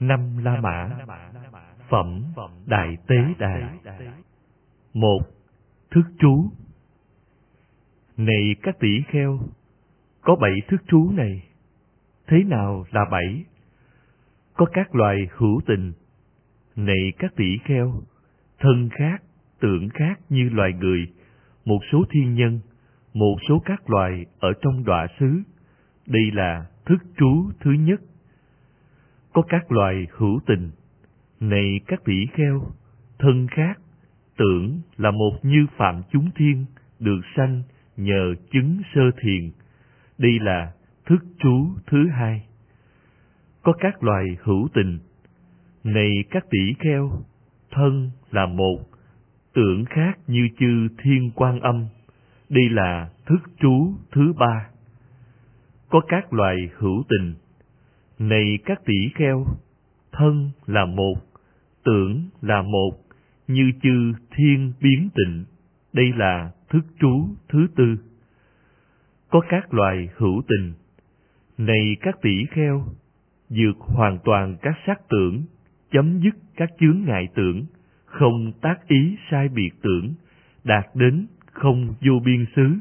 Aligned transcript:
năm 0.00 0.38
la 0.38 0.60
mã. 0.60 0.90
Phẩm 1.88 2.22
đại 2.66 2.96
tế 3.06 3.16
đài 3.38 3.78
một 4.94 5.20
thức 5.90 6.04
trú 6.18 6.50
này 8.16 8.56
các 8.62 8.78
tỷ 8.80 9.02
kheo, 9.08 9.40
có 10.20 10.36
bảy 10.36 10.54
thức 10.68 10.82
trú 10.88 11.10
này, 11.10 11.42
thế 12.26 12.42
nào 12.44 12.84
là 12.90 13.04
bảy? 13.10 13.44
Có 14.54 14.66
các 14.72 14.94
loài 14.94 15.16
hữu 15.36 15.60
tình. 15.66 15.92
Này 16.76 17.12
các 17.18 17.36
tỷ 17.36 17.58
kheo, 17.64 18.02
thân 18.58 18.88
khác, 18.92 19.22
tưởng 19.60 19.88
khác 19.88 20.20
như 20.28 20.48
loài 20.48 20.72
người, 20.72 21.06
một 21.64 21.78
số 21.92 22.04
thiên 22.10 22.34
nhân, 22.34 22.60
một 23.14 23.36
số 23.48 23.62
các 23.64 23.90
loài 23.90 24.26
ở 24.38 24.52
trong 24.60 24.84
đọa 24.84 25.06
xứ. 25.20 25.42
Đây 26.06 26.30
là 26.32 26.66
thức 26.84 26.98
trú 27.16 27.50
thứ 27.60 27.70
nhất 27.70 28.00
có 29.36 29.42
các 29.42 29.72
loài 29.72 30.06
hữu 30.16 30.40
tình. 30.46 30.70
Này 31.40 31.80
các 31.86 32.04
tỷ 32.04 32.26
kheo, 32.32 32.66
thân 33.18 33.46
khác, 33.50 33.80
tưởng 34.36 34.80
là 34.96 35.10
một 35.10 35.38
như 35.42 35.66
phạm 35.76 36.02
chúng 36.12 36.30
thiên, 36.34 36.64
được 36.98 37.20
sanh 37.36 37.62
nhờ 37.96 38.34
chứng 38.50 38.82
sơ 38.94 39.00
thiền. 39.20 39.50
Đây 40.18 40.38
là 40.40 40.72
thức 41.06 41.24
trú 41.38 41.68
thứ 41.86 42.08
hai. 42.08 42.46
Có 43.62 43.72
các 43.72 44.02
loài 44.02 44.24
hữu 44.42 44.68
tình. 44.74 44.98
Này 45.84 46.10
các 46.30 46.46
tỷ 46.50 46.74
kheo, 46.78 47.10
thân 47.70 48.10
là 48.30 48.46
một, 48.46 48.78
tưởng 49.54 49.84
khác 49.84 50.18
như 50.26 50.48
chư 50.58 50.88
thiên 51.02 51.30
quan 51.34 51.60
âm. 51.60 51.86
Đây 52.48 52.68
là 52.70 53.10
thức 53.26 53.40
trú 53.60 53.92
thứ 54.12 54.32
ba. 54.38 54.68
Có 55.88 56.00
các 56.08 56.32
loài 56.32 56.56
hữu 56.78 57.02
tình 57.08 57.34
này 58.18 58.58
các 58.64 58.84
tỷ 58.84 59.08
kheo, 59.14 59.46
thân 60.12 60.50
là 60.66 60.84
một, 60.84 61.14
tưởng 61.84 62.28
là 62.42 62.62
một, 62.62 62.90
như 63.48 63.72
chư 63.82 64.12
thiên 64.30 64.72
biến 64.80 65.08
tịnh, 65.14 65.44
đây 65.92 66.12
là 66.16 66.50
thức 66.68 66.84
trú 67.00 67.28
thứ 67.48 67.66
tư. 67.76 67.96
Có 69.30 69.40
các 69.48 69.74
loài 69.74 70.08
hữu 70.16 70.42
tình. 70.48 70.72
Này 71.58 71.96
các 72.00 72.14
tỷ 72.22 72.44
kheo, 72.50 72.84
vượt 73.48 73.78
hoàn 73.78 74.18
toàn 74.24 74.56
các 74.62 74.74
sắc 74.86 75.08
tưởng, 75.08 75.42
chấm 75.90 76.20
dứt 76.20 76.34
các 76.56 76.70
chướng 76.80 77.02
ngại 77.06 77.28
tưởng, 77.34 77.64
không 78.04 78.52
tác 78.60 78.88
ý 78.88 79.16
sai 79.30 79.48
biệt 79.48 79.70
tưởng, 79.82 80.14
đạt 80.64 80.86
đến 80.94 81.26
không 81.52 81.94
vô 82.00 82.14
biên 82.24 82.44
xứ, 82.56 82.74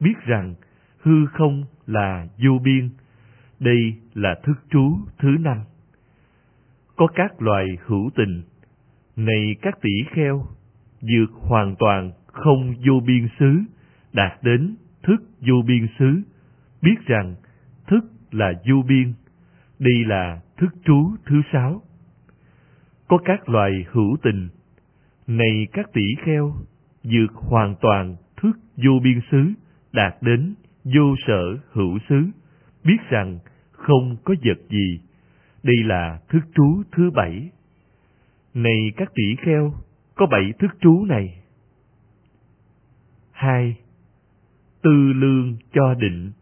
biết 0.00 0.14
rằng 0.24 0.54
hư 1.00 1.26
không 1.26 1.64
là 1.86 2.28
vô 2.44 2.58
biên 2.64 2.90
đây 3.64 3.94
là 4.14 4.34
thức 4.42 4.58
trú 4.70 4.98
thứ 5.18 5.28
năm. 5.40 5.58
Có 6.96 7.06
các 7.14 7.42
loài 7.42 7.66
hữu 7.86 8.10
tình 8.14 8.42
này 9.16 9.56
các 9.62 9.80
tỷ 9.80 9.90
kheo 10.10 10.46
vượt 11.00 11.30
hoàn 11.32 11.74
toàn 11.78 12.12
không 12.26 12.74
vô 12.86 13.00
biên 13.06 13.28
xứ, 13.38 13.58
đạt 14.12 14.42
đến 14.42 14.76
thức 15.02 15.16
vô 15.40 15.54
biên 15.66 15.86
xứ, 15.98 16.22
biết 16.82 16.94
rằng 17.06 17.34
thức 17.86 18.04
là 18.30 18.52
vô 18.68 18.82
biên, 18.88 19.12
đây 19.78 20.04
là 20.06 20.40
thức 20.56 20.74
trú 20.84 21.10
thứ 21.26 21.42
sáu. 21.52 21.82
Có 23.08 23.18
các 23.24 23.48
loài 23.48 23.72
hữu 23.90 24.16
tình 24.22 24.48
này 25.26 25.66
các 25.72 25.92
tỷ 25.92 26.14
kheo 26.24 26.54
vượt 27.02 27.32
hoàn 27.34 27.74
toàn 27.80 28.16
thức 28.36 28.58
vô 28.76 28.92
biên 29.02 29.20
xứ, 29.30 29.52
đạt 29.92 30.14
đến 30.20 30.54
vô 30.84 31.14
sở 31.26 31.56
hữu 31.72 31.98
xứ, 32.08 32.24
biết 32.84 32.98
rằng 33.08 33.38
không 33.84 34.16
có 34.24 34.34
vật 34.44 34.58
gì. 34.70 35.00
Đây 35.62 35.76
là 35.84 36.20
thức 36.28 36.40
trú 36.54 36.82
thứ 36.92 37.10
bảy. 37.10 37.50
Này 38.54 38.92
các 38.96 39.12
tỷ 39.14 39.36
kheo, 39.38 39.74
có 40.14 40.26
bảy 40.26 40.52
thức 40.58 40.70
trú 40.80 41.04
này. 41.04 41.40
Hai, 43.30 43.76
tư 44.82 45.12
lương 45.12 45.56
cho 45.72 45.94
định. 45.94 46.32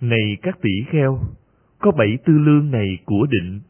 Này 0.00 0.36
các 0.42 0.58
tỷ 0.62 0.70
kheo, 0.90 1.20
có 1.78 1.90
bảy 1.90 2.18
tư 2.24 2.38
lương 2.38 2.70
này 2.70 2.98
của 3.04 3.26
định, 3.30 3.60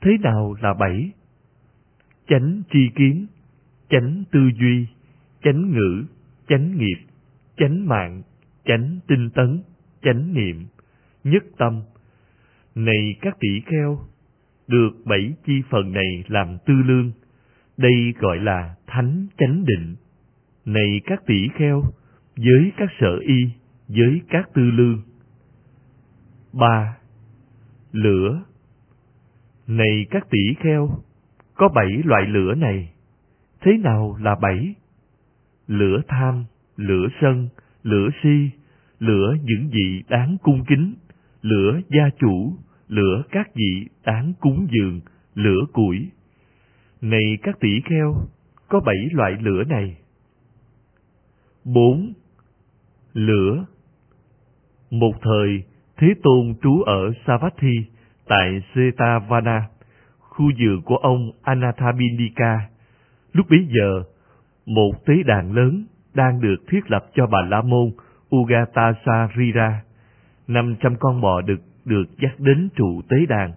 thế 0.00 0.10
nào 0.20 0.54
là 0.62 0.74
bảy? 0.74 1.10
Chánh 2.28 2.62
tri 2.72 2.88
kiến, 2.94 3.26
chánh 3.90 4.24
tư 4.32 4.40
duy, 4.60 4.86
chánh 5.42 5.70
ngữ, 5.70 6.04
chánh 6.48 6.78
nghiệp, 6.78 6.98
chánh 7.56 7.86
mạng, 7.88 8.22
chánh 8.64 8.98
tinh 9.06 9.30
tấn, 9.30 9.62
chánh 10.02 10.34
niệm, 10.34 10.66
nhất 11.24 11.44
tâm 11.58 11.82
này 12.84 13.16
các 13.20 13.36
tỷ 13.40 13.60
kheo, 13.66 13.98
được 14.68 14.90
bảy 15.04 15.34
chi 15.46 15.62
phần 15.70 15.92
này 15.92 16.24
làm 16.28 16.58
tư 16.66 16.74
lương, 16.74 17.12
đây 17.76 18.14
gọi 18.18 18.38
là 18.38 18.74
thánh 18.86 19.26
chánh 19.38 19.64
định. 19.64 19.96
Này 20.64 21.00
các 21.04 21.22
tỷ 21.26 21.48
kheo, 21.54 21.82
với 22.36 22.72
các 22.76 22.88
sở 23.00 23.18
y, 23.26 23.50
với 23.88 24.20
các 24.28 24.50
tư 24.54 24.62
lương. 24.62 25.02
Ba, 26.52 26.96
lửa. 27.92 28.42
Này 29.66 30.06
các 30.10 30.30
tỷ 30.30 30.54
kheo, 30.60 30.90
có 31.54 31.68
bảy 31.68 32.02
loại 32.04 32.26
lửa 32.26 32.54
này, 32.54 32.92
thế 33.60 33.76
nào 33.76 34.16
là 34.20 34.34
bảy? 34.34 34.74
Lửa 35.66 36.00
tham, 36.08 36.44
lửa 36.76 37.08
sân, 37.20 37.48
lửa 37.82 38.08
si, 38.22 38.50
lửa 38.98 39.34
những 39.44 39.70
vị 39.72 40.02
đáng 40.08 40.36
cung 40.42 40.64
kính, 40.68 40.94
lửa 41.42 41.80
gia 41.88 42.10
chủ 42.18 42.56
lửa 42.90 43.22
các 43.30 43.54
vị 43.54 43.86
đáng 44.04 44.32
cúng 44.40 44.66
dường, 44.70 45.00
lửa 45.34 45.60
củi. 45.72 46.10
Này 47.00 47.38
các 47.42 47.60
tỷ 47.60 47.80
kheo, 47.84 48.14
có 48.68 48.80
bảy 48.80 49.08
loại 49.12 49.32
lửa 49.40 49.64
này. 49.64 49.96
Bốn, 51.64 52.12
lửa. 53.12 53.66
Một 54.90 55.12
thời, 55.22 55.62
thế 55.96 56.06
tôn 56.22 56.54
trú 56.62 56.82
ở 56.82 57.12
savatthi, 57.26 57.84
tại 58.26 58.62
setavana, 58.74 59.68
khu 60.18 60.50
vườn 60.58 60.82
của 60.82 60.96
ông 60.96 61.30
anathabindika 61.42 62.70
lúc 63.32 63.46
bấy 63.50 63.68
giờ, 63.76 64.02
một 64.66 64.92
tế 65.06 65.14
đàn 65.26 65.52
lớn 65.52 65.84
đang 66.14 66.40
được 66.40 66.56
thiết 66.68 66.90
lập 66.90 67.06
cho 67.14 67.26
bà 67.26 67.42
la 67.42 67.62
môn 67.62 67.90
ugatasarira. 68.36 69.82
Năm 70.48 70.76
trăm 70.80 70.96
con 71.00 71.20
bò 71.20 71.40
đực 71.40 71.60
được 71.90 72.18
dắt 72.22 72.40
đến 72.40 72.68
trụ 72.76 73.02
tế 73.08 73.16
đàn. 73.28 73.52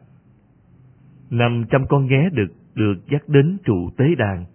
Năm 1.30 1.64
trăm 1.70 1.86
con 1.90 2.06
nghé 2.06 2.30
đực 2.34 2.52
được 2.76 2.96
dắt 3.12 3.22
đến 3.28 3.58
trụ 3.66 3.90
tế 3.98 4.16
đàn. 4.16 4.46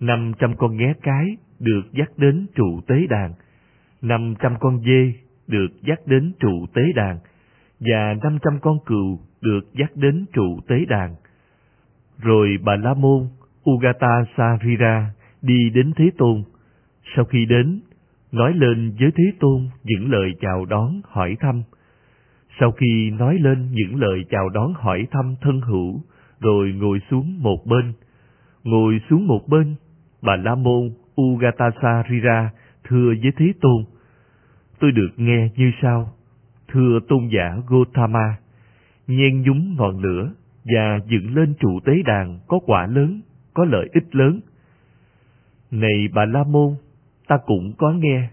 Năm 0.00 0.32
trăm 0.38 0.56
con 0.56 0.76
nghé 0.76 0.94
cái 1.02 1.26
được 1.60 1.82
dắt 1.92 2.10
đến 2.16 2.46
trụ 2.54 2.80
tế 2.86 3.06
đàn. 3.10 3.32
Năm 4.02 4.34
trăm 4.42 4.54
con 4.60 4.80
dê 4.84 5.12
được 5.46 5.68
dắt 5.82 5.98
đến 6.06 6.32
trụ 6.40 6.66
tế 6.74 6.82
đàn. 6.94 7.18
Và 7.80 8.14
năm 8.22 8.38
trăm 8.44 8.58
con 8.62 8.78
cừu 8.86 9.20
được 9.40 9.74
dắt 9.74 9.90
đến 9.94 10.24
trụ 10.32 10.60
tế 10.68 10.84
đàn. 10.88 11.14
Rồi 12.18 12.48
bà 12.64 12.76
la 12.76 12.94
môn 12.94 13.28
ugata 13.70 14.24
sarira 14.36 15.10
đi 15.42 15.70
đến 15.74 15.92
thế 15.96 16.10
tôn. 16.18 16.42
Sau 17.16 17.24
khi 17.24 17.46
đến, 17.46 17.80
nói 18.32 18.52
lên 18.54 18.94
với 19.00 19.10
thế 19.16 19.24
tôn 19.40 19.68
những 19.84 20.10
lời 20.10 20.34
chào 20.40 20.64
đón 20.64 21.00
hỏi 21.04 21.36
thăm 21.40 21.62
sau 22.60 22.72
khi 22.72 23.10
nói 23.10 23.38
lên 23.40 23.68
những 23.72 24.00
lời 24.00 24.24
chào 24.30 24.48
đón 24.48 24.74
hỏi 24.74 25.06
thăm 25.10 25.34
thân 25.40 25.60
hữu, 25.60 26.00
rồi 26.40 26.72
ngồi 26.72 27.00
xuống 27.10 27.42
một 27.42 27.66
bên. 27.66 27.92
Ngồi 28.64 29.00
xuống 29.10 29.26
một 29.26 29.48
bên, 29.48 29.74
bà 30.22 30.36
La 30.36 30.54
Môn 30.54 30.90
Ugatasarira 31.20 32.50
thưa 32.84 33.12
với 33.22 33.32
Thế 33.36 33.52
Tôn. 33.60 33.84
Tôi 34.80 34.92
được 34.92 35.10
nghe 35.16 35.48
như 35.56 35.72
sau. 35.82 36.12
Thưa 36.68 36.98
tôn 37.08 37.28
giả 37.28 37.56
Gotama, 37.66 38.36
nhen 39.06 39.42
nhúng 39.42 39.74
ngọn 39.78 40.00
lửa 40.00 40.32
và 40.64 40.98
dựng 41.06 41.34
lên 41.34 41.54
trụ 41.60 41.80
tế 41.84 41.92
đàn 42.04 42.38
có 42.48 42.58
quả 42.66 42.86
lớn, 42.86 43.20
có 43.54 43.64
lợi 43.64 43.88
ích 43.92 44.14
lớn. 44.14 44.40
Này 45.70 46.08
bà 46.14 46.24
La 46.24 46.44
Môn, 46.44 46.74
ta 47.28 47.38
cũng 47.46 47.72
có 47.78 47.92
nghe. 47.92 48.28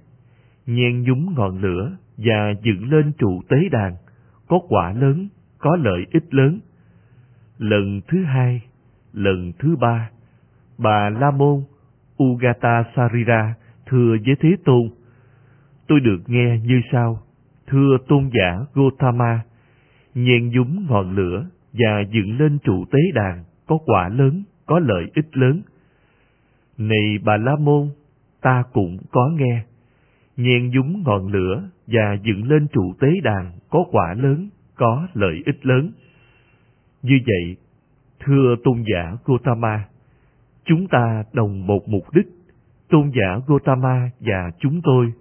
Nhen 0.65 1.03
nhúng 1.03 1.33
ngọn 1.37 1.61
lửa 1.61 1.91
và 2.17 2.53
dựng 2.63 2.89
lên 2.89 3.11
trụ 3.17 3.41
tế 3.49 3.57
đàn 3.71 3.95
có 4.47 4.59
quả 4.69 4.93
lớn, 4.93 5.27
có 5.57 5.75
lợi 5.75 6.05
ích 6.11 6.33
lớn. 6.33 6.59
Lần 7.57 8.01
thứ 8.07 8.23
hai, 8.23 8.61
lần 9.13 9.51
thứ 9.59 9.75
ba, 9.75 10.09
bà 10.77 11.09
La 11.09 11.31
Môn 11.31 11.63
Ugata 12.23 12.83
Sarira 12.95 13.55
thưa 13.85 14.15
với 14.25 14.35
Thế 14.39 14.49
Tôn. 14.65 14.89
Tôi 15.87 15.99
được 15.99 16.19
nghe 16.27 16.59
như 16.63 16.81
sau, 16.91 17.19
thưa 17.67 17.97
tôn 18.07 18.29
giả 18.33 18.59
Gotama, 18.73 19.39
nhen 20.13 20.49
dúng 20.49 20.85
ngọn 20.89 21.15
lửa 21.15 21.45
và 21.73 22.01
dựng 22.11 22.37
lên 22.39 22.59
trụ 22.59 22.85
tế 22.91 22.99
đàn 23.13 23.43
có 23.67 23.77
quả 23.85 24.09
lớn, 24.09 24.43
có 24.65 24.79
lợi 24.79 25.05
ích 25.15 25.37
lớn. 25.37 25.61
Này 26.77 27.17
bà 27.23 27.37
La 27.37 27.55
Môn, 27.55 27.89
ta 28.41 28.63
cũng 28.73 28.97
có 29.11 29.29
nghe. 29.35 29.63
Nhen 30.37 30.71
dúng 30.71 31.03
ngọn 31.05 31.27
lửa 31.27 31.69
và 31.87 32.17
dựng 32.23 32.43
lên 32.49 32.67
trụ 32.67 32.93
tế 32.99 33.07
đàn 33.23 33.51
có 33.69 33.85
quả 33.91 34.13
lớn, 34.13 34.49
có 34.75 35.07
lợi 35.13 35.43
ích 35.45 35.65
lớn. 35.65 35.91
Như 37.01 37.19
vậy, 37.25 37.57
Thưa 38.25 38.55
tôn 38.63 38.83
giả 38.93 39.13
Gotama, 39.25 39.85
chúng 40.65 40.87
ta 40.87 41.23
đồng 41.33 41.67
một 41.67 41.89
mục 41.89 42.03
đích, 42.13 42.27
tôn 42.89 43.11
giả 43.13 43.39
Gotama 43.47 44.09
và 44.19 44.51
chúng 44.59 44.81
tôi. 44.83 45.13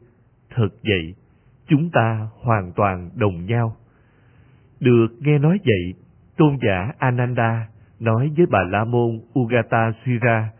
Thật 0.55 0.69
vậy, 0.85 1.15
chúng 1.69 1.91
ta 1.91 2.29
hoàn 2.41 2.73
toàn 2.77 3.11
đồng 3.15 3.47
nhau. 3.47 3.77
Được 4.81 5.07
nghe 5.21 5.39
nói 5.39 5.59
vậy, 5.65 5.95
tôn 6.37 6.57
giả 6.67 6.93
Ananda 6.99 7.69
nói 8.01 8.31
với 8.37 8.47
bà 8.51 8.63
La 8.63 8.85
Môn 8.85 9.21
Ugata 9.39 9.93
Sira, 10.05 10.51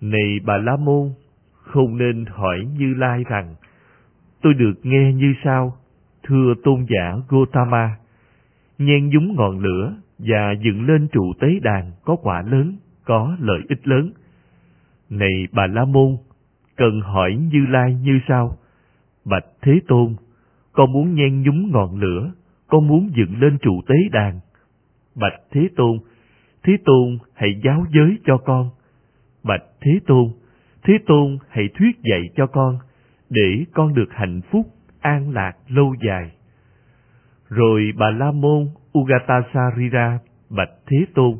Này 0.00 0.38
bà 0.44 0.56
La 0.56 0.76
Môn, 0.76 1.10
không 1.52 1.96
nên 1.96 2.24
hỏi 2.28 2.58
Như 2.78 2.94
Lai 2.94 3.24
rằng, 3.28 3.54
tôi 4.46 4.54
được 4.54 4.74
nghe 4.82 5.12
như 5.12 5.34
sau, 5.44 5.76
thưa 6.22 6.54
tôn 6.64 6.86
giả 6.88 7.16
Gotama, 7.28 7.96
nhen 8.78 9.08
nhúng 9.08 9.34
ngọn 9.36 9.60
lửa 9.60 9.94
và 10.18 10.52
dựng 10.64 10.86
lên 10.86 11.08
trụ 11.08 11.32
tế 11.40 11.48
đàn 11.62 11.92
có 12.04 12.16
quả 12.16 12.42
lớn, 12.42 12.76
có 13.04 13.36
lợi 13.40 13.60
ích 13.68 13.88
lớn. 13.88 14.10
Này 15.10 15.46
bà 15.52 15.66
La 15.66 15.84
Môn, 15.84 16.16
cần 16.76 17.00
hỏi 17.00 17.36
Như 17.52 17.66
Lai 17.68 17.94
như 17.94 18.20
sau, 18.28 18.56
Bạch 19.24 19.44
Thế 19.62 19.80
Tôn, 19.88 20.14
con 20.72 20.92
muốn 20.92 21.14
nhen 21.14 21.42
nhúng 21.42 21.70
ngọn 21.70 22.00
lửa, 22.00 22.32
con 22.66 22.86
muốn 22.86 23.10
dựng 23.16 23.40
lên 23.40 23.58
trụ 23.58 23.80
tế 23.88 23.96
đàn. 24.12 24.40
Bạch 25.14 25.40
Thế 25.50 25.68
Tôn, 25.76 25.98
Thế 26.62 26.76
Tôn 26.84 27.18
hãy 27.34 27.60
giáo 27.64 27.84
giới 27.94 28.18
cho 28.24 28.36
con. 28.36 28.70
Bạch 29.44 29.64
Thế 29.80 30.00
Tôn, 30.06 30.24
Thế 30.82 30.94
Tôn 31.06 31.38
hãy 31.48 31.68
thuyết 31.78 31.96
dạy 32.10 32.22
cho 32.36 32.46
con, 32.46 32.78
để 33.30 33.64
con 33.74 33.94
được 33.94 34.08
hạnh 34.10 34.40
phúc, 34.50 34.66
an 35.00 35.30
lạc 35.30 35.52
lâu 35.68 35.94
dài. 36.06 36.30
Rồi 37.48 37.92
bà 37.98 38.10
La 38.10 38.30
Môn 38.30 38.68
Ugatasarira 38.98 40.18
bạch 40.50 40.70
Thế 40.86 40.96
Tôn. 41.14 41.34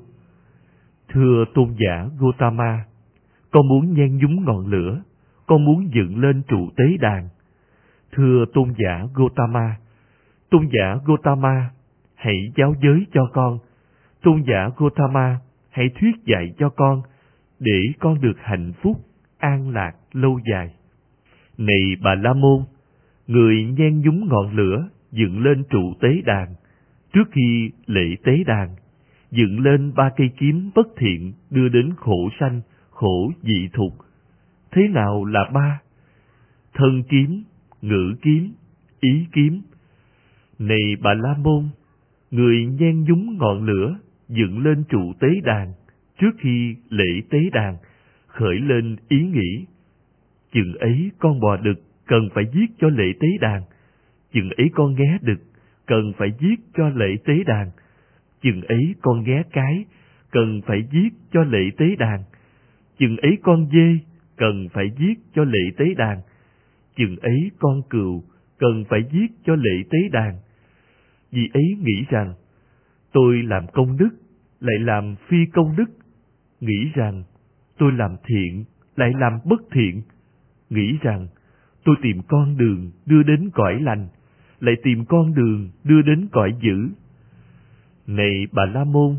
Thưa 1.08 1.44
tôn 1.54 1.74
giả 1.78 2.06
Gotama, 2.18 2.84
con 3.50 3.68
muốn 3.68 3.94
nhen 3.94 4.18
nhúng 4.18 4.44
ngọn 4.44 4.66
lửa, 4.66 5.02
con 5.46 5.64
muốn 5.64 5.90
dựng 5.94 6.20
lên 6.20 6.42
trụ 6.48 6.70
tế 6.76 6.84
đàn. 7.00 7.28
Thưa 8.12 8.44
tôn 8.54 8.72
giả 8.78 9.04
Gotama, 9.14 9.76
tôn 10.50 10.68
giả 10.72 10.96
Gotama, 11.04 11.70
hãy 12.14 12.52
giáo 12.56 12.74
giới 12.82 13.06
cho 13.12 13.30
con. 13.32 13.58
Tôn 14.22 14.42
giả 14.46 14.70
Gotama, 14.76 15.38
hãy 15.70 15.86
thuyết 16.00 16.14
dạy 16.24 16.54
cho 16.58 16.68
con, 16.68 17.02
để 17.60 17.80
con 18.00 18.20
được 18.20 18.36
hạnh 18.42 18.72
phúc, 18.82 18.96
an 19.38 19.70
lạc 19.70 19.92
lâu 20.12 20.40
dài. 20.50 20.75
Này 21.58 21.96
bà 22.02 22.14
La 22.14 22.32
Môn, 22.32 22.64
người 23.26 23.64
nhen 23.64 24.00
nhúng 24.00 24.28
ngọn 24.28 24.56
lửa 24.56 24.88
dựng 25.12 25.42
lên 25.44 25.64
trụ 25.70 25.94
tế 26.00 26.08
đàn. 26.24 26.54
Trước 27.12 27.28
khi 27.32 27.70
lễ 27.86 28.16
tế 28.24 28.44
đàn, 28.46 28.68
dựng 29.30 29.60
lên 29.60 29.92
ba 29.94 30.10
cây 30.16 30.30
kiếm 30.38 30.70
bất 30.74 30.86
thiện 30.96 31.32
đưa 31.50 31.68
đến 31.68 31.90
khổ 31.96 32.30
sanh, 32.40 32.60
khổ 32.90 33.32
dị 33.42 33.68
thục. 33.72 33.92
Thế 34.70 34.88
nào 34.88 35.24
là 35.24 35.50
ba? 35.54 35.80
Thân 36.74 37.02
kiếm, 37.08 37.42
ngữ 37.82 38.14
kiếm, 38.22 38.52
ý 39.00 39.26
kiếm. 39.32 39.62
Này 40.58 40.96
bà 41.02 41.14
La 41.14 41.34
Môn, 41.38 41.68
người 42.30 42.66
nhen 42.66 43.04
nhúng 43.04 43.38
ngọn 43.38 43.64
lửa 43.66 43.96
dựng 44.28 44.64
lên 44.64 44.84
trụ 44.88 45.12
tế 45.20 45.28
đàn 45.44 45.72
trước 46.20 46.30
khi 46.38 46.76
lễ 46.88 47.20
tế 47.30 47.38
đàn 47.52 47.76
khởi 48.26 48.58
lên 48.58 48.96
ý 49.08 49.22
nghĩ 49.22 49.66
chừng 50.52 50.74
ấy 50.74 51.10
con 51.18 51.40
bò 51.40 51.56
đực 51.56 51.82
cần 52.06 52.28
phải 52.34 52.44
giết 52.54 52.70
cho 52.78 52.88
lễ 52.88 53.12
tế 53.20 53.28
đàn. 53.40 53.62
Chừng 54.32 54.50
ấy 54.50 54.70
con 54.74 54.94
ghé 54.94 55.18
đực 55.22 55.38
cần 55.86 56.12
phải 56.18 56.32
giết 56.40 56.60
cho 56.74 56.88
lễ 56.88 57.16
tế 57.24 57.44
đàn. 57.46 57.70
Chừng 58.42 58.62
ấy 58.62 58.94
con 59.02 59.24
ghé 59.24 59.42
cái 59.52 59.84
cần 60.30 60.60
phải 60.66 60.88
giết 60.92 61.12
cho 61.32 61.44
lễ 61.44 61.70
tế 61.76 61.96
đàn. 61.98 62.22
Chừng 62.98 63.16
ấy 63.16 63.38
con 63.42 63.68
dê 63.72 63.98
cần 64.36 64.68
phải 64.72 64.90
giết 64.98 65.18
cho 65.34 65.44
lễ 65.44 65.60
tế 65.76 65.94
đàn. 65.94 66.20
Chừng 66.96 67.16
ấy 67.16 67.50
con 67.58 67.82
cừu 67.90 68.24
cần 68.58 68.84
phải 68.88 69.00
giết 69.12 69.30
cho 69.44 69.54
lễ 69.54 69.82
tế 69.90 69.98
đàn. 70.12 70.34
Vì 71.30 71.48
ấy 71.52 71.76
nghĩ 71.80 72.04
rằng, 72.08 72.34
tôi 73.12 73.42
làm 73.42 73.66
công 73.72 73.96
đức, 73.96 74.10
lại 74.60 74.78
làm 74.78 75.14
phi 75.28 75.36
công 75.52 75.76
đức. 75.76 75.90
Nghĩ 76.60 76.90
rằng, 76.94 77.24
tôi 77.78 77.92
làm 77.92 78.16
thiện, 78.26 78.64
lại 78.96 79.12
làm 79.18 79.32
bất 79.44 79.60
thiện 79.72 80.02
nghĩ 80.70 80.98
rằng, 81.02 81.26
tôi 81.84 81.96
tìm 82.02 82.22
con 82.28 82.56
đường 82.56 82.90
đưa 83.06 83.22
đến 83.22 83.50
cõi 83.54 83.80
lành, 83.80 84.08
lại 84.60 84.74
tìm 84.82 85.04
con 85.04 85.34
đường 85.34 85.70
đưa 85.84 86.02
đến 86.02 86.28
cõi 86.32 86.54
dữ. 86.60 86.88
Này 88.06 88.46
bà 88.52 88.66
la 88.66 88.84
môn, 88.84 89.16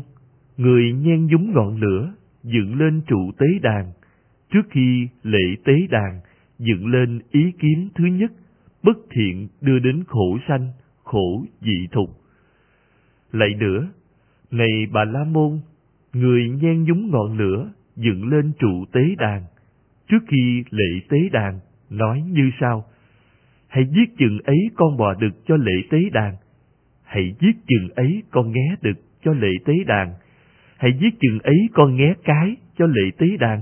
người 0.56 0.92
nhen 0.92 1.26
nhúng 1.26 1.52
ngọn 1.52 1.80
lửa, 1.80 2.12
dựng 2.42 2.78
lên 2.78 3.00
trụ 3.06 3.32
tế 3.38 3.46
đàn, 3.62 3.92
trước 4.52 4.62
khi 4.70 5.08
lễ 5.22 5.56
tế 5.64 5.72
đàn, 5.90 6.20
dựng 6.58 6.86
lên 6.86 7.20
ý 7.30 7.52
kiến 7.58 7.88
thứ 7.94 8.04
nhất, 8.04 8.32
bất 8.82 8.98
thiện 9.10 9.48
đưa 9.60 9.78
đến 9.78 10.04
khổ 10.06 10.38
sanh, 10.48 10.68
khổ 11.04 11.44
dị 11.60 11.86
thục. 11.92 12.10
Lại 13.32 13.54
nữa, 13.54 13.88
này 14.50 14.86
bà 14.92 15.04
la 15.04 15.24
môn, 15.24 15.60
người 16.12 16.48
nhen 16.48 16.84
nhúng 16.84 17.10
ngọn 17.10 17.38
lửa, 17.38 17.70
dựng 17.96 18.28
lên 18.28 18.52
trụ 18.58 18.84
tế 18.92 19.00
đàn 19.18 19.42
trước 20.08 20.24
khi 20.28 20.64
lễ 20.70 21.00
tế 21.08 21.18
đàn, 21.32 21.60
nói 21.90 22.22
như 22.22 22.50
sau. 22.60 22.84
Hãy 23.68 23.84
giết 23.84 24.16
chừng 24.18 24.38
ấy 24.44 24.70
con 24.74 24.96
bò 24.96 25.14
đực 25.14 25.46
cho 25.46 25.56
lễ 25.56 25.72
tế 25.90 25.98
đàn. 26.12 26.34
Hãy 27.04 27.34
giết 27.40 27.56
chừng 27.68 27.88
ấy 27.94 28.22
con 28.30 28.52
nghé 28.52 28.76
đực 28.82 28.96
cho 29.24 29.32
lễ 29.32 29.48
tế 29.64 29.72
đàn. 29.86 30.14
Hãy 30.76 30.98
giết 31.00 31.14
chừng 31.20 31.38
ấy 31.38 31.68
con 31.72 31.96
nghé 31.96 32.14
cái 32.24 32.56
cho 32.78 32.86
lễ 32.86 33.10
tế 33.18 33.26
đàn. 33.40 33.60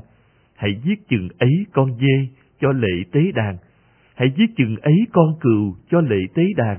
Hãy 0.57 0.81
giết 0.85 1.09
chừng 1.09 1.29
ấy 1.39 1.67
con 1.73 1.99
dê 2.01 2.29
cho 2.61 2.73
lễ 2.73 3.05
tế 3.13 3.33
đàn. 3.33 3.57
Hãy 4.15 4.33
giết 4.37 4.57
chừng 4.57 4.77
ấy 4.77 4.97
con 5.13 5.27
cừu 5.41 5.77
cho 5.91 6.01
lễ 6.01 6.27
tế 6.35 6.43
đàn. 6.57 6.79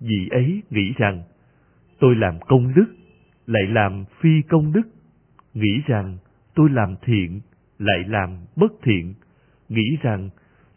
Vì 0.00 0.28
ấy 0.30 0.62
nghĩ 0.70 0.92
rằng, 0.96 1.22
tôi 1.98 2.16
làm 2.16 2.34
công 2.40 2.74
đức, 2.74 2.86
lại 3.46 3.62
làm 3.66 4.04
phi 4.20 4.42
công 4.48 4.72
đức. 4.72 4.88
Nghĩ 5.54 5.82
rằng, 5.86 6.16
tôi 6.54 6.70
làm 6.70 6.94
thiện 7.02 7.40
lại 7.78 8.04
làm 8.08 8.30
bất 8.56 8.72
thiện. 8.82 9.14
Nghĩ 9.68 9.96
rằng, 10.02 10.30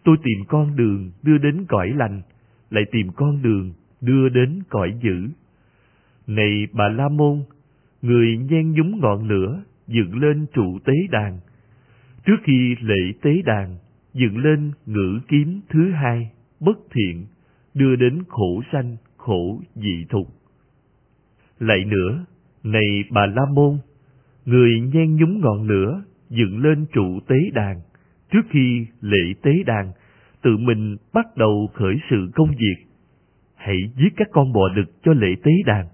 tôi 0.04 0.18
tìm 0.24 0.46
con 0.48 0.76
đường 0.76 1.12
đưa 1.24 1.38
đến 1.38 1.66
cõi 1.68 1.90
lành, 1.96 2.22
lại 2.70 2.84
tìm 2.92 3.08
con 3.16 3.42
đường 3.42 3.74
đưa 4.02 4.30
đến 4.30 4.60
cõi 4.70 4.94
dữ. 5.02 5.30
Này 6.28 6.68
bà 6.74 6.90
la 6.90 7.10
môn, 7.10 7.44
người 8.02 8.38
nhen 8.38 8.72
nhúng 8.72 9.00
ngọn 9.00 9.28
lửa, 9.28 9.64
dựng 9.88 10.20
lên 10.20 10.46
trụ 10.54 10.80
tế 10.86 10.94
đàn. 11.12 11.40
Trước 12.26 12.38
khi 12.44 12.76
lễ 12.82 13.14
tế 13.22 13.42
đàn, 13.46 13.78
dựng 14.14 14.38
lên 14.38 14.72
ngữ 14.86 15.20
kiếm 15.28 15.62
thứ 15.70 15.92
hai, 15.92 16.32
bất 16.60 16.78
thiện, 16.92 17.26
đưa 17.74 17.96
đến 17.96 18.24
khổ 18.28 18.62
sanh, 18.72 18.98
khổ 19.18 19.62
dị 19.76 20.06
thục. 20.10 20.28
Lại 21.60 21.86
nữa, 21.86 22.26
này 22.64 23.04
bà 23.10 23.26
la 23.26 23.46
môn, 23.54 23.78
người 24.46 24.80
nhen 24.80 25.16
nhúng 25.16 25.40
ngọn 25.42 25.64
lửa 25.68 26.04
dựng 26.30 26.64
lên 26.64 26.86
trụ 26.94 27.20
tế 27.28 27.36
đàn. 27.54 27.82
Trước 28.32 28.42
khi 28.50 28.86
lễ 29.02 29.34
tế 29.42 29.52
đàn, 29.66 29.92
tự 30.42 30.58
mình 30.58 30.98
bắt 31.14 31.26
đầu 31.38 31.70
khởi 31.74 31.96
sự 32.10 32.30
công 32.36 32.50
việc. 32.50 32.86
Hãy 33.56 33.78
giết 33.96 34.14
các 34.18 34.28
con 34.32 34.54
bò 34.54 34.70
đực 34.76 35.04
cho 35.04 35.14
lễ 35.14 35.36
tế 35.44 35.52
đàn. 35.66 35.86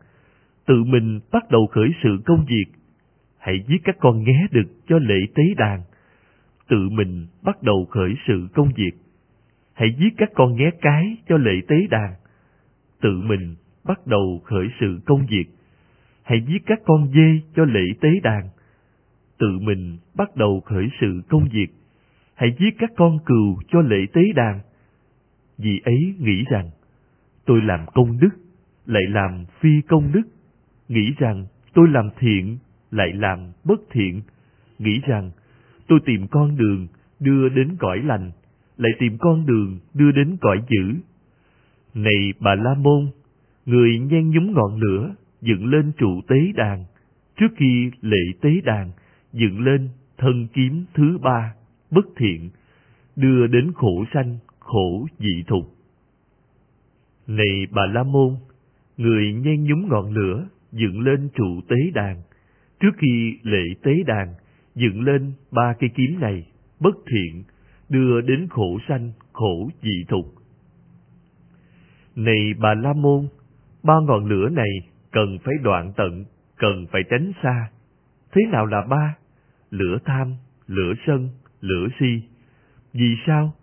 Tự 0.65 0.83
mình 0.83 1.19
bắt 1.31 1.43
đầu 1.51 1.67
khởi 1.67 1.89
sự 2.03 2.17
công 2.25 2.45
việc. 2.45 2.65
Hãy 3.39 3.63
giết 3.67 3.81
các 3.83 3.95
con 3.99 4.23
nghé 4.23 4.47
đực 4.51 4.67
cho 4.87 4.99
lễ 4.99 5.19
tế 5.35 5.43
đàn. 5.57 5.81
Tự 6.67 6.89
mình 6.89 7.27
bắt 7.43 7.63
đầu 7.63 7.85
khởi 7.89 8.15
sự 8.27 8.47
công 8.53 8.71
việc. 8.75 8.91
Hãy 9.73 9.95
giết 9.99 10.13
các 10.17 10.29
con 10.35 10.55
nghé 10.55 10.71
cái 10.81 11.17
cho 11.27 11.37
lễ 11.37 11.61
tế 11.67 11.75
đàn. 11.89 12.13
Tự 13.01 13.21
mình 13.21 13.55
bắt 13.83 14.07
đầu 14.07 14.41
khởi 14.43 14.67
sự 14.79 14.99
công 15.05 15.25
việc. 15.29 15.45
Hãy 16.23 16.41
giết 16.47 16.65
các 16.65 16.79
con 16.85 17.11
dê 17.15 17.41
cho 17.55 17.65
lễ 17.65 17.83
tế 18.01 18.09
đàn 18.23 18.43
tự 19.37 19.59
mình 19.61 19.97
bắt 20.15 20.35
đầu 20.35 20.61
khởi 20.65 20.89
sự 21.01 21.21
công 21.29 21.47
việc. 21.53 21.67
Hãy 22.35 22.55
giết 22.59 22.75
các 22.77 22.91
con 22.97 23.19
cừu 23.25 23.57
cho 23.67 23.81
lễ 23.81 24.05
tế 24.13 24.21
đàn. 24.35 24.59
Vì 25.57 25.81
ấy 25.85 26.15
nghĩ 26.19 26.43
rằng, 26.51 26.69
tôi 27.45 27.61
làm 27.61 27.79
công 27.93 28.19
đức, 28.19 28.29
lại 28.85 29.03
làm 29.09 29.45
phi 29.59 29.69
công 29.87 30.11
đức. 30.11 30.23
Nghĩ 30.87 31.13
rằng, 31.17 31.45
tôi 31.73 31.87
làm 31.87 32.09
thiện, 32.19 32.57
lại 32.91 33.13
làm 33.13 33.51
bất 33.63 33.79
thiện. 33.91 34.21
Nghĩ 34.79 34.99
rằng, 35.07 35.31
tôi 35.87 35.99
tìm 36.05 36.27
con 36.27 36.57
đường 36.57 36.87
đưa 37.19 37.49
đến 37.49 37.75
cõi 37.79 38.01
lành, 38.05 38.31
lại 38.77 38.91
tìm 38.99 39.17
con 39.19 39.45
đường 39.45 39.79
đưa 39.93 40.11
đến 40.11 40.37
cõi 40.41 40.61
dữ. 40.69 40.93
Này 41.93 42.33
bà 42.39 42.55
la 42.55 42.73
môn, 42.73 43.07
người 43.65 43.99
nhen 43.99 44.29
nhúng 44.29 44.53
ngọn 44.53 44.79
lửa 44.79 45.15
dựng 45.41 45.65
lên 45.65 45.91
trụ 45.97 46.21
tế 46.27 46.51
đàn 46.55 46.85
trước 47.39 47.47
khi 47.57 47.91
lễ 48.01 48.21
tế 48.41 48.49
đàn 48.63 48.91
dựng 49.39 49.59
lên 49.65 49.89
thân 50.17 50.47
kiếm 50.53 50.85
thứ 50.93 51.17
ba 51.21 51.53
bất 51.91 52.05
thiện 52.17 52.49
đưa 53.15 53.47
đến 53.47 53.71
khổ 53.75 54.05
sanh 54.13 54.37
khổ 54.59 55.07
dị 55.19 55.43
thục 55.47 55.75
này 57.27 57.67
bà 57.71 57.85
la 57.85 58.03
môn 58.03 58.35
người 58.97 59.33
nhen 59.33 59.63
nhúng 59.63 59.87
ngọn 59.89 60.13
lửa 60.13 60.47
dựng 60.71 60.99
lên 60.99 61.29
trụ 61.35 61.61
tế 61.67 61.91
đàn 61.93 62.21
Trước 62.79 62.91
khi 62.97 63.39
lễ 63.43 63.63
tế 63.83 63.91
đàn, 64.07 64.33
dựng 64.75 65.01
lên 65.01 65.31
ba 65.51 65.73
cây 65.79 65.89
kiếm 65.95 66.19
này, 66.19 66.47
bất 66.79 66.95
thiện, 67.07 67.43
đưa 67.89 68.21
đến 68.21 68.47
khổ 68.49 68.79
sanh, 68.87 69.11
khổ 69.33 69.69
dị 69.81 70.03
thục. 70.07 70.25
Này 72.15 72.53
bà 72.59 72.73
La 72.73 72.93
Môn, 72.93 73.27
ba 73.83 73.93
ngọn 74.07 74.25
lửa 74.25 74.49
này 74.49 74.69
cần 75.11 75.37
phải 75.43 75.53
đoạn 75.63 75.93
tận, 75.97 76.25
cần 76.57 76.85
phải 76.91 77.01
tránh 77.09 77.31
xa. 77.43 77.69
Thế 78.31 78.41
nào 78.51 78.65
là 78.65 78.81
ba? 78.89 79.15
Lửa 79.71 79.97
tham, 80.05 80.33
lửa 80.67 80.93
sân, 81.07 81.29
lửa 81.61 81.87
si. 81.99 82.21
Vì 82.93 83.15
sao? 83.27 83.53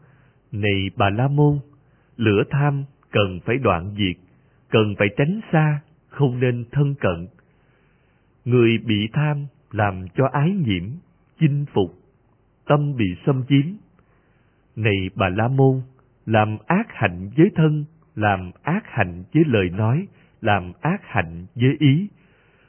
Này 0.52 0.90
bà 0.96 1.10
La 1.10 1.28
Môn, 1.28 1.58
lửa 2.16 2.42
tham 2.50 2.84
cần 3.10 3.40
phải 3.44 3.58
đoạn 3.58 3.94
diệt, 3.98 4.16
cần 4.70 4.94
phải 4.98 5.08
tránh 5.16 5.40
xa, 5.52 5.80
không 6.08 6.40
nên 6.40 6.64
thân 6.72 6.94
cận. 6.94 7.28
Người 8.44 8.78
bị 8.78 9.08
tham 9.12 9.46
làm 9.70 10.06
cho 10.14 10.28
ái 10.32 10.50
nhiễm, 10.50 10.84
chinh 11.40 11.64
phục, 11.72 11.94
tâm 12.66 12.96
bị 12.96 13.06
xâm 13.26 13.42
chiếm. 13.48 13.66
Này 14.76 15.10
bà 15.14 15.28
La 15.28 15.48
Môn, 15.48 15.82
làm 16.26 16.56
ác 16.66 16.86
hạnh 16.88 17.30
với 17.36 17.50
thân, 17.54 17.84
làm 18.16 18.50
ác 18.62 18.82
hạnh 18.86 19.24
với 19.34 19.44
lời 19.46 19.70
nói, 19.70 20.06
làm 20.40 20.72
ác 20.80 21.00
hạnh 21.04 21.46
với 21.54 21.76
ý. 21.78 22.08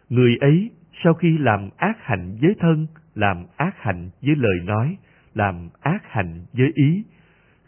Người 0.09 0.37
ấy 0.41 0.69
sau 1.03 1.13
khi 1.13 1.37
làm 1.37 1.69
ác 1.77 1.97
hạnh 1.99 2.37
với 2.41 2.55
thân, 2.59 2.87
làm 3.15 3.45
ác 3.57 3.75
hạnh 3.77 4.09
với 4.21 4.35
lời 4.35 4.59
nói, 4.63 4.97
làm 5.33 5.69
ác 5.81 6.01
hạnh 6.03 6.45
với 6.53 6.71
ý, 6.75 7.03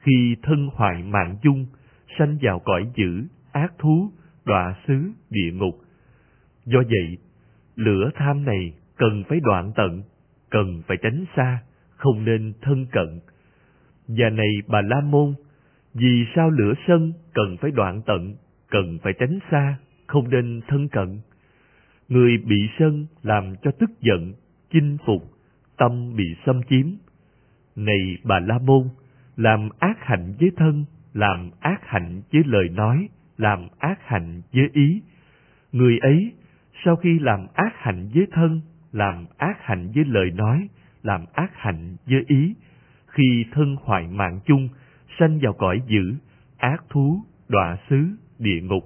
khi 0.02 0.36
thân 0.44 0.70
hoại 0.74 1.04
mạng 1.04 1.38
chung, 1.42 1.66
sanh 2.18 2.38
vào 2.42 2.60
cõi 2.60 2.88
dữ, 2.96 3.24
ác 3.52 3.74
thú, 3.78 4.12
đọa 4.46 4.76
xứ, 4.88 5.12
địa 5.30 5.52
ngục. 5.54 5.76
Do 6.66 6.80
vậy, 6.80 7.18
lửa 7.76 8.10
tham 8.16 8.46
này 8.46 8.74
cần 8.98 9.24
phải 9.30 9.40
đoạn 9.40 9.72
tận, 9.76 10.04
cần 10.50 10.82
phải 10.88 10.98
tránh 11.02 11.26
xa, 11.36 11.60
không 11.96 12.26
nên 12.26 12.54
thân 12.62 12.86
cận. 12.92 13.20
Và 14.08 14.30
này 14.30 14.50
bà 14.68 14.82
La 14.82 15.02
Môn, 15.02 15.34
vì 15.94 16.26
sao 16.36 16.50
lửa 16.50 16.74
sân 16.88 17.14
cần 17.34 17.58
phải 17.62 17.72
đoạn 17.72 18.02
tận, 18.06 18.36
cần 18.70 19.00
phải 19.04 19.14
tránh 19.20 19.40
xa, 19.52 19.78
không 20.08 20.30
nên 20.30 20.62
thân 20.68 20.88
cận? 20.88 21.20
Người 22.10 22.38
bị 22.38 22.70
sân 22.80 23.06
làm 23.24 23.56
cho 23.64 23.72
tức 23.72 23.90
giận, 24.02 24.34
chinh 24.72 24.98
phục, 25.06 25.35
tâm 25.78 26.16
bị 26.16 26.36
xâm 26.46 26.62
chiếm. 26.70 26.88
Này 27.76 28.18
bà 28.24 28.40
La 28.40 28.58
Môn, 28.58 28.90
làm 29.36 29.70
ác 29.80 29.98
hạnh 30.00 30.34
với 30.40 30.52
thân, 30.58 30.86
làm 31.14 31.52
ác 31.60 31.88
hạnh 31.88 32.22
với 32.34 32.44
lời 32.46 32.70
nói, 32.70 33.10
làm 33.38 33.68
ác 33.80 34.00
hạnh 34.02 34.42
với 34.54 34.70
ý. 34.74 35.02
Người 35.72 35.98
ấy, 35.98 36.32
sau 36.86 36.96
khi 36.96 37.20
làm 37.20 37.48
ác 37.54 37.74
hạnh 37.76 38.10
với 38.14 38.28
thân, 38.32 38.62
làm 38.92 39.26
ác 39.38 39.58
hạnh 39.62 39.92
với 39.96 40.06
lời 40.06 40.32
nói, 40.32 40.68
làm 41.04 41.26
ác 41.34 41.52
hạnh 41.54 41.96
với 42.06 42.24
ý, 42.28 42.56
khi 43.08 43.46
thân 43.52 43.76
hoại 43.84 44.08
mạng 44.08 44.40
chung, 44.46 44.70
sanh 45.20 45.40
vào 45.42 45.54
cõi 45.54 45.82
dữ, 45.88 46.14
ác 46.58 46.84
thú, 46.90 47.22
đọa 47.48 47.78
xứ, 47.90 48.06
địa 48.40 48.62
ngục. 48.62 48.84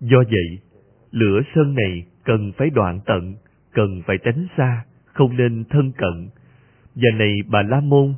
Do 0.00 0.18
vậy, 0.18 0.58
lửa 1.10 1.40
sơn 1.54 1.74
này 1.74 2.06
cần 2.24 2.52
phải 2.56 2.70
đoạn 2.70 3.00
tận, 3.06 3.34
cần 3.72 4.02
phải 4.06 4.16
tránh 4.24 4.46
xa, 4.56 4.84
không 5.16 5.36
nên 5.36 5.64
thân 5.70 5.92
cận. 5.92 6.28
Và 6.94 7.10
này 7.18 7.38
bà 7.50 7.62
La 7.62 7.80
Môn, 7.80 8.14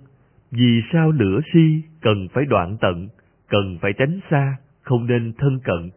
vì 0.51 0.83
sao 0.93 1.11
lửa 1.11 1.41
si 1.53 1.83
cần 2.01 2.29
phải 2.33 2.45
đoạn 2.45 2.77
tận, 2.81 3.09
cần 3.49 3.79
phải 3.81 3.93
tránh 3.93 4.21
xa, 4.31 4.57
không 4.83 5.07
nên 5.07 5.33
thân 5.39 5.61
cận? 5.65 5.91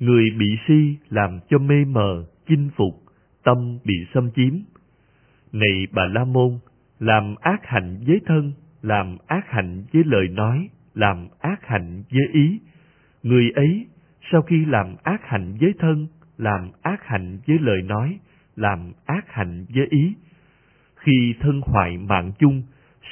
Người 0.00 0.30
bị 0.38 0.58
si 0.68 0.96
làm 1.10 1.40
cho 1.48 1.58
mê 1.58 1.84
mờ, 1.84 2.24
chinh 2.48 2.70
phục, 2.76 3.02
tâm 3.44 3.78
bị 3.84 3.94
xâm 4.14 4.30
chiếm. 4.36 4.54
Này 5.52 5.86
bà 5.92 6.06
La 6.06 6.24
Môn, 6.24 6.58
làm 7.00 7.34
ác 7.40 7.60
hạnh 7.66 8.04
với 8.06 8.20
thân, 8.26 8.52
làm 8.82 9.16
ác 9.26 9.50
hạnh 9.50 9.84
với 9.92 10.02
lời 10.06 10.28
nói, 10.28 10.68
làm 10.94 11.28
ác 11.40 11.66
hạnh 11.66 12.02
với 12.10 12.28
ý. 12.32 12.60
Người 13.22 13.50
ấy, 13.50 13.86
sau 14.32 14.42
khi 14.42 14.64
làm 14.64 14.96
ác 15.02 15.20
hạnh 15.24 15.56
với 15.60 15.74
thân, 15.78 16.06
làm 16.38 16.70
ác 16.82 17.00
hạnh 17.04 17.38
với 17.46 17.58
lời 17.58 17.82
nói, 17.82 18.18
làm 18.56 18.92
ác 19.06 19.24
hạnh 19.28 19.66
với 19.74 19.86
ý. 19.90 20.14
Khi 20.96 21.34
thân 21.40 21.60
hoại 21.64 21.98
mạng 21.98 22.32
chung, 22.38 22.62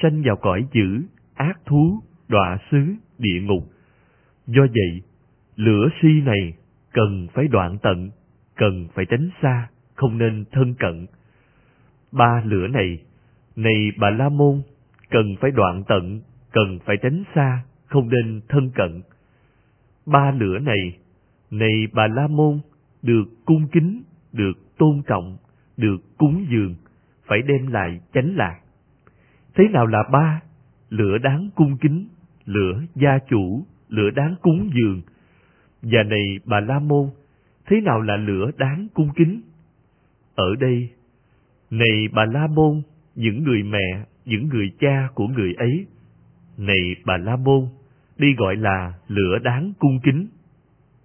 sanh 0.02 0.22
vào 0.22 0.36
cõi 0.36 0.66
dữ, 0.72 1.02
ác 1.34 1.58
thú, 1.66 2.02
đọa 2.28 2.58
xứ, 2.70 2.94
địa 3.18 3.40
ngục. 3.42 3.70
Do 4.46 4.62
vậy, 4.62 5.02
lửa 5.56 5.88
si 6.02 6.08
này 6.08 6.52
cần 6.92 7.26
phải 7.34 7.48
đoạn 7.48 7.78
tận, 7.82 8.10
cần 8.56 8.88
phải 8.94 9.04
tránh 9.04 9.30
xa, 9.42 9.68
không 9.94 10.18
nên 10.18 10.44
thân 10.52 10.74
cận. 10.74 11.06
Ba 12.12 12.42
lửa 12.44 12.66
này, 12.66 12.98
này 13.56 13.90
bà 13.98 14.10
La 14.10 14.28
Môn, 14.28 14.62
cần 15.10 15.36
phải 15.40 15.50
đoạn 15.50 15.82
tận, 15.88 16.20
cần 16.52 16.78
phải 16.84 16.96
tránh 17.02 17.24
xa, 17.34 17.62
không 17.86 18.08
nên 18.08 18.40
thân 18.48 18.70
cận. 18.74 19.02
Ba 20.06 20.30
lửa 20.30 20.58
này, 20.58 20.98
này 21.50 21.86
bà 21.92 22.06
La 22.06 22.26
Môn, 22.26 22.60
được 23.02 23.24
cung 23.44 23.68
kính, 23.72 24.02
được 24.32 24.52
tôn 24.82 25.02
trọng, 25.06 25.36
được 25.76 25.96
cúng 26.18 26.46
dường, 26.50 26.74
phải 27.26 27.42
đem 27.42 27.66
lại 27.66 28.00
chánh 28.14 28.36
lạc. 28.36 28.60
Thế 29.54 29.64
nào 29.68 29.86
là 29.86 30.02
ba? 30.12 30.40
Lửa 30.90 31.18
đáng 31.18 31.50
cung 31.54 31.76
kính, 31.80 32.08
lửa 32.44 32.82
gia 32.94 33.18
chủ, 33.18 33.66
lửa 33.88 34.10
đáng 34.10 34.34
cúng 34.42 34.70
dường. 34.74 35.02
Và 35.82 36.02
này 36.02 36.38
bà 36.44 36.60
La 36.60 36.78
Môn, 36.78 37.10
thế 37.66 37.80
nào 37.80 38.00
là 38.00 38.16
lửa 38.16 38.50
đáng 38.56 38.88
cung 38.94 39.08
kính? 39.16 39.42
Ở 40.34 40.54
đây, 40.60 40.90
này 41.70 42.08
bà 42.12 42.24
La 42.24 42.46
Môn, 42.46 42.82
những 43.14 43.42
người 43.42 43.62
mẹ, 43.62 44.04
những 44.24 44.48
người 44.48 44.70
cha 44.80 45.08
của 45.14 45.26
người 45.26 45.54
ấy, 45.54 45.86
này 46.58 46.96
bà 47.04 47.16
La 47.16 47.36
Môn, 47.36 47.66
đi 48.18 48.34
gọi 48.34 48.56
là 48.56 48.92
lửa 49.08 49.38
đáng 49.42 49.72
cung 49.78 50.00
kính. 50.02 50.26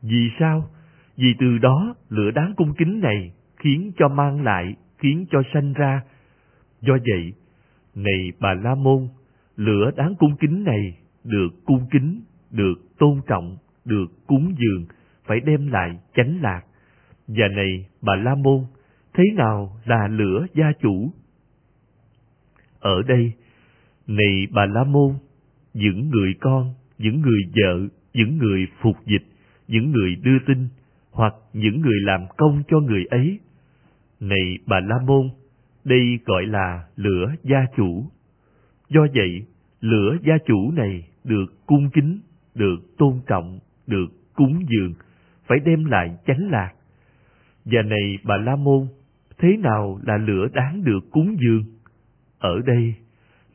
Vì 0.02 0.30
sao? 0.40 0.70
Vì 1.18 1.34
từ 1.40 1.58
đó 1.58 1.96
lửa 2.10 2.32
đáng 2.32 2.54
cung 2.58 2.74
kính 2.78 3.00
này 3.00 3.32
khiến 3.60 3.92
cho 3.98 4.08
mang 4.08 4.44
lại, 4.44 4.76
khiến 4.98 5.26
cho 5.32 5.42
sanh 5.54 5.74
ra. 5.74 6.02
Do 6.82 6.98
vậy, 7.08 7.34
này 7.96 8.32
bà 8.40 8.54
La 8.54 8.76
Môn, 8.76 9.08
lửa 9.56 9.92
đáng 9.98 10.16
cung 10.20 10.36
kính 10.40 10.64
này 10.64 10.98
được 11.24 11.50
cung 11.66 11.86
kính, 11.92 12.22
được 12.52 12.76
tôn 12.98 13.22
trọng, 13.28 13.58
được 13.86 14.06
cúng 14.28 14.56
dường, 14.58 14.86
phải 15.26 15.40
đem 15.40 15.68
lại 15.68 16.00
chánh 16.16 16.42
lạc. 16.42 16.62
Và 17.28 17.48
này 17.48 17.88
bà 18.02 18.16
La 18.16 18.36
Môn, 18.36 18.66
thế 19.14 19.24
nào 19.36 19.78
là 19.86 20.08
lửa 20.08 20.46
gia 20.54 20.72
chủ? 20.82 21.12
Ở 22.80 23.02
đây, 23.08 23.34
này 24.08 24.48
bà 24.52 24.66
La 24.66 24.84
Môn, 24.84 25.14
những 25.74 26.10
người 26.10 26.34
con, 26.40 26.74
những 26.98 27.22
người 27.22 27.42
vợ, 27.56 27.88
những 28.14 28.38
người 28.38 28.68
phục 28.82 28.96
dịch, 29.06 29.26
những 29.68 29.92
người 29.92 30.16
đưa 30.16 30.40
tin, 30.48 30.68
hoặc 31.12 31.34
những 31.54 31.82
người 31.82 32.00
làm 32.02 32.22
công 32.38 32.64
cho 32.68 32.80
người 32.80 33.06
ấy. 33.06 33.40
Này 34.20 34.58
bà 34.66 34.80
La 34.80 34.96
Môn, 35.06 35.30
đây 35.84 36.20
gọi 36.26 36.46
là 36.46 36.84
lửa 36.96 37.34
gia 37.44 37.66
chủ. 37.76 38.06
Do 38.90 39.02
vậy, 39.14 39.46
lửa 39.82 40.18
gia 40.24 40.38
chủ 40.46 40.72
này 40.72 41.08
được 41.24 41.66
cung 41.66 41.90
kính, 41.90 42.20
được 42.56 42.98
tôn 42.98 43.20
trọng, 43.28 43.60
được 43.88 44.08
cúng 44.36 44.60
dường, 44.70 44.94
phải 45.48 45.58
đem 45.66 45.86
lại 45.86 46.18
chánh 46.26 46.50
lạc. 46.52 46.74
Và 47.66 47.82
này 47.82 48.18
bà 48.24 48.38
La 48.38 48.56
Môn, 48.56 48.88
thế 49.38 49.58
nào 49.58 50.00
là 50.04 50.18
lửa 50.18 50.48
đáng 50.54 50.84
được 50.84 51.00
cúng 51.12 51.38
dường? 51.40 51.64
Ở 52.40 52.62
đây, 52.66 52.94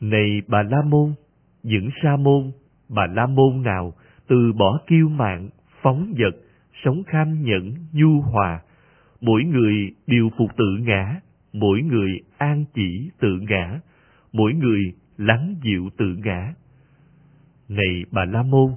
này 0.00 0.42
bà 0.46 0.62
La 0.62 0.82
Môn, 0.82 1.14
những 1.62 1.88
sa 2.02 2.16
môn, 2.16 2.52
bà 2.88 3.06
La 3.06 3.26
Môn 3.26 3.62
nào 3.62 3.92
từ 4.28 4.52
bỏ 4.52 4.80
kiêu 4.86 5.08
mạng, 5.08 5.48
phóng 5.82 6.14
vật, 6.18 6.36
sống 6.84 7.02
kham 7.06 7.42
nhẫn, 7.42 7.74
nhu 7.92 8.20
hòa, 8.20 8.60
mỗi 9.22 9.44
người 9.44 9.94
đều 10.06 10.30
phục 10.38 10.56
tự 10.56 10.76
ngã, 10.80 11.20
mỗi 11.52 11.82
người 11.82 12.20
an 12.38 12.64
chỉ 12.74 13.10
tự 13.20 13.38
ngã, 13.48 13.80
mỗi 14.32 14.54
người 14.54 14.80
lắng 15.16 15.54
dịu 15.62 15.90
tự 15.96 16.16
ngã. 16.24 16.54
Này 17.68 18.04
bà 18.10 18.24
La 18.24 18.42
Môn, 18.42 18.70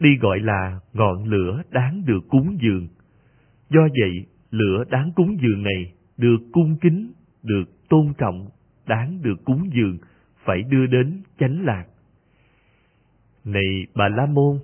đi 0.00 0.16
gọi 0.16 0.40
là 0.40 0.80
ngọn 0.92 1.24
lửa 1.24 1.62
đáng 1.70 2.02
được 2.06 2.20
cúng 2.28 2.58
dường. 2.60 2.88
Do 3.70 3.80
vậy, 3.80 4.26
lửa 4.50 4.84
đáng 4.90 5.12
cúng 5.16 5.36
dường 5.42 5.62
này 5.62 5.92
được 6.16 6.38
cung 6.52 6.76
kính, 6.80 7.12
được 7.42 7.88
tôn 7.88 8.12
trọng, 8.18 8.48
đáng 8.86 9.22
được 9.22 9.44
cúng 9.44 9.70
dường, 9.72 9.98
phải 10.44 10.62
đưa 10.62 10.86
đến 10.86 11.22
chánh 11.38 11.64
lạc. 11.64 11.84
Này 13.44 13.86
bà 13.94 14.08
La 14.08 14.26
Môn, 14.26 14.58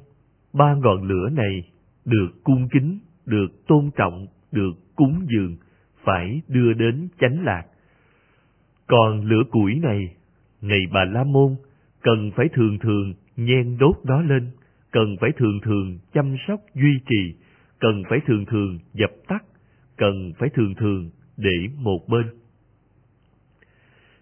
ba 0.53 0.75
ngọn 0.75 1.03
lửa 1.03 1.29
này 1.33 1.71
được 2.05 2.29
cung 2.45 2.69
kính, 2.69 2.99
được 3.27 3.67
tôn 3.67 3.91
trọng, 3.97 4.27
được 4.53 4.86
cúng 4.97 5.27
dường, 5.29 5.57
phải 6.05 6.43
đưa 6.49 6.73
đến 6.73 7.09
chánh 7.21 7.45
lạc. 7.45 7.63
Còn 8.87 9.25
lửa 9.25 9.43
củi 9.51 9.75
này, 9.75 10.15
này 10.63 10.81
bà 10.93 11.05
La 11.05 11.25
Môn, 11.25 11.57
cần 12.03 12.31
phải 12.37 12.49
thường 12.53 12.79
thường 12.79 13.15
nhen 13.37 13.77
đốt 13.79 13.97
nó 14.05 14.23
lên, 14.23 14.51
cần 14.91 15.17
phải 15.21 15.31
thường 15.37 15.61
thường 15.63 15.99
chăm 16.13 16.37
sóc 16.49 16.61
duy 16.75 17.01
trì, 17.07 17.35
cần 17.79 18.03
phải 18.11 18.21
thường 18.27 18.45
thường 18.45 18.79
dập 18.95 19.11
tắt, 19.29 19.45
cần 19.97 20.33
phải 20.39 20.49
thường 20.49 20.75
thường 20.75 21.11
để 21.37 21.69
một 21.79 22.09
bên. 22.09 22.27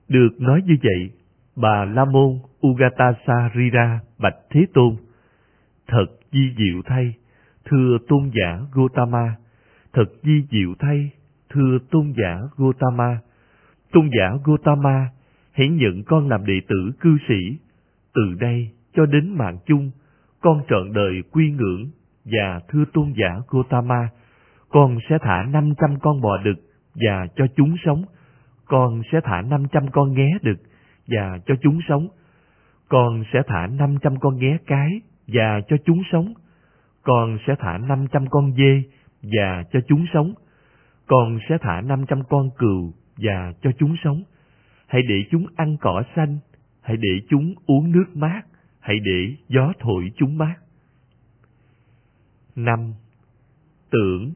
Được 0.08 0.40
nói 0.40 0.62
như 0.66 0.74
vậy, 0.82 1.10
bà 1.56 1.84
La 1.84 2.04
Môn 2.04 2.38
Ugatasa 2.66 3.50
Rira 3.56 4.00
bạch 4.18 4.36
Thế 4.50 4.66
Tôn. 4.74 4.96
Thật 5.86 6.06
di 6.32 6.54
diệu 6.56 6.82
thay, 6.84 7.14
thưa 7.64 7.98
tôn 8.08 8.30
giả 8.34 8.60
Gotama, 8.72 9.36
thật 9.94 10.12
di 10.22 10.44
diệu 10.50 10.74
thay, 10.78 11.10
thưa 11.50 11.78
tôn 11.90 12.12
giả 12.16 12.40
Gotama. 12.56 13.18
Tôn 13.92 14.10
giả 14.18 14.36
Gotama, 14.44 15.08
hãy 15.52 15.68
nhận 15.68 16.02
con 16.04 16.28
làm 16.28 16.46
đệ 16.46 16.60
tử 16.68 16.90
cư 17.00 17.16
sĩ. 17.28 17.58
Từ 18.14 18.34
đây 18.40 18.70
cho 18.94 19.06
đến 19.06 19.34
mạng 19.38 19.58
chung, 19.66 19.90
con 20.40 20.62
trọn 20.68 20.92
đời 20.92 21.22
quy 21.32 21.50
ngưỡng 21.50 21.90
và 22.24 22.60
thưa 22.68 22.84
tôn 22.92 23.12
giả 23.16 23.38
Gotama, 23.48 24.08
con 24.68 24.98
sẽ 25.08 25.18
thả 25.22 25.42
500 25.42 25.98
con 26.02 26.20
bò 26.20 26.38
đực 26.44 26.56
và 26.94 27.26
cho 27.36 27.46
chúng 27.56 27.76
sống. 27.84 28.04
Con 28.64 29.02
sẽ 29.12 29.20
thả 29.24 29.42
500 29.42 29.90
con 29.90 30.14
nghé 30.14 30.38
đực 30.42 30.58
và 31.06 31.38
cho 31.46 31.54
chúng 31.62 31.80
sống. 31.88 32.08
Con 32.88 33.24
sẽ 33.32 33.42
thả 33.46 33.66
500 33.66 34.18
con 34.20 34.38
nghé 34.38 34.56
cái 34.66 35.00
và 35.26 35.60
cho 35.68 35.76
chúng 35.84 36.02
sống. 36.12 36.32
Con 37.02 37.38
sẽ 37.46 37.54
thả 37.58 37.78
500 37.78 38.26
con 38.30 38.52
dê 38.52 38.82
và 39.32 39.64
cho 39.72 39.80
chúng 39.88 40.06
sống. 40.14 40.34
Con 41.06 41.38
sẽ 41.48 41.58
thả 41.60 41.80
500 41.80 42.22
con 42.28 42.50
cừu 42.58 42.94
và 43.16 43.52
cho 43.62 43.70
chúng 43.78 43.96
sống. 44.04 44.22
Hãy 44.86 45.02
để 45.08 45.24
chúng 45.30 45.46
ăn 45.56 45.76
cỏ 45.80 46.02
xanh, 46.16 46.38
hãy 46.80 46.96
để 46.96 47.20
chúng 47.28 47.54
uống 47.66 47.92
nước 47.92 48.06
mát, 48.14 48.42
hãy 48.80 48.96
để 49.04 49.34
gió 49.48 49.72
thổi 49.80 50.10
chúng 50.16 50.38
mát. 50.38 50.54
năm 52.56 52.92
Tưởng 53.90 54.32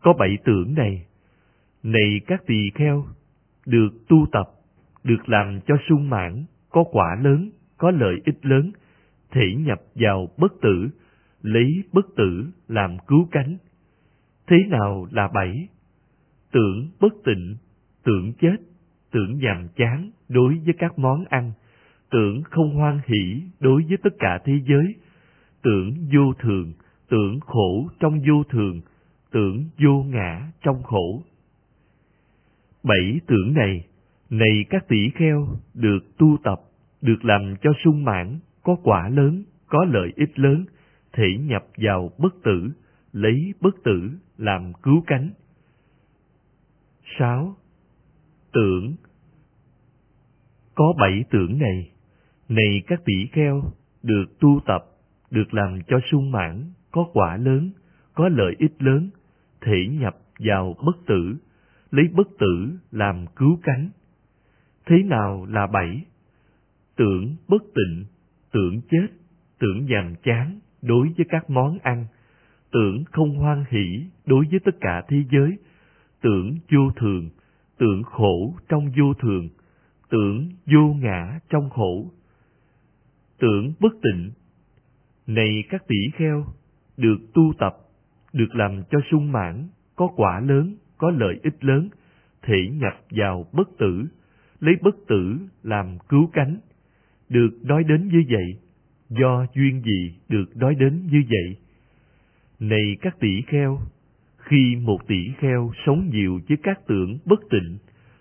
Có 0.00 0.12
bảy 0.12 0.38
tưởng 0.44 0.74
này. 0.74 1.06
Này 1.82 2.20
các 2.26 2.46
tỳ 2.46 2.70
kheo, 2.74 3.04
được 3.66 3.88
tu 4.08 4.26
tập, 4.32 4.50
được 5.04 5.28
làm 5.28 5.60
cho 5.66 5.74
sung 5.88 6.10
mãn, 6.10 6.44
có 6.70 6.84
quả 6.90 7.16
lớn, 7.22 7.50
có 7.78 7.90
lợi 7.90 8.20
ích 8.24 8.46
lớn, 8.46 8.70
thể 9.30 9.54
nhập 9.58 9.78
vào 9.94 10.28
bất 10.36 10.52
tử, 10.60 10.88
lấy 11.46 11.82
bất 11.92 12.06
tử 12.16 12.46
làm 12.68 12.96
cứu 13.06 13.28
cánh. 13.30 13.56
Thế 14.46 14.56
nào 14.68 15.06
là 15.10 15.28
bảy? 15.34 15.68
Tưởng 16.52 16.88
bất 17.00 17.12
tịnh, 17.24 17.56
tưởng 18.04 18.32
chết, 18.40 18.56
tưởng 19.10 19.38
nhàm 19.38 19.68
chán 19.76 20.10
đối 20.28 20.58
với 20.64 20.74
các 20.78 20.98
món 20.98 21.24
ăn, 21.24 21.52
tưởng 22.10 22.42
không 22.42 22.74
hoan 22.74 23.00
hỷ 23.06 23.42
đối 23.60 23.82
với 23.88 23.96
tất 24.02 24.14
cả 24.18 24.38
thế 24.44 24.52
giới, 24.66 24.94
tưởng 25.62 25.94
vô 26.14 26.32
thường, 26.38 26.72
tưởng 27.08 27.40
khổ 27.40 27.88
trong 28.00 28.20
vô 28.28 28.42
thường, 28.50 28.80
tưởng 29.30 29.64
vô 29.78 30.02
ngã 30.02 30.52
trong 30.62 30.82
khổ. 30.82 31.22
Bảy 32.82 33.20
tưởng 33.26 33.54
này, 33.54 33.86
này 34.30 34.64
các 34.70 34.88
tỷ 34.88 35.10
kheo, 35.14 35.48
được 35.74 36.18
tu 36.18 36.36
tập, 36.44 36.60
được 37.02 37.24
làm 37.24 37.54
cho 37.62 37.72
sung 37.84 38.04
mãn, 38.04 38.38
có 38.62 38.76
quả 38.82 39.08
lớn, 39.08 39.44
có 39.66 39.84
lợi 39.84 40.12
ích 40.16 40.38
lớn, 40.38 40.64
thể 41.16 41.36
nhập 41.40 41.64
vào 41.76 42.10
bất 42.18 42.34
tử, 42.44 42.70
lấy 43.12 43.54
bất 43.60 43.74
tử 43.84 44.10
làm 44.36 44.72
cứu 44.82 45.04
cánh. 45.06 45.30
6. 47.18 47.56
Tưởng 48.52 48.96
Có 50.74 50.92
bảy 50.98 51.24
tưởng 51.30 51.58
này, 51.58 51.90
này 52.48 52.82
các 52.86 53.04
tỷ 53.04 53.26
kheo, 53.32 53.62
được 54.02 54.24
tu 54.40 54.60
tập, 54.66 54.84
được 55.30 55.54
làm 55.54 55.78
cho 55.86 55.96
sung 56.10 56.30
mãn, 56.30 56.72
có 56.90 57.06
quả 57.12 57.36
lớn, 57.36 57.70
có 58.14 58.28
lợi 58.28 58.54
ích 58.58 58.82
lớn, 58.82 59.10
thể 59.60 59.86
nhập 59.90 60.16
vào 60.38 60.74
bất 60.86 61.06
tử, 61.06 61.36
lấy 61.90 62.04
bất 62.12 62.28
tử 62.38 62.78
làm 62.90 63.26
cứu 63.36 63.58
cánh. 63.62 63.90
Thế 64.86 65.02
nào 65.02 65.46
là 65.46 65.66
bảy? 65.66 66.04
Tưởng 66.96 67.36
bất 67.48 67.62
tịnh, 67.74 68.04
tưởng 68.52 68.80
chết, 68.90 69.06
tưởng 69.58 69.86
nhàm 69.86 70.14
chán 70.22 70.60
đối 70.82 71.08
với 71.16 71.26
các 71.28 71.50
món 71.50 71.78
ăn, 71.82 72.06
tưởng 72.72 73.04
không 73.12 73.34
hoan 73.34 73.64
hỷ 73.70 74.06
đối 74.26 74.44
với 74.50 74.60
tất 74.64 74.74
cả 74.80 75.02
thế 75.08 75.16
giới, 75.30 75.58
tưởng 76.20 76.56
vô 76.72 76.90
thường, 76.96 77.30
tưởng 77.78 78.02
khổ 78.02 78.54
trong 78.68 78.90
vô 78.98 79.14
thường, 79.14 79.48
tưởng 80.08 80.48
vô 80.66 80.94
ngã 81.00 81.40
trong 81.48 81.70
khổ. 81.70 82.10
Tưởng 83.38 83.72
bất 83.80 83.92
tịnh, 84.02 84.30
này 85.26 85.64
các 85.68 85.86
tỷ 85.88 85.96
kheo, 86.14 86.44
được 86.96 87.18
tu 87.34 87.52
tập, 87.58 87.76
được 88.32 88.54
làm 88.54 88.82
cho 88.90 88.98
sung 89.10 89.32
mãn, 89.32 89.68
có 89.96 90.08
quả 90.16 90.40
lớn, 90.40 90.76
có 90.98 91.10
lợi 91.10 91.40
ích 91.42 91.64
lớn, 91.64 91.88
thể 92.42 92.68
nhập 92.72 92.94
vào 93.10 93.46
bất 93.52 93.68
tử, 93.78 94.04
lấy 94.60 94.74
bất 94.82 94.94
tử 95.08 95.38
làm 95.62 95.98
cứu 96.08 96.30
cánh. 96.32 96.56
Được 97.28 97.50
nói 97.62 97.84
đến 97.84 98.08
như 98.08 98.22
vậy, 98.28 98.58
do 99.08 99.46
duyên 99.54 99.82
gì 99.82 100.14
được 100.28 100.56
nói 100.56 100.74
đến 100.74 101.06
như 101.10 101.22
vậy? 101.28 101.56
Này 102.60 102.96
các 103.00 103.16
tỷ 103.20 103.42
kheo, 103.46 103.80
khi 104.38 104.76
một 104.76 104.98
tỷ 105.08 105.32
kheo 105.38 105.72
sống 105.86 106.10
nhiều 106.12 106.40
với 106.48 106.58
các 106.62 106.80
tưởng 106.86 107.18
bất 107.24 107.40
tịnh, 107.50 107.78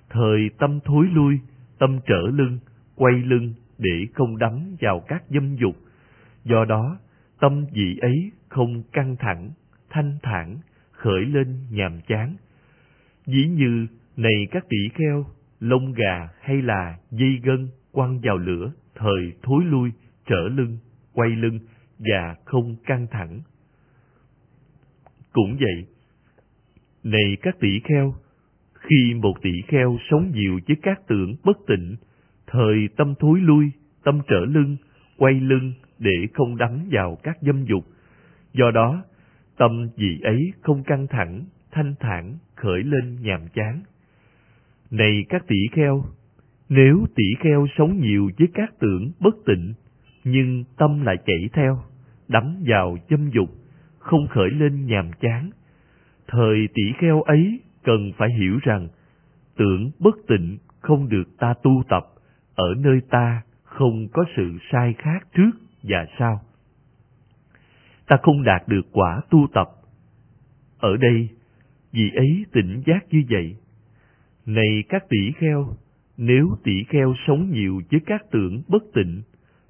thời 0.09 0.49
tâm 0.59 0.79
thối 0.85 1.07
lui, 1.13 1.39
tâm 1.79 1.99
trở 2.07 2.21
lưng, 2.33 2.59
quay 2.95 3.13
lưng 3.13 3.53
để 3.77 4.05
không 4.13 4.37
đắm 4.37 4.75
vào 4.81 4.99
các 5.07 5.23
dâm 5.29 5.55
dục. 5.55 5.75
Do 6.43 6.65
đó, 6.65 6.97
tâm 7.39 7.65
vị 7.73 7.97
ấy 8.01 8.31
không 8.49 8.83
căng 8.91 9.15
thẳng, 9.19 9.49
thanh 9.89 10.17
thản, 10.23 10.57
khởi 10.91 11.25
lên 11.25 11.57
nhàm 11.71 12.01
chán. 12.07 12.35
Dĩ 13.25 13.47
như, 13.47 13.87
này 14.17 14.47
các 14.51 14.65
tỷ 14.69 14.89
kheo, 14.93 15.25
lông 15.59 15.93
gà 15.93 16.29
hay 16.41 16.61
là 16.61 16.97
dây 17.11 17.39
gân 17.43 17.67
quăng 17.91 18.19
vào 18.23 18.37
lửa, 18.37 18.71
thời 18.95 19.33
thối 19.43 19.63
lui, 19.65 19.91
trở 20.25 20.47
lưng, 20.47 20.77
quay 21.13 21.29
lưng 21.29 21.59
và 21.99 22.35
không 22.45 22.75
căng 22.85 23.07
thẳng. 23.11 23.41
Cũng 25.33 25.57
vậy, 25.59 25.87
này 27.03 27.37
các 27.41 27.55
tỷ 27.59 27.79
kheo, 27.83 28.15
khi 28.73 29.13
một 29.13 29.33
tỷ 29.41 29.51
kheo 29.67 29.97
sống 30.09 30.31
nhiều 30.31 30.59
với 30.67 30.77
các 30.81 31.07
tưởng 31.07 31.35
bất 31.43 31.57
tịnh, 31.67 31.95
thời 32.47 32.87
tâm 32.97 33.13
thối 33.19 33.39
lui, 33.39 33.71
tâm 34.03 34.21
trở 34.27 34.45
lưng, 34.45 34.77
quay 35.17 35.33
lưng 35.33 35.73
để 35.99 36.27
không 36.33 36.57
đắm 36.57 36.87
vào 36.91 37.17
các 37.23 37.37
dâm 37.41 37.65
dục. 37.65 37.85
Do 38.53 38.71
đó, 38.71 39.03
tâm 39.57 39.87
vị 39.95 40.19
ấy 40.23 40.51
không 40.61 40.83
căng 40.83 41.07
thẳng, 41.07 41.45
thanh 41.71 41.95
thản, 41.99 42.37
khởi 42.55 42.83
lên 42.83 43.17
nhàm 43.21 43.41
chán. 43.53 43.81
Này 44.91 45.25
các 45.29 45.47
tỷ 45.47 45.57
kheo, 45.71 46.03
nếu 46.69 47.05
tỷ 47.15 47.23
kheo 47.39 47.67
sống 47.77 47.99
nhiều 48.01 48.29
với 48.39 48.47
các 48.53 48.73
tưởng 48.79 49.11
bất 49.19 49.35
tịnh, 49.45 49.73
nhưng 50.25 50.63
tâm 50.77 51.01
lại 51.05 51.15
chảy 51.25 51.49
theo, 51.53 51.83
đắm 52.27 52.63
vào 52.67 52.97
dâm 53.09 53.29
dục, 53.29 53.49
không 53.99 54.27
khởi 54.27 54.49
lên 54.49 54.85
nhàm 54.85 55.11
chán, 55.19 55.49
thời 56.27 56.67
tỷ 56.73 56.83
kheo 56.97 57.21
ấy 57.21 57.59
cần 57.83 58.11
phải 58.17 58.29
hiểu 58.39 58.59
rằng 58.63 58.87
tưởng 59.57 59.91
bất 59.99 60.15
tịnh 60.27 60.57
không 60.81 61.09
được 61.09 61.37
ta 61.37 61.53
tu 61.63 61.83
tập, 61.89 62.03
ở 62.55 62.73
nơi 62.77 63.01
ta 63.09 63.41
không 63.63 64.07
có 64.13 64.25
sự 64.35 64.57
sai 64.71 64.95
khác 64.97 65.27
trước 65.35 65.51
và 65.83 66.05
sau. 66.19 66.41
Ta 68.07 68.17
không 68.23 68.43
đạt 68.43 68.67
được 68.67 68.85
quả 68.91 69.21
tu 69.29 69.47
tập. 69.53 69.67
Ở 70.79 70.97
đây, 70.97 71.29
vì 71.91 72.11
ấy 72.15 72.45
tỉnh 72.51 72.81
giác 72.85 73.05
như 73.09 73.23
vậy. 73.29 73.55
Này 74.45 74.83
các 74.89 75.03
tỷ 75.09 75.31
kheo, 75.37 75.67
nếu 76.17 76.49
tỷ 76.63 76.83
kheo 76.83 77.13
sống 77.27 77.51
nhiều 77.51 77.81
với 77.91 77.99
các 78.05 78.25
tưởng 78.31 78.61
bất 78.67 78.83
tịnh, 78.93 79.21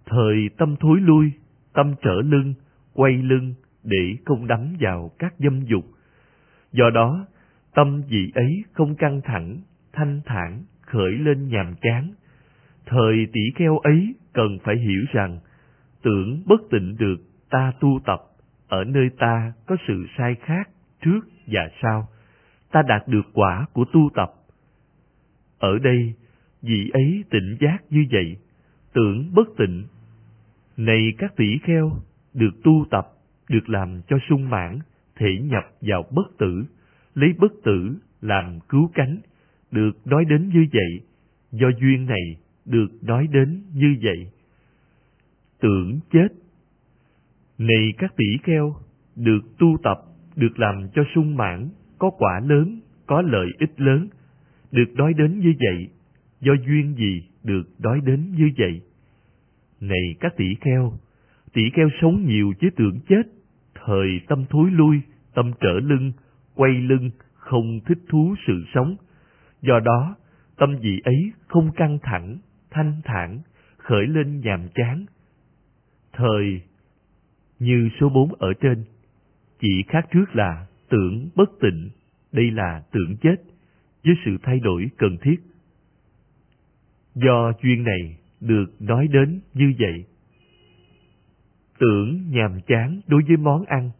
thời 0.05 0.49
tâm 0.57 0.75
thối 0.79 0.99
lui, 1.01 1.31
tâm 1.73 1.95
trở 2.01 2.21
lưng, 2.21 2.53
quay 2.93 3.13
lưng 3.13 3.53
để 3.83 4.15
không 4.25 4.47
đắm 4.47 4.75
vào 4.79 5.11
các 5.19 5.33
dâm 5.39 5.65
dục. 5.65 5.85
Do 6.71 6.89
đó, 6.89 7.25
tâm 7.73 8.01
vị 8.09 8.31
ấy 8.35 8.63
không 8.73 8.95
căng 8.95 9.21
thẳng, 9.23 9.57
thanh 9.93 10.21
thản, 10.25 10.63
khởi 10.81 11.11
lên 11.11 11.47
nhàm 11.47 11.73
chán. 11.81 12.13
Thời 12.85 13.27
tỷ 13.33 13.41
kheo 13.55 13.77
ấy 13.77 14.15
cần 14.33 14.57
phải 14.63 14.75
hiểu 14.77 15.03
rằng, 15.13 15.39
tưởng 16.01 16.43
bất 16.45 16.61
tịnh 16.71 16.95
được 16.97 17.17
ta 17.49 17.71
tu 17.79 17.99
tập, 18.05 18.19
ở 18.67 18.83
nơi 18.83 19.09
ta 19.17 19.53
có 19.65 19.75
sự 19.87 20.05
sai 20.17 20.35
khác 20.35 20.69
trước 21.01 21.19
và 21.47 21.69
sau, 21.81 22.07
ta 22.71 22.81
đạt 22.87 23.07
được 23.07 23.25
quả 23.33 23.65
của 23.73 23.85
tu 23.93 24.09
tập. 24.15 24.31
Ở 25.59 25.79
đây, 25.79 26.13
vị 26.61 26.89
ấy 26.93 27.23
tỉnh 27.29 27.57
giác 27.59 27.77
như 27.89 28.05
vậy, 28.11 28.37
tưởng 28.93 29.31
bất 29.33 29.47
tịnh. 29.57 29.83
Này 30.77 31.13
các 31.17 31.35
tỷ 31.35 31.57
kheo, 31.63 31.91
được 32.33 32.63
tu 32.63 32.85
tập, 32.91 33.07
được 33.49 33.69
làm 33.69 34.01
cho 34.07 34.17
sung 34.29 34.49
mãn, 34.49 34.79
thể 35.15 35.37
nhập 35.41 35.63
vào 35.81 36.03
bất 36.11 36.37
tử, 36.37 36.65
lấy 37.15 37.33
bất 37.39 37.51
tử 37.63 37.95
làm 38.21 38.59
cứu 38.69 38.91
cánh, 38.93 39.17
được 39.71 40.07
nói 40.07 40.25
đến 40.25 40.49
như 40.49 40.65
vậy, 40.73 41.01
do 41.51 41.67
duyên 41.81 42.05
này 42.05 42.37
được 42.65 42.87
nói 43.01 43.27
đến 43.31 43.61
như 43.73 43.95
vậy. 44.01 44.31
Tưởng 45.59 45.99
chết 46.11 46.27
Này 47.57 47.93
các 47.97 48.15
tỷ 48.17 48.25
kheo, 48.43 48.75
được 49.15 49.39
tu 49.59 49.77
tập, 49.83 49.97
được 50.35 50.59
làm 50.59 50.87
cho 50.95 51.03
sung 51.15 51.37
mãn, 51.37 51.69
có 51.99 52.09
quả 52.09 52.39
lớn, 52.39 52.79
có 53.05 53.21
lợi 53.21 53.47
ích 53.59 53.81
lớn, 53.81 54.07
được 54.71 54.93
nói 54.93 55.13
đến 55.13 55.39
như 55.39 55.53
vậy, 55.59 55.87
do 56.41 56.53
duyên 56.67 56.95
gì 56.95 57.27
được 57.43 57.63
nói 57.79 57.99
đến 58.05 58.31
như 58.37 58.49
vậy? 58.57 58.81
Này 59.81 60.15
các 60.19 60.37
tỷ 60.37 60.55
kheo, 60.61 60.93
tỷ 61.53 61.61
kheo 61.69 61.89
sống 62.01 62.25
nhiều 62.25 62.53
chứ 62.59 62.69
tưởng 62.75 62.99
chết, 63.09 63.21
thời 63.85 64.21
tâm 64.27 64.45
thối 64.49 64.71
lui, 64.71 65.01
tâm 65.33 65.51
trở 65.59 65.79
lưng, 65.79 66.11
quay 66.55 66.71
lưng, 66.71 67.11
không 67.33 67.79
thích 67.85 67.99
thú 68.09 68.35
sự 68.47 68.63
sống. 68.73 68.95
Do 69.61 69.79
đó, 69.79 70.15
tâm 70.57 70.75
vị 70.81 71.01
ấy 71.03 71.31
không 71.47 71.71
căng 71.75 71.99
thẳng, 72.03 72.37
thanh 72.71 73.01
thản, 73.03 73.41
khởi 73.77 74.07
lên 74.07 74.39
nhàm 74.39 74.67
chán. 74.75 75.05
Thời 76.13 76.61
như 77.59 77.89
số 77.99 78.09
bốn 78.09 78.33
ở 78.33 78.53
trên, 78.61 78.83
chỉ 79.59 79.83
khác 79.87 80.07
trước 80.11 80.25
là 80.35 80.67
tưởng 80.89 81.29
bất 81.35 81.49
tịnh, 81.61 81.89
đây 82.31 82.51
là 82.51 82.83
tưởng 82.91 83.17
chết, 83.21 83.35
với 84.05 84.15
sự 84.25 84.37
thay 84.43 84.59
đổi 84.59 84.89
cần 84.97 85.17
thiết. 85.21 85.35
Do 87.15 87.51
duyên 87.63 87.83
này 87.83 88.17
được 88.41 88.65
nói 88.79 89.07
đến 89.07 89.39
như 89.53 89.73
vậy. 89.79 90.05
Tưởng 91.79 92.29
nhàm 92.29 92.61
chán 92.67 93.01
đối 93.07 93.21
với 93.27 93.37
món 93.37 93.65
ăn. 93.65 93.91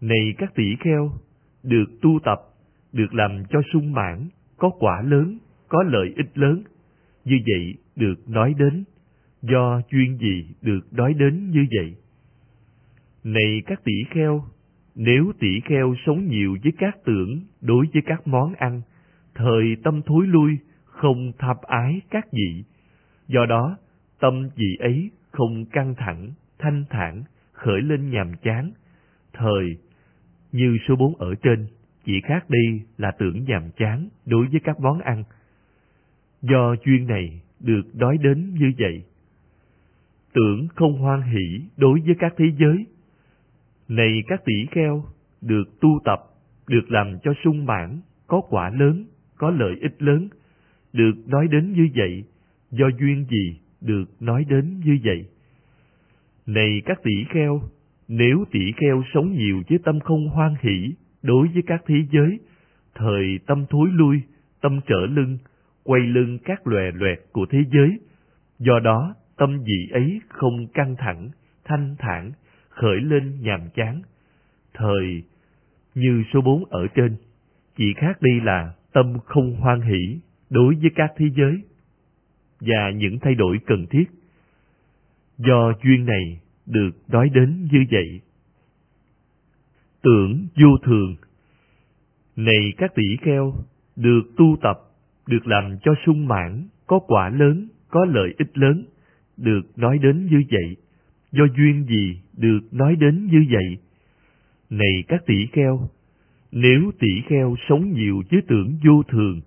Này 0.00 0.34
các 0.38 0.54
tỷ 0.54 0.76
kheo, 0.80 1.12
được 1.62 1.86
tu 2.02 2.18
tập, 2.24 2.38
được 2.92 3.14
làm 3.14 3.42
cho 3.50 3.62
sung 3.72 3.92
mãn, 3.92 4.28
có 4.56 4.70
quả 4.78 5.02
lớn, 5.02 5.38
có 5.68 5.82
lợi 5.82 6.14
ích 6.16 6.38
lớn. 6.38 6.62
Như 7.24 7.36
vậy 7.46 7.74
được 7.96 8.28
nói 8.28 8.54
đến, 8.58 8.84
do 9.42 9.80
chuyên 9.90 10.18
gì 10.18 10.46
được 10.62 10.92
nói 10.92 11.14
đến 11.14 11.50
như 11.50 11.66
vậy. 11.76 11.96
Này 13.24 13.62
các 13.66 13.84
tỷ 13.84 13.92
kheo, 14.10 14.44
nếu 14.94 15.32
tỷ 15.38 15.60
kheo 15.64 15.94
sống 16.06 16.28
nhiều 16.28 16.56
với 16.62 16.72
các 16.78 16.96
tưởng 17.04 17.40
đối 17.60 17.86
với 17.92 18.02
các 18.06 18.26
món 18.26 18.54
ăn, 18.54 18.82
thời 19.34 19.76
tâm 19.84 20.02
thối 20.06 20.26
lui, 20.26 20.58
không 20.84 21.32
tham 21.38 21.56
ái 21.62 22.00
các 22.10 22.32
vị. 22.32 22.64
Do 23.28 23.46
đó, 23.46 23.76
tâm 24.20 24.48
vị 24.56 24.76
ấy 24.80 25.10
không 25.30 25.64
căng 25.66 25.94
thẳng, 25.94 26.32
thanh 26.58 26.84
thản, 26.90 27.22
khởi 27.52 27.80
lên 27.80 28.10
nhàm 28.10 28.32
chán. 28.42 28.72
Thời, 29.32 29.78
như 30.52 30.78
số 30.88 30.96
bốn 30.96 31.16
ở 31.16 31.34
trên, 31.42 31.66
chỉ 32.04 32.20
khác 32.20 32.50
đi 32.50 32.82
là 32.98 33.10
tưởng 33.18 33.44
nhàm 33.44 33.62
chán 33.76 34.08
đối 34.26 34.46
với 34.46 34.60
các 34.64 34.80
món 34.80 35.00
ăn. 35.00 35.24
Do 36.42 36.74
duyên 36.86 37.06
này 37.06 37.40
được 37.60 37.82
đói 37.94 38.18
đến 38.18 38.54
như 38.54 38.72
vậy. 38.78 39.04
Tưởng 40.32 40.68
không 40.74 40.98
hoan 40.98 41.22
hỷ 41.22 41.60
đối 41.76 42.00
với 42.00 42.14
các 42.18 42.34
thế 42.36 42.44
giới. 42.58 42.86
Này 43.88 44.22
các 44.26 44.44
tỷ 44.44 44.66
kheo, 44.70 45.04
được 45.40 45.80
tu 45.80 46.00
tập, 46.04 46.20
được 46.68 46.90
làm 46.90 47.18
cho 47.22 47.32
sung 47.44 47.66
mãn, 47.66 48.00
có 48.26 48.40
quả 48.48 48.70
lớn, 48.70 49.04
có 49.36 49.50
lợi 49.50 49.76
ích 49.80 50.02
lớn, 50.02 50.28
được 50.92 51.14
nói 51.26 51.48
đến 51.48 51.72
như 51.72 51.88
vậy, 51.96 52.24
do 52.70 52.86
duyên 53.00 53.24
gì 53.30 53.60
được 53.80 54.04
nói 54.20 54.44
đến 54.48 54.80
như 54.84 54.98
vậy. 55.04 55.28
Này 56.46 56.82
các 56.84 57.02
tỷ 57.02 57.24
kheo, 57.30 57.62
nếu 58.08 58.44
tỷ 58.50 58.72
kheo 58.76 59.02
sống 59.14 59.32
nhiều 59.32 59.62
với 59.68 59.78
tâm 59.84 60.00
không 60.00 60.28
hoan 60.28 60.54
hỷ 60.60 60.94
đối 61.22 61.48
với 61.48 61.62
các 61.66 61.82
thế 61.86 61.94
giới, 62.12 62.38
thời 62.94 63.38
tâm 63.46 63.66
thối 63.70 63.88
lui, 63.92 64.22
tâm 64.60 64.80
trở 64.86 65.06
lưng, 65.06 65.38
quay 65.84 66.00
lưng 66.00 66.38
các 66.44 66.66
lòe 66.66 66.90
loẹt 66.94 67.18
của 67.32 67.46
thế 67.50 67.58
giới, 67.72 67.98
do 68.58 68.80
đó 68.80 69.14
tâm 69.36 69.58
vị 69.64 69.88
ấy 69.92 70.20
không 70.28 70.66
căng 70.74 70.96
thẳng, 70.98 71.28
thanh 71.64 71.96
thản, 71.98 72.32
khởi 72.68 73.00
lên 73.00 73.40
nhàm 73.40 73.60
chán. 73.74 74.02
Thời 74.74 75.22
như 75.94 76.22
số 76.32 76.40
bốn 76.40 76.64
ở 76.64 76.86
trên, 76.94 77.16
chỉ 77.76 77.94
khác 77.96 78.22
đi 78.22 78.40
là 78.40 78.72
tâm 78.92 79.18
không 79.24 79.56
hoan 79.56 79.80
hỷ 79.80 80.20
đối 80.50 80.74
với 80.74 80.90
các 80.94 81.12
thế 81.16 81.26
giới 81.36 81.62
và 82.60 82.90
những 82.90 83.18
thay 83.18 83.34
đổi 83.34 83.58
cần 83.66 83.86
thiết. 83.90 84.04
Do 85.38 85.72
duyên 85.84 86.04
này 86.04 86.40
được 86.66 86.90
nói 87.08 87.28
đến 87.34 87.68
như 87.72 87.84
vậy. 87.90 88.20
Tưởng 90.02 90.46
vô 90.56 90.76
thường 90.84 91.16
Này 92.36 92.72
các 92.76 92.94
tỷ 92.94 93.16
kheo, 93.22 93.54
được 93.96 94.22
tu 94.36 94.56
tập, 94.62 94.78
được 95.26 95.46
làm 95.46 95.76
cho 95.82 95.94
sung 96.06 96.28
mãn, 96.28 96.68
có 96.86 96.98
quả 96.98 97.28
lớn, 97.28 97.68
có 97.88 98.04
lợi 98.04 98.34
ích 98.38 98.58
lớn, 98.58 98.84
được 99.36 99.62
nói 99.76 99.98
đến 99.98 100.26
như 100.26 100.42
vậy. 100.50 100.76
Do 101.32 101.44
duyên 101.56 101.86
gì 101.88 102.20
được 102.36 102.60
nói 102.72 102.96
đến 102.96 103.26
như 103.32 103.44
vậy? 103.50 103.78
Này 104.70 105.04
các 105.08 105.26
tỷ 105.26 105.46
kheo, 105.52 105.88
nếu 106.52 106.90
tỷ 106.98 107.22
kheo 107.28 107.56
sống 107.68 107.92
nhiều 107.92 108.22
với 108.30 108.42
tưởng 108.48 108.78
vô 108.84 109.02
thường, 109.02 109.40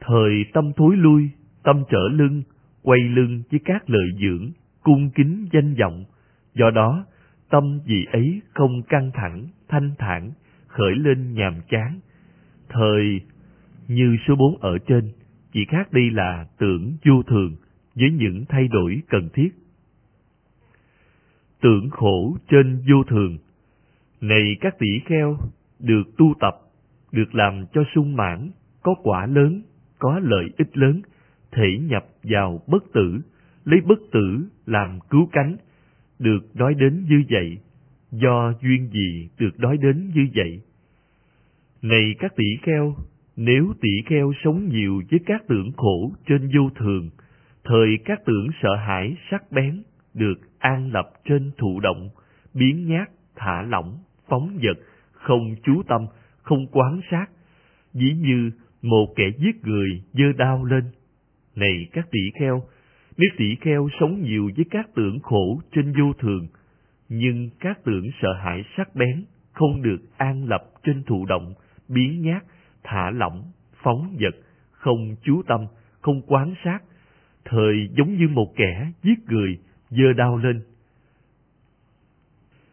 thời 0.00 0.44
tâm 0.52 0.72
thối 0.76 0.96
lui, 0.96 1.30
tâm 1.68 1.84
trở 1.90 2.08
lưng, 2.12 2.42
quay 2.82 3.00
lưng 3.00 3.42
với 3.50 3.60
các 3.64 3.90
lợi 3.90 4.08
dưỡng, 4.20 4.50
cung 4.82 5.10
kính 5.14 5.46
danh 5.52 5.74
vọng, 5.74 6.04
do 6.54 6.70
đó 6.70 7.04
tâm 7.50 7.80
vị 7.86 8.06
ấy 8.12 8.40
không 8.54 8.82
căng 8.82 9.10
thẳng, 9.14 9.46
thanh 9.68 9.90
thản, 9.98 10.30
khởi 10.66 10.94
lên 10.94 11.34
nhàm 11.34 11.54
chán. 11.68 12.00
Thời 12.68 13.20
như 13.88 14.16
số 14.28 14.34
bốn 14.36 14.56
ở 14.60 14.78
trên, 14.78 15.12
chỉ 15.52 15.64
khác 15.64 15.92
đi 15.92 16.10
là 16.10 16.46
tưởng 16.58 16.96
vô 17.06 17.22
thường 17.22 17.56
với 17.94 18.10
những 18.10 18.44
thay 18.48 18.68
đổi 18.68 19.02
cần 19.08 19.28
thiết. 19.32 19.48
Tưởng 21.60 21.90
khổ 21.90 22.36
trên 22.48 22.82
vô 22.90 23.04
thường 23.08 23.38
Này 24.20 24.56
các 24.60 24.78
tỷ 24.78 25.00
kheo, 25.06 25.38
được 25.78 26.02
tu 26.18 26.34
tập, 26.40 26.56
được 27.12 27.34
làm 27.34 27.64
cho 27.72 27.84
sung 27.94 28.16
mãn, 28.16 28.50
có 28.82 28.94
quả 29.02 29.26
lớn, 29.26 29.62
có 29.98 30.20
lợi 30.22 30.50
ích 30.58 30.76
lớn, 30.76 31.02
thể 31.52 31.78
nhập 31.78 32.06
vào 32.22 32.62
bất 32.66 32.92
tử, 32.92 33.20
lấy 33.64 33.80
bất 33.80 33.98
tử 34.12 34.48
làm 34.66 34.98
cứu 35.10 35.28
cánh, 35.32 35.56
được 36.18 36.56
nói 36.56 36.74
đến 36.74 37.04
như 37.08 37.22
vậy, 37.30 37.58
do 38.10 38.52
duyên 38.62 38.90
gì 38.92 39.28
được 39.38 39.60
nói 39.60 39.76
đến 39.76 40.10
như 40.14 40.26
vậy. 40.34 40.60
Này 41.82 42.14
các 42.18 42.36
tỷ 42.36 42.56
kheo, 42.62 42.96
nếu 43.36 43.72
tỷ 43.80 43.90
kheo 44.06 44.32
sống 44.44 44.68
nhiều 44.68 45.02
với 45.10 45.20
các 45.26 45.42
tưởng 45.48 45.72
khổ 45.76 46.12
trên 46.26 46.50
vô 46.56 46.70
thường, 46.76 47.10
thời 47.64 47.98
các 48.04 48.24
tưởng 48.24 48.48
sợ 48.62 48.76
hãi 48.76 49.16
sắc 49.30 49.52
bén 49.52 49.82
được 50.14 50.40
an 50.58 50.92
lập 50.92 51.10
trên 51.24 51.50
thụ 51.58 51.80
động, 51.80 52.10
biến 52.54 52.88
nhát, 52.88 53.08
thả 53.36 53.62
lỏng, 53.62 53.98
phóng 54.28 54.58
vật, 54.62 54.78
không 55.12 55.54
chú 55.64 55.82
tâm, 55.88 56.06
không 56.42 56.66
quán 56.66 57.00
sát, 57.10 57.26
dĩ 57.92 58.12
như 58.12 58.50
một 58.82 59.06
kẻ 59.16 59.24
giết 59.38 59.64
người 59.64 60.02
dơ 60.12 60.32
đao 60.38 60.64
lên. 60.64 60.84
Này 61.58 61.88
các 61.92 62.08
tỷ 62.10 62.20
kheo, 62.40 62.62
nếu 63.16 63.30
tỷ 63.36 63.56
kheo 63.60 63.88
sống 64.00 64.22
nhiều 64.22 64.50
với 64.56 64.64
các 64.70 64.88
tưởng 64.94 65.20
khổ 65.20 65.60
trên 65.72 65.92
vô 65.92 66.12
thường, 66.18 66.48
nhưng 67.08 67.50
các 67.60 67.84
tưởng 67.84 68.10
sợ 68.22 68.32
hãi 68.32 68.64
sắc 68.76 68.94
bén, 68.94 69.24
không 69.52 69.82
được 69.82 69.98
an 70.16 70.44
lập 70.44 70.64
trên 70.84 71.02
thụ 71.02 71.26
động, 71.26 71.54
biến 71.88 72.22
nhát, 72.22 72.42
thả 72.84 73.10
lỏng, 73.10 73.42
phóng 73.82 74.16
vật, 74.20 74.34
không 74.70 75.16
chú 75.22 75.42
tâm, 75.46 75.66
không 76.00 76.22
quán 76.26 76.54
sát, 76.64 76.78
thời 77.44 77.88
giống 77.96 78.16
như 78.16 78.28
một 78.28 78.52
kẻ 78.56 78.92
giết 79.02 79.18
người 79.28 79.58
dơ 79.90 80.12
đao 80.16 80.36
lên. 80.36 80.60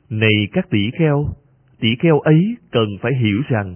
Này 0.10 0.48
các 0.54 0.70
tỷ 0.70 0.92
kheo, 1.00 1.28
tỷ 1.80 1.96
kheo 2.00 2.20
ấy 2.20 2.56
cần 2.72 2.98
phải 3.02 3.12
hiểu 3.16 3.42
rằng 3.50 3.76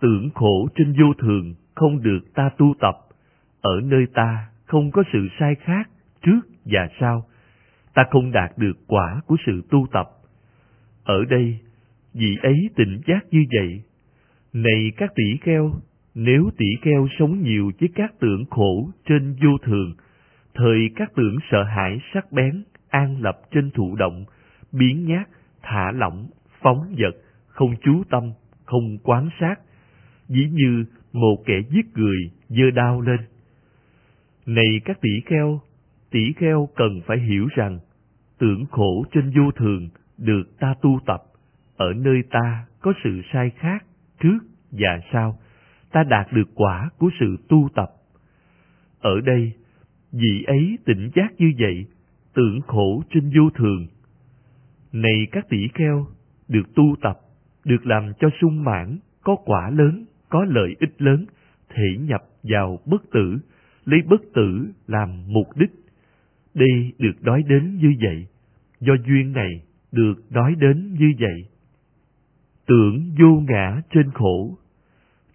tưởng 0.00 0.30
khổ 0.34 0.68
trên 0.76 0.92
vô 0.92 1.14
thường 1.18 1.54
không 1.74 2.02
được 2.02 2.20
ta 2.34 2.50
tu 2.58 2.74
tập, 2.80 3.03
ở 3.64 3.80
nơi 3.84 4.06
ta 4.14 4.48
không 4.64 4.90
có 4.90 5.02
sự 5.12 5.28
sai 5.38 5.54
khác 5.54 5.90
trước 6.22 6.40
và 6.64 6.88
sau, 7.00 7.26
ta 7.94 8.04
không 8.10 8.32
đạt 8.32 8.50
được 8.56 8.72
quả 8.86 9.20
của 9.26 9.36
sự 9.46 9.62
tu 9.70 9.86
tập. 9.92 10.06
Ở 11.04 11.24
đây, 11.24 11.58
vị 12.14 12.36
ấy 12.42 12.70
tỉnh 12.76 13.00
giác 13.06 13.26
như 13.30 13.44
vậy. 13.52 13.82
Này 14.52 14.92
các 14.96 15.12
tỷ 15.14 15.36
kheo, 15.42 15.72
nếu 16.14 16.50
tỷ 16.56 16.66
kheo 16.82 17.08
sống 17.18 17.42
nhiều 17.42 17.70
với 17.80 17.88
các 17.94 18.14
tưởng 18.20 18.44
khổ 18.50 18.90
trên 19.04 19.36
vô 19.42 19.58
thường, 19.62 19.94
thời 20.54 20.90
các 20.96 21.12
tưởng 21.16 21.36
sợ 21.50 21.62
hãi 21.62 22.00
sắc 22.14 22.32
bén, 22.32 22.62
an 22.88 23.20
lập 23.20 23.40
trên 23.50 23.70
thụ 23.70 23.96
động, 23.96 24.24
biến 24.72 25.04
nhát, 25.04 25.28
thả 25.62 25.92
lỏng, 25.92 26.26
phóng 26.62 26.94
vật, 26.98 27.14
không 27.46 27.74
chú 27.84 28.02
tâm, 28.10 28.32
không 28.64 28.98
quán 29.02 29.28
sát, 29.40 29.54
dĩ 30.28 30.48
như 30.52 30.84
một 31.12 31.36
kẻ 31.46 31.60
giết 31.70 31.86
người 31.94 32.16
giơ 32.48 32.70
đao 32.74 33.00
lên. 33.00 33.20
Này 34.46 34.80
các 34.84 35.00
tỷ 35.00 35.20
kheo, 35.26 35.60
tỷ 36.10 36.32
kheo 36.36 36.68
cần 36.76 37.00
phải 37.06 37.18
hiểu 37.18 37.46
rằng 37.56 37.78
tưởng 38.38 38.64
khổ 38.70 39.04
trên 39.12 39.30
vô 39.36 39.50
thường 39.50 39.88
được 40.18 40.42
ta 40.60 40.74
tu 40.82 41.00
tập, 41.06 41.22
ở 41.76 41.92
nơi 41.92 42.22
ta 42.30 42.66
có 42.80 42.92
sự 43.04 43.20
sai 43.32 43.50
khác 43.50 43.84
trước 44.20 44.38
và 44.70 45.00
sau, 45.12 45.38
ta 45.92 46.02
đạt 46.02 46.32
được 46.32 46.48
quả 46.54 46.90
của 46.98 47.10
sự 47.20 47.36
tu 47.48 47.68
tập. 47.74 47.90
Ở 49.00 49.20
đây, 49.20 49.52
vị 50.12 50.44
ấy 50.46 50.78
tỉnh 50.84 51.10
giác 51.14 51.34
như 51.38 51.52
vậy, 51.58 51.86
tưởng 52.34 52.60
khổ 52.60 53.02
trên 53.10 53.30
vô 53.36 53.50
thường. 53.50 53.86
Này 54.92 55.26
các 55.32 55.48
tỷ 55.48 55.68
kheo, 55.74 56.06
được 56.48 56.74
tu 56.74 56.96
tập, 57.02 57.18
được 57.64 57.86
làm 57.86 58.12
cho 58.20 58.28
sung 58.40 58.64
mãn, 58.64 58.98
có 59.22 59.36
quả 59.44 59.70
lớn, 59.70 60.04
có 60.28 60.44
lợi 60.44 60.76
ích 60.80 61.02
lớn, 61.02 61.26
thể 61.68 61.96
nhập 62.00 62.22
vào 62.42 62.78
bất 62.86 63.10
tử, 63.12 63.38
lấy 63.84 64.00
bất 64.08 64.22
tử 64.34 64.72
làm 64.86 65.08
mục 65.26 65.46
đích. 65.56 65.70
Đây 66.54 66.92
được 66.98 67.22
nói 67.22 67.42
đến 67.48 67.76
như 67.76 67.92
vậy, 68.00 68.26
do 68.80 68.94
duyên 69.06 69.32
này 69.32 69.62
được 69.92 70.14
nói 70.30 70.54
đến 70.58 70.94
như 70.98 71.12
vậy. 71.18 71.48
Tưởng 72.66 73.14
vô 73.20 73.42
ngã 73.48 73.80
trên 73.90 74.10
khổ, 74.10 74.58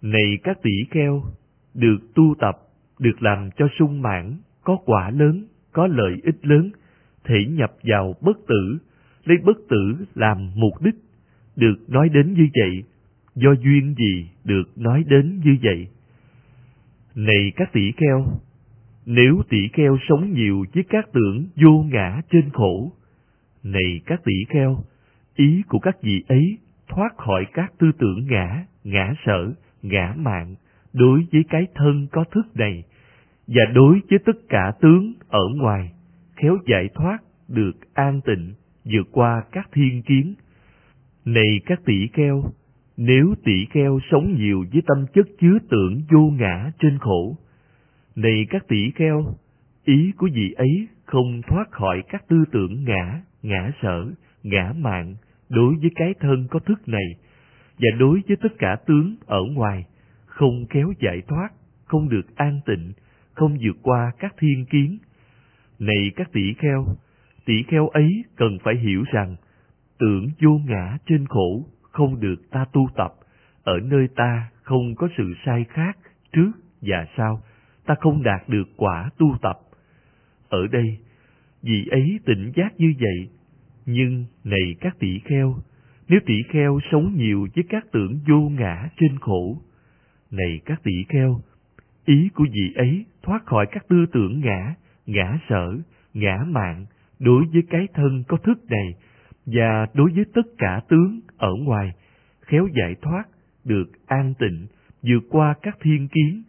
này 0.02 0.38
các 0.42 0.62
tỷ 0.62 0.70
kheo, 0.90 1.22
được 1.74 1.98
tu 2.14 2.34
tập, 2.38 2.56
được 2.98 3.22
làm 3.22 3.50
cho 3.56 3.68
sung 3.78 4.02
mãn, 4.02 4.36
có 4.64 4.76
quả 4.84 5.10
lớn, 5.10 5.46
có 5.72 5.86
lợi 5.86 6.20
ích 6.22 6.46
lớn, 6.46 6.70
thể 7.24 7.44
nhập 7.48 7.72
vào 7.82 8.14
bất 8.20 8.36
tử, 8.48 8.78
lấy 9.24 9.38
bất 9.44 9.56
tử 9.68 10.06
làm 10.14 10.50
mục 10.54 10.82
đích, 10.82 10.94
được 11.56 11.76
nói 11.88 12.08
đến 12.08 12.34
như 12.34 12.48
vậy, 12.54 12.84
do 13.34 13.50
duyên 13.64 13.94
gì 13.94 14.30
được 14.44 14.78
nói 14.78 15.04
đến 15.06 15.40
như 15.44 15.56
vậy. 15.62 15.88
Này 17.14 17.52
các 17.56 17.72
tỷ 17.72 17.92
kheo, 17.96 18.26
nếu 19.06 19.42
tỷ 19.48 19.68
kheo 19.72 19.98
sống 20.08 20.32
nhiều 20.32 20.64
với 20.74 20.84
các 20.88 21.08
tưởng 21.12 21.46
vô 21.56 21.84
ngã 21.92 22.20
trên 22.30 22.50
khổ, 22.50 22.92
này 23.62 24.00
các 24.06 24.20
tỷ 24.24 24.34
kheo, 24.48 24.84
ý 25.36 25.62
của 25.68 25.78
các 25.78 26.02
vị 26.02 26.22
ấy 26.28 26.58
thoát 26.88 27.16
khỏi 27.16 27.46
các 27.52 27.72
tư 27.78 27.90
tưởng 27.98 28.26
ngã, 28.30 28.64
ngã 28.84 29.14
sở, 29.26 29.52
ngã 29.82 30.14
mạng 30.16 30.54
đối 30.92 31.26
với 31.32 31.44
cái 31.48 31.66
thân 31.74 32.06
có 32.12 32.24
thức 32.30 32.46
này, 32.54 32.84
và 33.46 33.64
đối 33.74 34.00
với 34.10 34.18
tất 34.26 34.36
cả 34.48 34.72
tướng 34.80 35.12
ở 35.28 35.42
ngoài, 35.54 35.92
khéo 36.36 36.58
giải 36.66 36.88
thoát 36.94 37.18
được 37.48 37.72
an 37.94 38.20
tịnh 38.24 38.54
vượt 38.84 39.08
qua 39.12 39.42
các 39.52 39.68
thiên 39.72 40.02
kiến. 40.02 40.34
Này 41.24 41.60
các 41.66 41.80
tỷ 41.84 42.06
kheo, 42.12 42.44
nếu 43.02 43.34
tỷ 43.44 43.64
kheo 43.70 43.98
sống 44.10 44.34
nhiều 44.38 44.64
với 44.72 44.82
tâm 44.86 45.06
chất 45.14 45.26
chứa 45.40 45.58
tưởng 45.70 46.02
vô 46.12 46.30
ngã 46.30 46.70
trên 46.78 46.98
khổ, 46.98 47.36
này 48.16 48.46
các 48.50 48.68
tỷ 48.68 48.90
kheo, 48.90 49.34
ý 49.84 50.12
của 50.16 50.28
vị 50.34 50.52
ấy 50.52 50.88
không 51.04 51.42
thoát 51.48 51.70
khỏi 51.70 52.02
các 52.08 52.28
tư 52.28 52.44
tưởng 52.52 52.84
ngã, 52.84 53.20
ngã 53.42 53.70
sở, 53.82 54.10
ngã 54.42 54.72
mạng 54.78 55.14
đối 55.48 55.74
với 55.80 55.90
cái 55.94 56.14
thân 56.20 56.46
có 56.50 56.58
thức 56.58 56.88
này, 56.88 57.14
và 57.78 57.88
đối 57.98 58.20
với 58.28 58.36
tất 58.42 58.52
cả 58.58 58.76
tướng 58.86 59.16
ở 59.26 59.42
ngoài, 59.52 59.84
không 60.26 60.66
kéo 60.70 60.92
giải 61.00 61.22
thoát, 61.28 61.48
không 61.84 62.08
được 62.08 62.36
an 62.36 62.60
tịnh, 62.66 62.92
không 63.32 63.58
vượt 63.62 63.76
qua 63.82 64.12
các 64.18 64.34
thiên 64.38 64.66
kiến. 64.70 64.98
Này 65.78 66.10
các 66.16 66.32
tỷ 66.32 66.54
kheo, 66.58 66.86
tỷ 67.44 67.62
kheo 67.62 67.88
ấy 67.88 68.24
cần 68.36 68.58
phải 68.64 68.74
hiểu 68.76 69.04
rằng, 69.12 69.36
tưởng 69.98 70.28
vô 70.42 70.60
ngã 70.66 70.98
trên 71.06 71.26
khổ 71.26 71.66
không 71.90 72.20
được 72.20 72.50
ta 72.50 72.64
tu 72.72 72.88
tập, 72.96 73.14
ở 73.62 73.80
nơi 73.84 74.08
ta 74.16 74.50
không 74.62 74.94
có 74.94 75.08
sự 75.16 75.34
sai 75.46 75.64
khác 75.68 75.98
trước 76.32 76.52
và 76.80 77.06
sau, 77.16 77.42
ta 77.86 77.94
không 78.00 78.22
đạt 78.22 78.48
được 78.48 78.68
quả 78.76 79.10
tu 79.18 79.36
tập. 79.42 79.58
Ở 80.48 80.66
đây, 80.66 80.98
vị 81.62 81.86
ấy 81.90 82.20
tỉnh 82.24 82.52
giác 82.56 82.74
như 82.78 82.94
vậy, 83.00 83.28
nhưng 83.86 84.24
này 84.44 84.74
các 84.80 84.98
tỷ 84.98 85.18
kheo, 85.18 85.56
nếu 86.08 86.20
tỷ 86.26 86.34
kheo 86.48 86.78
sống 86.92 87.14
nhiều 87.16 87.48
với 87.54 87.64
các 87.68 87.84
tưởng 87.92 88.20
vô 88.28 88.48
ngã 88.48 88.88
trên 89.00 89.18
khổ, 89.18 89.56
này 90.30 90.60
các 90.64 90.82
tỷ 90.82 91.04
kheo, 91.08 91.40
ý 92.04 92.28
của 92.34 92.46
vị 92.52 92.72
ấy 92.76 93.04
thoát 93.22 93.46
khỏi 93.46 93.66
các 93.72 93.88
tư 93.88 94.06
tưởng 94.12 94.40
ngã, 94.40 94.74
ngã 95.06 95.38
sở, 95.48 95.76
ngã 96.14 96.44
mạng 96.46 96.86
đối 97.18 97.44
với 97.52 97.62
cái 97.70 97.86
thân 97.94 98.24
có 98.28 98.36
thức 98.36 98.58
này 98.70 98.94
và 99.52 99.86
đối 99.94 100.12
với 100.12 100.24
tất 100.34 100.46
cả 100.58 100.80
tướng 100.88 101.20
ở 101.36 101.54
ngoài, 101.54 101.92
khéo 102.40 102.68
giải 102.78 102.94
thoát, 103.02 103.24
được 103.64 103.90
an 104.06 104.34
tịnh, 104.38 104.66
vượt 105.02 105.22
qua 105.30 105.54
các 105.62 105.76
thiên 105.80 106.08
kiến. 106.08 106.42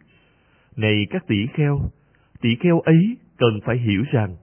Này 0.76 1.06
các 1.10 1.26
tỷ 1.26 1.46
kheo, 1.54 1.80
tỷ 2.40 2.56
kheo 2.60 2.80
ấy 2.80 3.16
cần 3.36 3.60
phải 3.64 3.76
hiểu 3.78 4.02
rằng, 4.12 4.36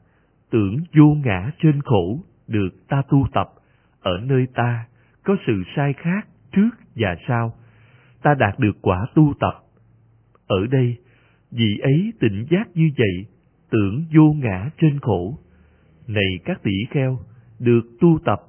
tưởng 0.51 0.77
vô 0.97 1.15
ngã 1.25 1.51
trên 1.61 1.81
khổ 1.81 2.19
được 2.47 2.69
ta 2.87 3.01
tu 3.09 3.27
tập, 3.33 3.49
ở 4.01 4.21
nơi 4.23 4.47
ta 4.53 4.85
có 5.23 5.35
sự 5.47 5.63
sai 5.75 5.93
khác 5.93 6.27
trước 6.51 6.69
và 6.95 7.15
sau, 7.27 7.53
ta 8.21 8.33
đạt 8.39 8.59
được 8.59 8.77
quả 8.81 9.05
tu 9.15 9.33
tập. 9.39 9.53
Ở 10.47 10.67
đây, 10.71 10.97
vị 11.51 11.77
ấy 11.81 12.13
tỉnh 12.19 12.45
giác 12.49 12.69
như 12.73 12.89
vậy, 12.97 13.25
tưởng 13.69 14.05
vô 14.15 14.33
ngã 14.33 14.69
trên 14.81 14.99
khổ. 14.99 15.39
Này 16.07 16.39
các 16.45 16.63
tỷ 16.63 16.71
kheo, 16.89 17.19
được 17.59 17.81
tu 17.99 18.19
tập, 18.25 18.39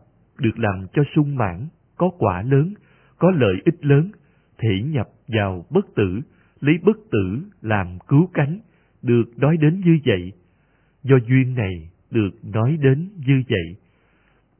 được 0.40 0.58
làm 0.58 0.86
cho 0.92 1.02
sung 1.14 1.36
mãn, 1.36 1.68
có 1.96 2.10
quả 2.18 2.42
lớn, 2.42 2.74
có 3.18 3.30
lợi 3.30 3.54
ích 3.64 3.84
lớn, 3.84 4.10
thể 4.58 4.82
nhập 4.82 5.08
vào 5.28 5.64
bất 5.70 5.94
tử, 5.94 6.20
lấy 6.60 6.78
bất 6.82 6.96
tử 7.10 7.42
làm 7.62 7.98
cứu 8.08 8.30
cánh, 8.34 8.58
được 9.02 9.24
nói 9.36 9.56
đến 9.56 9.80
như 9.84 9.98
vậy. 10.06 10.32
Do 11.02 11.16
duyên 11.28 11.54
này 11.54 11.90
được 12.10 12.30
nói 12.42 12.78
đến 12.80 13.08
như 13.26 13.42
vậy. 13.48 13.76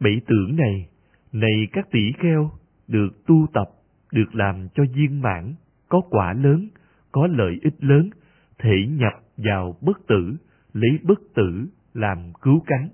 Bảy 0.00 0.20
tưởng 0.26 0.56
này, 0.56 0.88
này 1.32 1.68
các 1.72 1.90
tỷ 1.90 2.12
kheo, 2.12 2.50
được 2.88 3.26
tu 3.26 3.46
tập, 3.52 3.70
được 4.12 4.34
làm 4.34 4.68
cho 4.74 4.84
viên 4.94 5.22
mãn, 5.22 5.54
có 5.88 6.00
quả 6.10 6.32
lớn, 6.32 6.68
có 7.12 7.26
lợi 7.26 7.58
ích 7.62 7.84
lớn, 7.84 8.10
thể 8.58 8.86
nhập 8.86 9.12
vào 9.36 9.76
bất 9.80 10.06
tử, 10.06 10.36
lấy 10.72 10.98
bất 11.02 11.20
tử 11.34 11.66
làm 11.94 12.32
cứu 12.42 12.62
cánh. 12.66 12.88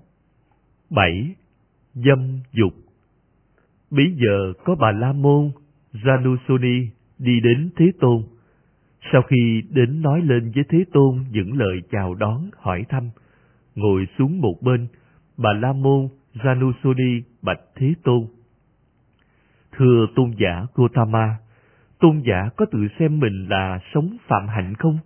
bảy 0.89 1.35
Dâm 2.05 2.39
dục 2.51 2.73
Bây 3.91 4.05
giờ 4.11 4.53
có 4.63 4.75
bà 4.75 4.91
La 4.91 5.13
Môn, 5.13 5.51
Janusoni 5.93 6.85
đi 7.19 7.39
đến 7.39 7.69
Thế 7.77 7.91
Tôn. 7.99 8.23
Sau 9.11 9.21
khi 9.21 9.63
đến 9.69 10.01
nói 10.01 10.21
lên 10.21 10.51
với 10.55 10.63
Thế 10.69 10.85
Tôn 10.93 11.25
những 11.31 11.57
lời 11.57 11.81
chào 11.91 12.15
đón, 12.15 12.49
hỏi 12.57 12.85
thăm, 12.89 13.09
ngồi 13.75 14.07
xuống 14.17 14.41
một 14.41 14.55
bên, 14.61 14.87
bà 15.37 15.53
La 15.53 15.73
Môn 15.73 16.07
Janusoni 16.33 17.21
bạch 17.41 17.59
Thế 17.75 17.93
Tôn. 18.03 18.27
Thưa 19.71 20.05
tôn 20.15 20.31
giả 20.37 20.65
Gotama, 20.73 21.37
tôn 21.99 22.21
giả 22.25 22.49
có 22.57 22.65
tự 22.71 22.87
xem 22.99 23.19
mình 23.19 23.47
là 23.49 23.79
sống 23.93 24.17
phạm 24.27 24.47
hạnh 24.47 24.73
không? 24.79 24.97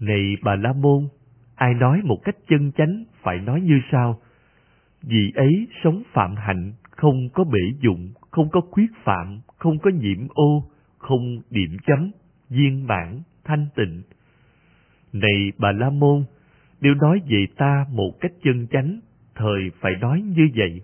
Này 0.00 0.36
bà 0.42 0.56
La 0.56 0.72
Môn, 0.72 1.08
ai 1.54 1.74
nói 1.74 2.00
một 2.04 2.18
cách 2.24 2.36
chân 2.48 2.72
chánh 2.72 3.04
phải 3.22 3.38
nói 3.40 3.60
như 3.60 3.80
sau. 3.92 4.20
Vì 5.02 5.32
ấy 5.34 5.68
sống 5.84 6.02
phạm 6.12 6.34
hạnh, 6.36 6.72
không 6.90 7.28
có 7.34 7.44
bể 7.44 7.60
dụng, 7.80 8.12
không 8.30 8.48
có 8.50 8.60
khuyết 8.70 8.90
phạm, 9.04 9.40
không 9.56 9.78
có 9.78 9.90
nhiễm 9.90 10.28
ô, 10.28 10.70
không 10.98 11.40
điểm 11.50 11.76
chấm, 11.86 12.10
viên 12.48 12.86
mãn, 12.86 13.22
thanh 13.44 13.66
tịnh. 13.74 14.02
Này 15.12 15.52
bà 15.58 15.72
La 15.72 15.90
Môn, 15.90 16.24
nếu 16.80 16.94
nói 16.94 17.20
về 17.28 17.46
ta 17.56 17.86
một 17.92 18.20
cách 18.20 18.32
chân 18.42 18.66
chánh, 18.70 19.00
thời 19.34 19.70
phải 19.80 19.92
nói 20.00 20.20
như 20.20 20.48
vậy. 20.56 20.80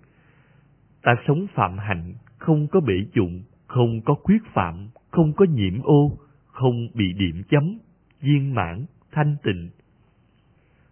Ta 1.02 1.14
sống 1.26 1.46
phạm 1.54 1.78
hạnh, 1.78 2.14
không 2.38 2.66
có 2.68 2.80
bể 2.80 2.94
dụng, 3.14 3.42
không 3.66 4.00
có 4.00 4.14
khuyết 4.14 4.42
phạm, 4.54 4.88
không 5.10 5.32
có 5.32 5.44
nhiễm 5.44 5.82
ô, 5.82 6.18
không 6.46 6.88
bị 6.94 7.12
điểm 7.12 7.42
chấm, 7.48 7.78
viên 8.20 8.54
mãn, 8.54 8.84
thanh 9.12 9.36
tịnh. 9.42 9.70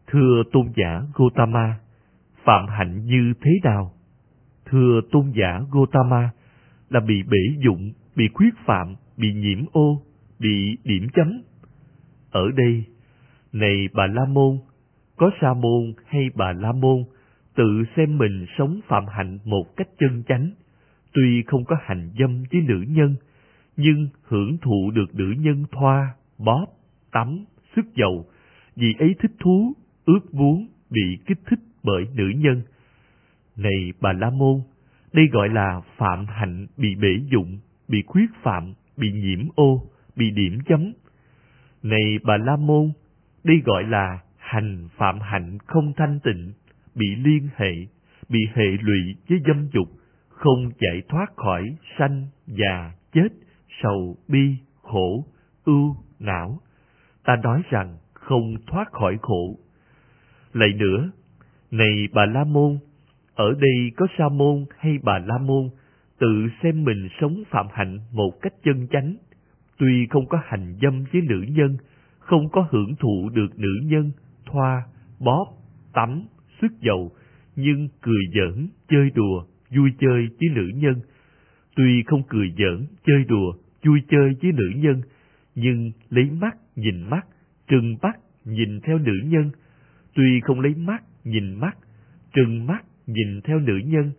Thưa 0.06 0.42
tôn 0.52 0.72
giả 0.76 1.02
Gotama, 1.14 1.78
phạm 2.44 2.66
hạnh 2.68 3.04
như 3.04 3.32
thế 3.42 3.50
nào? 3.64 3.92
Thưa 4.66 5.00
tôn 5.12 5.32
giả 5.34 5.60
Gotama, 5.70 6.30
là 6.88 7.00
bị 7.00 7.22
bể 7.22 7.38
dụng, 7.64 7.92
bị 8.16 8.28
khuyết 8.34 8.54
phạm, 8.66 8.94
bị 9.16 9.32
nhiễm 9.32 9.64
ô, 9.72 10.02
bị 10.38 10.76
điểm 10.84 11.08
chấm. 11.14 11.42
Ở 12.30 12.50
đây, 12.56 12.84
này 13.52 13.88
bà 13.94 14.06
La 14.06 14.24
Môn, 14.24 14.58
có 15.16 15.30
Sa 15.40 15.54
Môn 15.54 15.92
hay 16.06 16.30
bà 16.34 16.52
La 16.52 16.72
Môn 16.72 17.04
tự 17.54 17.84
xem 17.96 18.18
mình 18.18 18.46
sống 18.58 18.80
phạm 18.88 19.04
hạnh 19.08 19.38
một 19.44 19.76
cách 19.76 19.88
chân 19.98 20.22
chánh, 20.28 20.50
tuy 21.12 21.42
không 21.46 21.64
có 21.64 21.76
hành 21.82 22.10
dâm 22.18 22.42
với 22.52 22.60
nữ 22.60 22.84
nhân, 22.88 23.16
nhưng 23.76 24.08
hưởng 24.22 24.58
thụ 24.58 24.90
được 24.90 25.14
nữ 25.14 25.34
nhân 25.38 25.64
thoa, 25.72 26.14
bóp, 26.38 26.66
tắm, 27.12 27.44
sức 27.76 27.94
dầu, 27.94 28.26
vì 28.76 28.94
ấy 28.98 29.14
thích 29.22 29.32
thú, 29.40 29.72
ước 30.04 30.34
muốn, 30.34 30.68
bị 30.90 31.18
kích 31.26 31.38
thích 31.50 31.58
bởi 31.82 32.06
nữ 32.14 32.32
nhân. 32.36 32.62
Này 33.56 33.92
bà 34.00 34.12
La 34.12 34.30
Môn, 34.30 34.60
đây 35.12 35.28
gọi 35.32 35.48
là 35.48 35.80
phạm 35.96 36.26
hạnh 36.26 36.66
bị 36.76 36.94
bể 36.94 37.20
dụng, 37.30 37.58
bị 37.88 38.02
khuyết 38.06 38.30
phạm, 38.42 38.74
bị 38.96 39.12
nhiễm 39.12 39.48
ô, 39.54 39.82
bị 40.16 40.30
điểm 40.30 40.58
chấm. 40.66 40.92
Này 41.82 42.18
bà 42.24 42.36
La 42.36 42.56
Môn, 42.56 42.92
đây 43.44 43.62
gọi 43.64 43.84
là 43.84 44.18
hành 44.38 44.88
phạm 44.96 45.20
hạnh 45.20 45.58
không 45.66 45.92
thanh 45.96 46.20
tịnh, 46.20 46.52
bị 46.94 47.06
liên 47.16 47.48
hệ, 47.56 47.72
bị 48.28 48.38
hệ 48.54 48.66
lụy 48.80 49.16
với 49.28 49.38
dâm 49.46 49.68
dục, 49.72 49.88
không 50.28 50.70
giải 50.80 51.02
thoát 51.08 51.26
khỏi 51.36 51.76
sanh, 51.98 52.26
già, 52.46 52.92
chết, 53.12 53.28
sầu, 53.82 54.16
bi, 54.28 54.56
khổ, 54.82 55.24
ưu, 55.64 55.96
não. 56.18 56.60
Ta 57.24 57.36
nói 57.42 57.62
rằng 57.70 57.96
không 58.12 58.54
thoát 58.66 58.92
khỏi 58.92 59.18
khổ. 59.22 59.58
Lại 60.52 60.68
nữa, 60.76 61.10
này 61.72 62.08
bà 62.12 62.26
La 62.26 62.44
Môn, 62.44 62.78
ở 63.34 63.52
đây 63.60 63.92
có 63.96 64.06
Sa 64.18 64.28
Môn 64.28 64.64
hay 64.78 64.98
bà 65.02 65.18
La 65.18 65.38
Môn 65.38 65.68
tự 66.18 66.48
xem 66.62 66.84
mình 66.84 67.08
sống 67.20 67.42
phạm 67.50 67.66
hạnh 67.72 67.98
một 68.12 68.30
cách 68.42 68.52
chân 68.64 68.86
chánh, 68.90 69.16
tuy 69.78 70.06
không 70.10 70.26
có 70.28 70.38
hành 70.44 70.76
dâm 70.82 71.04
với 71.12 71.22
nữ 71.22 71.44
nhân, 71.48 71.76
không 72.18 72.48
có 72.52 72.66
hưởng 72.70 72.94
thụ 73.00 73.30
được 73.34 73.58
nữ 73.58 73.80
nhân, 73.82 74.10
thoa, 74.46 74.82
bóp, 75.20 75.46
tắm, 75.92 76.22
sức 76.62 76.72
dầu, 76.80 77.10
nhưng 77.56 77.88
cười 78.00 78.22
giỡn, 78.34 78.68
chơi 78.88 79.10
đùa, 79.14 79.44
vui 79.76 79.90
chơi 79.98 80.28
với 80.40 80.48
nữ 80.54 80.70
nhân. 80.74 80.94
Tuy 81.76 82.02
không 82.06 82.22
cười 82.28 82.54
giỡn, 82.58 82.86
chơi 83.06 83.24
đùa, 83.24 83.52
vui 83.84 84.02
chơi 84.08 84.36
với 84.42 84.52
nữ 84.52 84.72
nhân, 84.76 85.00
nhưng 85.54 85.90
lấy 86.10 86.24
mắt 86.24 86.56
nhìn 86.76 87.02
mắt, 87.10 87.26
trừng 87.68 87.96
mắt 88.02 88.16
nhìn 88.44 88.80
theo 88.80 88.98
nữ 88.98 89.14
nhân. 89.24 89.50
Tuy 90.14 90.40
không 90.40 90.60
lấy 90.60 90.74
mắt 90.74 91.02
nhìn 91.24 91.54
mắt, 91.54 91.76
trừng 92.32 92.66
mắt 92.66 92.84
nhìn 93.06 93.40
theo 93.44 93.58
nữ 93.58 93.80
nhân, 93.84 94.12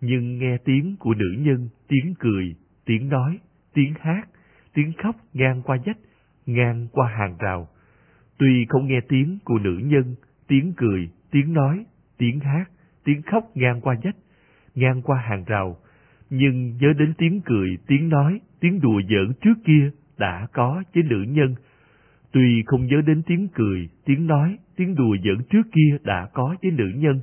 nhưng 0.00 0.38
nghe 0.38 0.56
tiếng 0.64 0.96
của 0.98 1.14
nữ 1.14 1.34
nhân, 1.38 1.68
tiếng 1.88 2.14
cười, 2.18 2.56
tiếng 2.84 3.08
nói, 3.08 3.38
tiếng 3.74 3.94
hát, 4.00 4.28
tiếng 4.74 4.92
khóc 5.02 5.16
ngang 5.32 5.62
qua 5.62 5.76
dách, 5.86 5.98
ngang 6.46 6.88
qua 6.92 7.08
hàng 7.18 7.36
rào. 7.38 7.68
Tuy 8.38 8.66
không 8.68 8.86
nghe 8.86 9.00
tiếng 9.08 9.38
của 9.44 9.58
nữ 9.58 9.80
nhân, 9.84 10.14
tiếng 10.48 10.72
cười, 10.76 11.10
tiếng 11.30 11.52
nói, 11.52 11.84
tiếng 12.18 12.40
hát, 12.40 12.64
tiếng 13.04 13.22
khóc 13.22 13.44
ngang 13.54 13.80
qua 13.80 13.94
dách, 14.04 14.16
ngang 14.74 15.02
qua 15.02 15.18
hàng 15.18 15.44
rào, 15.44 15.76
nhưng 16.30 16.76
nhớ 16.76 16.92
đến 16.98 17.14
tiếng 17.18 17.40
cười, 17.44 17.78
tiếng 17.86 18.08
nói, 18.08 18.40
tiếng 18.60 18.80
đùa 18.80 19.00
giỡn 19.10 19.32
trước 19.40 19.54
kia 19.64 19.90
đã 20.18 20.46
có 20.52 20.82
với 20.94 21.02
nữ 21.02 21.24
nhân. 21.28 21.54
Tuy 22.34 22.62
không 22.66 22.86
nhớ 22.86 23.00
đến 23.06 23.22
tiếng 23.26 23.48
cười, 23.54 23.88
tiếng 24.04 24.26
nói, 24.26 24.58
tiếng 24.76 24.94
đùa 24.94 25.16
giỡn 25.24 25.44
trước 25.50 25.62
kia 25.72 25.98
đã 26.04 26.28
có 26.32 26.56
với 26.62 26.72
nữ 26.72 26.84
nhân, 26.94 27.20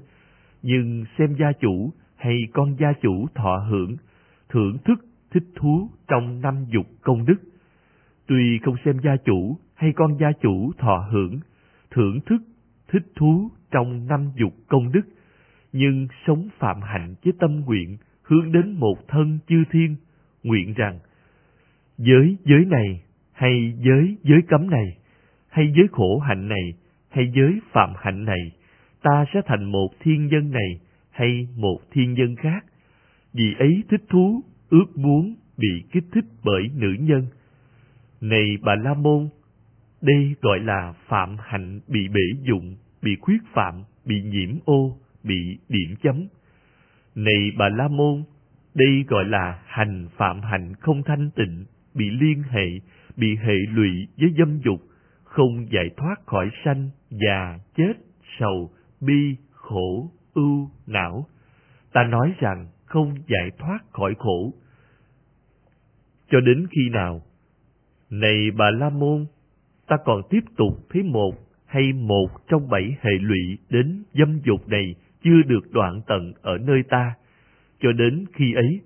nhưng 0.61 1.05
xem 1.17 1.35
gia 1.39 1.51
chủ 1.51 1.93
hay 2.15 2.37
con 2.53 2.75
gia 2.79 2.93
chủ 3.01 3.27
thọ 3.35 3.57
hưởng, 3.69 3.95
thưởng 4.49 4.77
thức, 4.85 5.05
thích 5.31 5.43
thú 5.55 5.89
trong 6.07 6.41
năm 6.41 6.65
dục 6.67 6.85
công 7.01 7.25
đức. 7.25 7.35
Tuy 8.27 8.59
không 8.63 8.75
xem 8.85 8.99
gia 9.03 9.15
chủ 9.25 9.57
hay 9.75 9.93
con 9.95 10.17
gia 10.19 10.31
chủ 10.41 10.71
thọ 10.77 11.07
hưởng, 11.11 11.39
thưởng 11.91 12.19
thức, 12.25 12.41
thích 12.87 13.05
thú 13.15 13.51
trong 13.71 14.07
năm 14.07 14.31
dục 14.35 14.53
công 14.67 14.91
đức, 14.91 15.05
nhưng 15.73 16.07
sống 16.27 16.49
phạm 16.59 16.81
hạnh 16.81 17.15
với 17.23 17.33
tâm 17.39 17.59
nguyện 17.59 17.97
hướng 18.23 18.51
đến 18.51 18.71
một 18.71 19.07
thân 19.07 19.39
chư 19.47 19.63
thiên, 19.71 19.95
nguyện 20.43 20.73
rằng 20.73 20.99
giới 21.97 22.37
giới 22.45 22.65
này 22.65 23.03
hay 23.31 23.73
giới 23.79 24.17
giới 24.23 24.41
cấm 24.47 24.69
này 24.69 24.97
hay 25.51 25.73
giới 25.75 25.87
khổ 25.91 26.19
hạnh 26.19 26.47
này, 26.47 26.73
hay 27.09 27.31
giới 27.35 27.59
phạm 27.71 27.93
hạnh 27.97 28.25
này, 28.25 28.51
ta 29.03 29.25
sẽ 29.33 29.41
thành 29.45 29.71
một 29.71 29.89
thiên 29.99 30.27
nhân 30.27 30.51
này, 30.51 30.79
hay 31.09 31.47
một 31.55 31.79
thiên 31.91 32.13
nhân 32.13 32.35
khác. 32.35 32.65
Vì 33.33 33.53
ấy 33.59 33.83
thích 33.89 34.03
thú 34.09 34.43
ước 34.69 34.97
muốn 34.97 35.35
bị 35.57 35.83
kích 35.91 36.03
thích 36.13 36.25
bởi 36.43 36.69
nữ 36.75 36.95
nhân. 36.99 37.25
Này 38.21 38.57
bà 38.61 38.75
la 38.75 38.93
môn, 38.93 39.29
đây 40.01 40.35
gọi 40.41 40.59
là 40.59 40.93
phạm 41.07 41.35
hạnh 41.39 41.79
bị 41.87 42.07
bể 42.07 42.41
dụng, 42.41 42.75
bị 43.01 43.15
khuyết 43.21 43.41
phạm, 43.53 43.83
bị 44.05 44.21
nhiễm 44.21 44.49
ô, 44.65 44.97
bị 45.23 45.57
điểm 45.69 45.95
chấm. 46.03 46.27
Này 47.15 47.51
bà 47.57 47.69
la 47.69 47.87
môn, 47.87 48.23
đây 48.73 49.05
gọi 49.07 49.25
là 49.25 49.59
hành 49.65 50.07
phạm 50.17 50.41
hạnh 50.41 50.73
không 50.79 51.03
thanh 51.03 51.29
tịnh, 51.35 51.65
bị 51.93 52.09
liên 52.09 52.43
hệ, 52.49 52.67
bị 53.17 53.35
hệ 53.35 53.55
lụy 53.73 54.07
với 54.17 54.33
dâm 54.37 54.59
dục 54.59 54.81
không 55.31 55.67
giải 55.71 55.89
thoát 55.97 56.15
khỏi 56.25 56.49
sanh 56.65 56.89
già 57.09 57.59
chết 57.77 57.93
sầu 58.39 58.71
bi, 59.01 59.35
khổ, 59.51 60.11
ưu, 60.33 60.69
não. 60.87 61.25
Ta 61.93 62.03
nói 62.03 62.33
rằng 62.39 62.67
không 62.85 63.15
giải 63.27 63.51
thoát 63.59 63.79
khỏi 63.91 64.15
khổ. 64.17 64.53
Cho 66.29 66.39
đến 66.39 66.67
khi 66.71 66.89
nào? 66.89 67.21
Này 68.09 68.51
bà 68.57 68.71
La 68.71 68.89
Môn, 68.89 69.25
ta 69.87 69.97
còn 70.05 70.21
tiếp 70.29 70.39
tục 70.57 70.73
thấy 70.89 71.03
một 71.03 71.35
hay 71.65 71.93
một 71.93 72.27
trong 72.47 72.69
bảy 72.69 72.95
hệ 73.01 73.11
lụy 73.21 73.57
đến 73.69 74.03
dâm 74.13 74.39
dục 74.43 74.67
này 74.67 74.95
chưa 75.23 75.41
được 75.47 75.71
đoạn 75.71 76.01
tận 76.07 76.33
ở 76.41 76.57
nơi 76.57 76.83
ta. 76.89 77.15
Cho 77.79 77.91
đến 77.91 78.25
khi 78.33 78.53
ấy, 78.53 78.81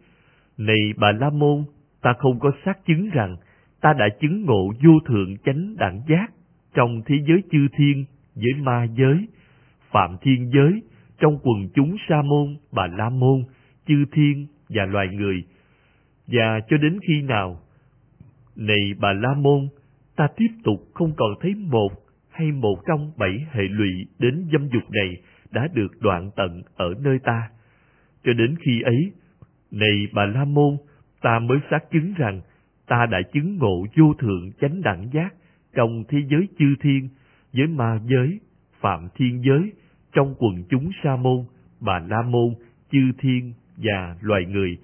này 0.57 0.93
bà 0.97 1.11
La 1.11 1.29
Môn, 1.29 1.63
ta 2.01 2.13
không 2.17 2.39
có 2.39 2.51
xác 2.65 2.85
chứng 2.85 3.09
rằng 3.09 3.35
ta 3.81 3.93
đã 3.93 4.09
chứng 4.21 4.45
ngộ 4.45 4.73
vô 4.83 4.91
thượng 5.07 5.37
chánh 5.37 5.75
đẳng 5.77 6.01
giác 6.07 6.34
trong 6.75 7.01
thế 7.05 7.15
giới 7.27 7.43
chư 7.51 7.67
thiên, 7.77 8.05
với 8.35 8.53
ma 8.61 8.85
giới, 8.97 9.27
phạm 9.91 10.17
thiên 10.21 10.51
giới, 10.53 10.81
trong 11.19 11.39
quần 11.43 11.69
chúng 11.75 11.95
sa 12.09 12.21
môn, 12.21 12.57
bà 12.71 12.87
la 12.87 13.09
môn, 13.09 13.43
chư 13.87 14.05
thiên 14.11 14.47
và 14.69 14.85
loài 14.85 15.07
người. 15.07 15.43
Và 16.27 16.59
cho 16.69 16.77
đến 16.77 16.99
khi 17.07 17.21
nào? 17.21 17.59
Này 18.55 18.93
bà 18.99 19.13
la 19.13 19.33
môn, 19.33 19.67
ta 20.15 20.27
tiếp 20.37 20.47
tục 20.63 20.79
không 20.93 21.13
còn 21.17 21.29
thấy 21.41 21.55
một 21.55 21.89
hay 22.29 22.51
một 22.51 22.75
trong 22.87 23.11
bảy 23.17 23.45
hệ 23.51 23.63
lụy 23.63 23.91
đến 24.19 24.47
dâm 24.51 24.69
dục 24.69 24.83
này 24.91 25.17
đã 25.51 25.67
được 25.73 25.91
đoạn 25.99 26.31
tận 26.35 26.61
ở 26.75 26.93
nơi 27.01 27.19
ta. 27.23 27.49
Cho 28.23 28.33
đến 28.33 28.55
khi 28.59 28.81
ấy, 28.81 29.11
này 29.71 30.07
bà 30.13 30.25
la 30.25 30.45
môn, 30.45 30.77
ta 31.21 31.39
mới 31.39 31.57
xác 31.71 31.91
chứng 31.91 32.13
rằng 32.13 32.41
ta 32.87 33.05
đã 33.11 33.21
chứng 33.33 33.57
ngộ 33.57 33.85
vô 33.97 34.13
thượng 34.19 34.51
chánh 34.61 34.81
đẳng 34.81 35.09
giác 35.13 35.33
trong 35.75 36.03
thế 36.07 36.17
giới 36.29 36.47
chư 36.59 36.75
thiên, 36.81 37.09
với 37.53 37.67
ma 37.67 37.99
giới, 38.05 38.39
phạm 38.79 39.07
thiên 39.15 39.41
giới 39.45 39.71
trong 40.13 40.35
quần 40.37 40.63
chúng 40.69 40.91
sa 41.03 41.15
môn, 41.15 41.45
bà 41.79 41.99
la 41.99 42.21
môn, 42.21 42.53
chư 42.91 43.11
thiên 43.19 43.53
và 43.77 44.15
loài 44.21 44.45
người, 44.45 44.77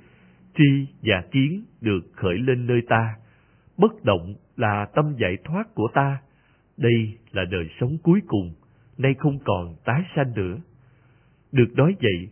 tri 0.58 0.88
và 1.04 1.24
kiến 1.32 1.64
được 1.82 2.02
khởi 2.16 2.38
lên 2.38 2.68
nơi 2.68 2.82
ta. 2.90 3.16
Bất 3.78 4.04
động 4.04 4.34
là 4.58 4.86
tâm 4.96 5.16
giải 5.18 5.38
thoát 5.44 5.76
của 5.76 5.88
ta. 5.94 6.22
Đây 6.78 7.18
là 7.32 7.46
đời 7.46 7.70
sống 7.80 7.98
cuối 8.04 8.22
cùng, 8.28 8.54
nay 8.98 9.14
không 9.20 9.40
còn 9.46 9.76
tái 9.86 10.04
sanh 10.16 10.34
nữa. 10.36 10.58
Được 11.52 11.74
nói 11.76 11.96
vậy, 12.02 12.30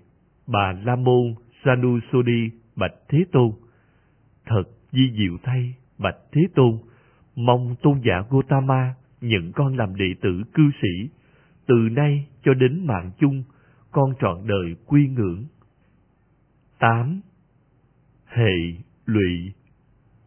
bà 0.48 0.74
La 0.86 0.96
Môn 0.96 1.36
Sanusodi 1.66 2.50
bạch 2.76 2.94
Thế 3.10 3.26
Tôn. 3.32 3.52
Thật 4.46 4.64
di 4.92 5.12
diệu 5.18 5.38
thay, 5.44 5.74
bạch 5.98 6.18
Thế 6.32 6.42
Tôn, 6.56 6.78
mong 7.46 7.76
tôn 7.82 8.02
giả 8.04 8.24
Gotama 8.30 8.96
nhận 9.22 9.52
con 9.52 9.78
làm 9.78 9.96
đệ 9.96 10.14
tử 10.22 10.44
cư 10.54 10.64
sĩ 10.82 11.10
từ 11.70 11.76
nay 11.92 12.26
cho 12.44 12.54
đến 12.54 12.86
mạng 12.86 13.12
chung, 13.20 13.44
con 13.92 14.14
trọn 14.22 14.48
đời 14.48 14.76
quy 14.86 15.08
ngưỡng. 15.08 15.46
8. 16.80 17.22
Hệ 18.26 18.54
lụy 19.06 19.54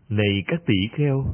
Này 0.09 0.45
các 0.47 0.61
tỷ 0.67 0.89
kheo, 0.93 1.25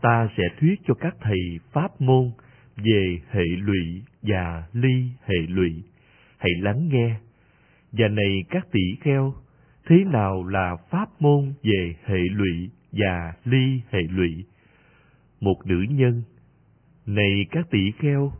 ta 0.00 0.28
sẽ 0.36 0.42
thuyết 0.60 0.80
cho 0.86 0.94
các 0.94 1.16
thầy 1.20 1.58
pháp 1.72 2.00
môn 2.00 2.30
về 2.76 3.18
hệ 3.30 3.44
lụy 3.44 4.02
và 4.22 4.64
ly 4.72 5.10
hệ 5.24 5.38
lụy. 5.48 5.82
Hãy 6.38 6.50
lắng 6.60 6.88
nghe. 6.88 7.16
Và 7.92 8.08
này 8.08 8.44
các 8.50 8.66
tỷ 8.72 8.96
kheo, 9.00 9.34
thế 9.86 10.04
nào 10.04 10.46
là 10.48 10.76
pháp 10.90 11.08
môn 11.20 11.52
về 11.62 11.94
hệ 12.04 12.18
lụy 12.18 12.70
và 12.92 13.32
ly 13.44 13.80
hệ 13.90 14.02
lụy? 14.02 14.44
Một 15.40 15.66
nữ 15.66 15.84
nhân, 15.90 16.22
này 17.06 17.46
các 17.50 17.70
tỷ 17.70 17.90
kheo, 17.98 18.32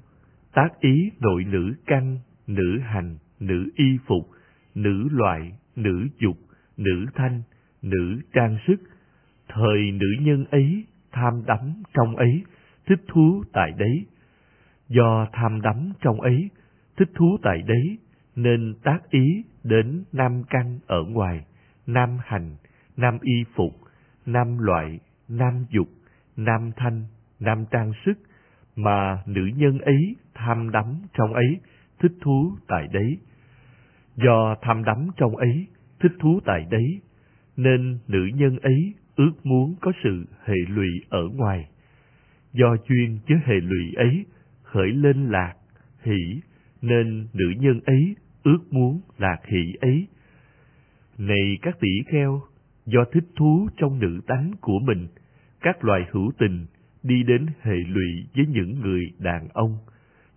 tác 0.53 0.69
ý 0.81 1.11
nội 1.21 1.45
nữ 1.45 1.75
căn, 1.87 2.19
nữ 2.47 2.79
hành, 2.79 3.19
nữ 3.41 3.71
y 3.75 3.99
phục, 4.07 4.29
nữ 4.75 5.09
loại, 5.11 5.53
nữ 5.77 6.09
dục, 6.19 6.37
nữ 6.77 7.07
thanh, 7.15 7.43
nữ 7.83 8.21
trang 8.33 8.59
sức. 8.67 8.77
Thời 9.49 9.93
nữ 9.93 10.07
nhân 10.21 10.45
ấy 10.51 10.85
tham 11.13 11.43
đắm 11.47 11.83
trong 11.95 12.17
ấy, 12.17 12.43
thích 12.87 13.01
thú 13.09 13.43
tại 13.53 13.73
đấy. 13.79 14.07
Do 14.89 15.27
tham 15.33 15.61
đắm 15.61 15.93
trong 16.01 16.21
ấy, 16.21 16.51
thích 16.97 17.11
thú 17.15 17.37
tại 17.43 17.63
đấy, 17.63 17.99
nên 18.37 18.75
tác 18.83 18.99
ý 19.11 19.45
đến 19.65 20.05
nam 20.13 20.43
căn 20.51 20.79
ở 20.87 21.03
ngoài, 21.03 21.45
nam 21.87 22.19
hành, 22.25 22.57
nam 22.97 23.19
y 23.23 23.45
phục, 23.55 23.73
nam 24.27 24.59
loại, 24.59 25.01
nam 25.29 25.65
dục, 25.71 25.89
nam 26.37 26.71
thanh, 26.77 27.05
nam 27.41 27.65
trang 27.71 27.93
sức, 28.05 28.19
mà 28.77 29.23
nữ 29.27 29.47
nhân 29.57 29.79
ấy 29.79 30.17
tham 30.35 30.71
đắm 30.71 30.85
trong 31.15 31.33
ấy, 31.35 31.61
thích 32.01 32.13
thú 32.21 32.57
tại 32.69 32.89
đấy. 32.93 33.19
Do 34.17 34.57
tham 34.63 34.85
đắm 34.85 35.09
trong 35.17 35.37
ấy, 35.37 35.67
thích 36.01 36.13
thú 36.21 36.41
tại 36.45 36.67
đấy, 36.71 37.01
nên 37.57 37.99
nữ 38.09 38.27
nhân 38.35 38.59
ấy 38.59 38.95
ước 39.17 39.33
muốn 39.45 39.75
có 39.81 39.93
sự 40.05 40.27
hệ 40.45 40.57
lụy 40.69 40.89
ở 41.09 41.29
ngoài. 41.35 41.69
Do 42.53 42.77
chuyên 42.89 43.19
với 43.29 43.39
hệ 43.45 43.55
lụy 43.55 43.93
ấy 43.97 44.25
khởi 44.63 44.89
lên 44.89 45.29
lạc, 45.29 45.55
hỷ, 46.03 46.41
nên 46.83 47.27
nữ 47.33 47.53
nhân 47.59 47.81
ấy 47.85 48.17
ước 48.43 48.59
muốn 48.71 49.01
lạc 49.19 49.39
hỷ 49.47 49.75
ấy. 49.81 50.07
Này 51.19 51.59
các 51.63 51.81
tỷ 51.81 51.89
kheo, 52.07 52.41
do 52.87 53.05
thích 53.13 53.25
thú 53.37 53.69
trong 53.77 53.99
nữ 53.99 54.21
tánh 54.27 54.51
của 54.61 54.79
mình, 54.79 55.07
các 55.61 55.85
loài 55.85 56.07
hữu 56.11 56.33
tình 56.39 56.67
đi 57.03 57.23
đến 57.23 57.47
hệ 57.61 57.77
lụy 57.89 58.27
với 58.37 58.47
những 58.47 58.81
người 58.81 59.03
đàn 59.19 59.49
ông. 59.49 59.79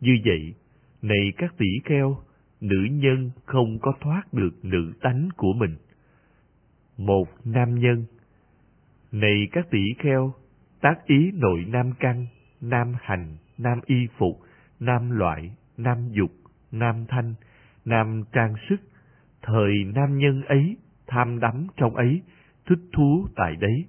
Như 0.01 0.17
vậy, 0.26 0.53
này 1.01 1.34
các 1.38 1.53
tỷ 1.57 1.67
kheo, 1.86 2.17
nữ 2.61 2.88
nhân 2.91 3.32
không 3.45 3.80
có 3.82 3.93
thoát 4.01 4.34
được 4.34 4.65
nữ 4.65 4.93
tánh 5.01 5.30
của 5.38 5.53
mình. 5.53 5.76
Một 6.97 7.28
nam 7.45 7.80
nhân 7.80 8.05
Này 9.11 9.47
các 9.51 9.67
tỷ 9.71 9.93
kheo, 9.99 10.34
tác 10.82 11.05
ý 11.05 11.32
nội 11.34 11.65
nam 11.67 11.91
căn, 11.99 12.26
nam 12.61 12.93
hành, 13.01 13.38
nam 13.57 13.80
y 13.86 14.07
phục, 14.17 14.39
nam 14.80 15.09
loại, 15.09 15.51
nam 15.78 15.97
dục, 16.11 16.32
nam 16.71 17.05
thanh, 17.07 17.34
nam 17.86 18.24
trang 18.32 18.53
sức, 18.69 18.78
thời 19.41 19.74
nam 19.95 20.17
nhân 20.17 20.41
ấy 20.41 20.78
tham 21.07 21.39
đắm 21.39 21.67
trong 21.78 21.95
ấy, 21.95 22.21
thích 22.65 22.80
thú 22.93 23.28
tại 23.36 23.55
đấy. 23.59 23.86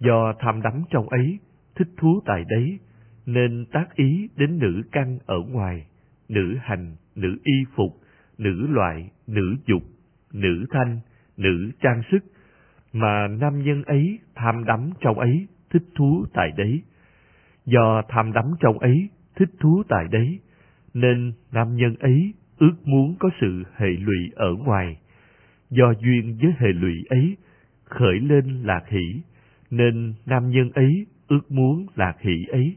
Do 0.00 0.32
tham 0.38 0.62
đắm 0.62 0.82
trong 0.90 1.08
ấy, 1.08 1.38
thích 1.74 1.88
thú 1.96 2.20
tại 2.26 2.44
đấy, 2.48 2.78
nên 3.26 3.66
tác 3.72 3.94
ý 3.94 4.28
đến 4.36 4.58
nữ 4.58 4.82
căn 4.92 5.18
ở 5.26 5.38
ngoài, 5.48 5.86
nữ 6.28 6.56
hành, 6.60 6.96
nữ 7.14 7.38
y 7.44 7.64
phục, 7.74 8.00
nữ 8.38 8.66
loại, 8.70 9.10
nữ 9.26 9.56
dục, 9.66 9.82
nữ 10.32 10.66
thanh, 10.70 11.00
nữ 11.36 11.70
trang 11.80 12.02
sức, 12.10 12.24
mà 12.92 13.28
nam 13.28 13.64
nhân 13.64 13.82
ấy 13.82 14.18
tham 14.34 14.64
đắm 14.64 14.90
trong 15.00 15.18
ấy, 15.18 15.46
thích 15.70 15.84
thú 15.94 16.26
tại 16.34 16.52
đấy. 16.56 16.82
Do 17.64 18.02
tham 18.08 18.32
đắm 18.32 18.44
trong 18.60 18.78
ấy, 18.78 19.08
thích 19.36 19.50
thú 19.60 19.82
tại 19.88 20.04
đấy, 20.10 20.40
nên 20.94 21.32
nam 21.52 21.76
nhân 21.76 21.94
ấy 22.00 22.34
ước 22.58 22.74
muốn 22.84 23.16
có 23.18 23.30
sự 23.40 23.62
hệ 23.76 23.88
lụy 23.88 24.30
ở 24.34 24.52
ngoài. 24.52 24.96
Do 25.70 25.92
duyên 26.00 26.38
với 26.42 26.52
hệ 26.58 26.68
lụy 26.68 27.04
ấy, 27.08 27.36
khởi 27.84 28.20
lên 28.20 28.62
lạc 28.62 28.82
hỷ, 28.88 29.22
nên 29.70 30.14
nam 30.26 30.50
nhân 30.50 30.70
ấy 30.70 31.06
ước 31.28 31.50
muốn 31.50 31.86
lạc 31.94 32.14
hỷ 32.20 32.44
ấy. 32.50 32.76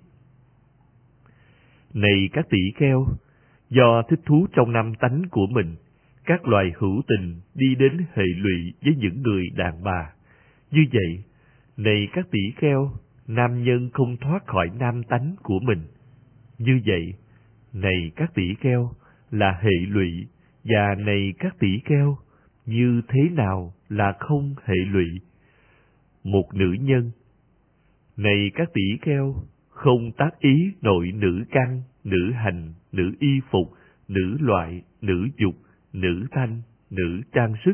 Này 1.93 2.29
các 2.33 2.49
tỷ 2.49 2.71
kheo, 2.75 3.05
do 3.69 4.01
thích 4.09 4.19
thú 4.25 4.47
trong 4.53 4.71
năm 4.71 4.93
tánh 4.99 5.21
của 5.31 5.47
mình, 5.47 5.75
các 6.25 6.47
loài 6.47 6.71
hữu 6.79 7.01
tình 7.07 7.39
đi 7.55 7.75
đến 7.75 7.97
hệ 8.13 8.23
lụy 8.37 8.73
với 8.83 8.95
những 8.97 9.21
người 9.21 9.49
đàn 9.55 9.83
bà. 9.83 10.13
Như 10.71 10.81
vậy, 10.93 11.23
này 11.77 12.07
các 12.13 12.31
tỷ 12.31 12.39
kheo, 12.57 12.91
nam 13.27 13.63
nhân 13.63 13.89
không 13.93 14.17
thoát 14.17 14.47
khỏi 14.47 14.69
nam 14.79 15.03
tánh 15.03 15.35
của 15.43 15.59
mình. 15.59 15.81
Như 16.57 16.81
vậy, 16.85 17.13
này 17.73 18.11
các 18.15 18.31
tỷ 18.33 18.53
kheo, 18.59 18.91
là 19.31 19.59
hệ 19.61 19.85
lụy, 19.87 20.27
và 20.63 20.95
này 20.95 21.33
các 21.39 21.59
tỷ 21.59 21.79
kheo, 21.85 22.17
như 22.65 23.01
thế 23.07 23.21
nào 23.31 23.73
là 23.89 24.13
không 24.19 24.55
hệ 24.65 24.75
lụy? 24.75 25.05
Một 26.23 26.53
nữ 26.53 26.75
nhân 26.81 27.11
Này 28.17 28.51
các 28.55 28.69
tỷ 28.73 28.97
kheo, 29.01 29.35
không 29.69 30.11
tác 30.11 30.39
ý 30.39 30.73
nội 30.81 31.11
nữ 31.15 31.43
căn, 31.51 31.81
nữ 32.03 32.31
hành, 32.31 32.73
nữ 32.91 33.11
y 33.19 33.39
phục, 33.51 33.71
nữ 34.07 34.37
loại, 34.39 34.81
nữ 35.01 35.27
dục, 35.37 35.55
nữ 35.93 36.25
thanh, 36.31 36.61
nữ 36.89 37.21
trang 37.33 37.53
sức. 37.65 37.73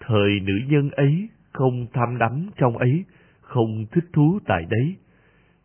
Thời 0.00 0.40
nữ 0.40 0.54
nhân 0.68 0.90
ấy 0.90 1.28
không 1.52 1.86
tham 1.92 2.18
đắm 2.18 2.50
trong 2.56 2.76
ấy, 2.76 3.04
không 3.40 3.86
thích 3.92 4.04
thú 4.12 4.38
tại 4.46 4.66
đấy. 4.70 4.96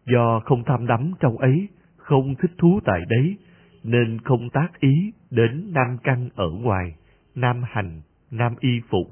Do 0.05 0.39
không 0.39 0.63
tham 0.65 0.87
đắm 0.87 1.13
trong 1.19 1.37
ấy, 1.37 1.67
không 1.97 2.35
thích 2.41 2.51
thú 2.57 2.79
tại 2.85 3.01
đấy, 3.09 3.37
nên 3.83 4.19
không 4.23 4.49
tác 4.49 4.79
ý 4.79 5.13
đến 5.29 5.71
nam 5.73 5.97
căn 6.03 6.29
ở 6.35 6.49
ngoài, 6.49 6.95
nam 7.35 7.61
hành, 7.65 8.01
nam 8.31 8.55
y 8.59 8.79
phục, 8.89 9.07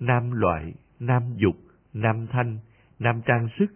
nam 0.00 0.30
loại, 0.30 0.74
nam 1.00 1.22
dục, 1.36 1.56
nam 1.94 2.26
thanh, 2.30 2.58
nam 2.98 3.20
trang 3.26 3.48
sức, 3.58 3.66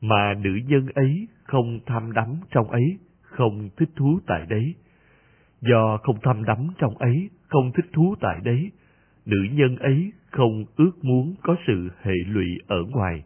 mà 0.00 0.34
nữ 0.34 0.58
nhân 0.66 0.86
ấy 0.94 1.28
không 1.44 1.80
tham 1.86 2.12
đắm 2.12 2.36
trong 2.50 2.70
ấy, 2.70 2.98
không 3.22 3.70
thích 3.76 3.90
thú 3.96 4.20
tại 4.26 4.46
đấy. 4.48 4.74
Do 5.60 5.96
không 5.96 6.16
tham 6.22 6.44
đắm 6.44 6.68
trong 6.78 6.98
ấy, 6.98 7.30
không 7.48 7.72
thích 7.72 7.86
thú 7.92 8.14
tại 8.20 8.40
đấy, 8.44 8.70
nữ 9.26 9.46
nhân 9.52 9.76
ấy 9.76 10.12
không 10.30 10.64
ước 10.76 10.92
muốn 11.02 11.34
có 11.42 11.56
sự 11.66 11.90
hệ 12.02 12.14
lụy 12.26 12.46
ở 12.66 12.82
ngoài. 12.90 13.24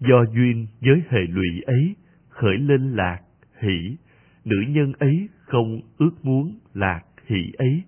Do 0.00 0.24
duyên 0.34 0.66
với 0.80 1.02
hệ 1.08 1.20
lụy 1.20 1.60
ấy 1.66 1.94
khởi 2.28 2.58
lên 2.58 2.92
lạc, 2.92 3.20
hỷ, 3.60 3.96
nữ 4.44 4.56
nhân 4.68 4.92
ấy 4.98 5.28
không 5.46 5.80
ước 5.98 6.12
muốn 6.22 6.58
lạc 6.74 7.02
hỷ 7.26 7.52
ấy. 7.58 7.82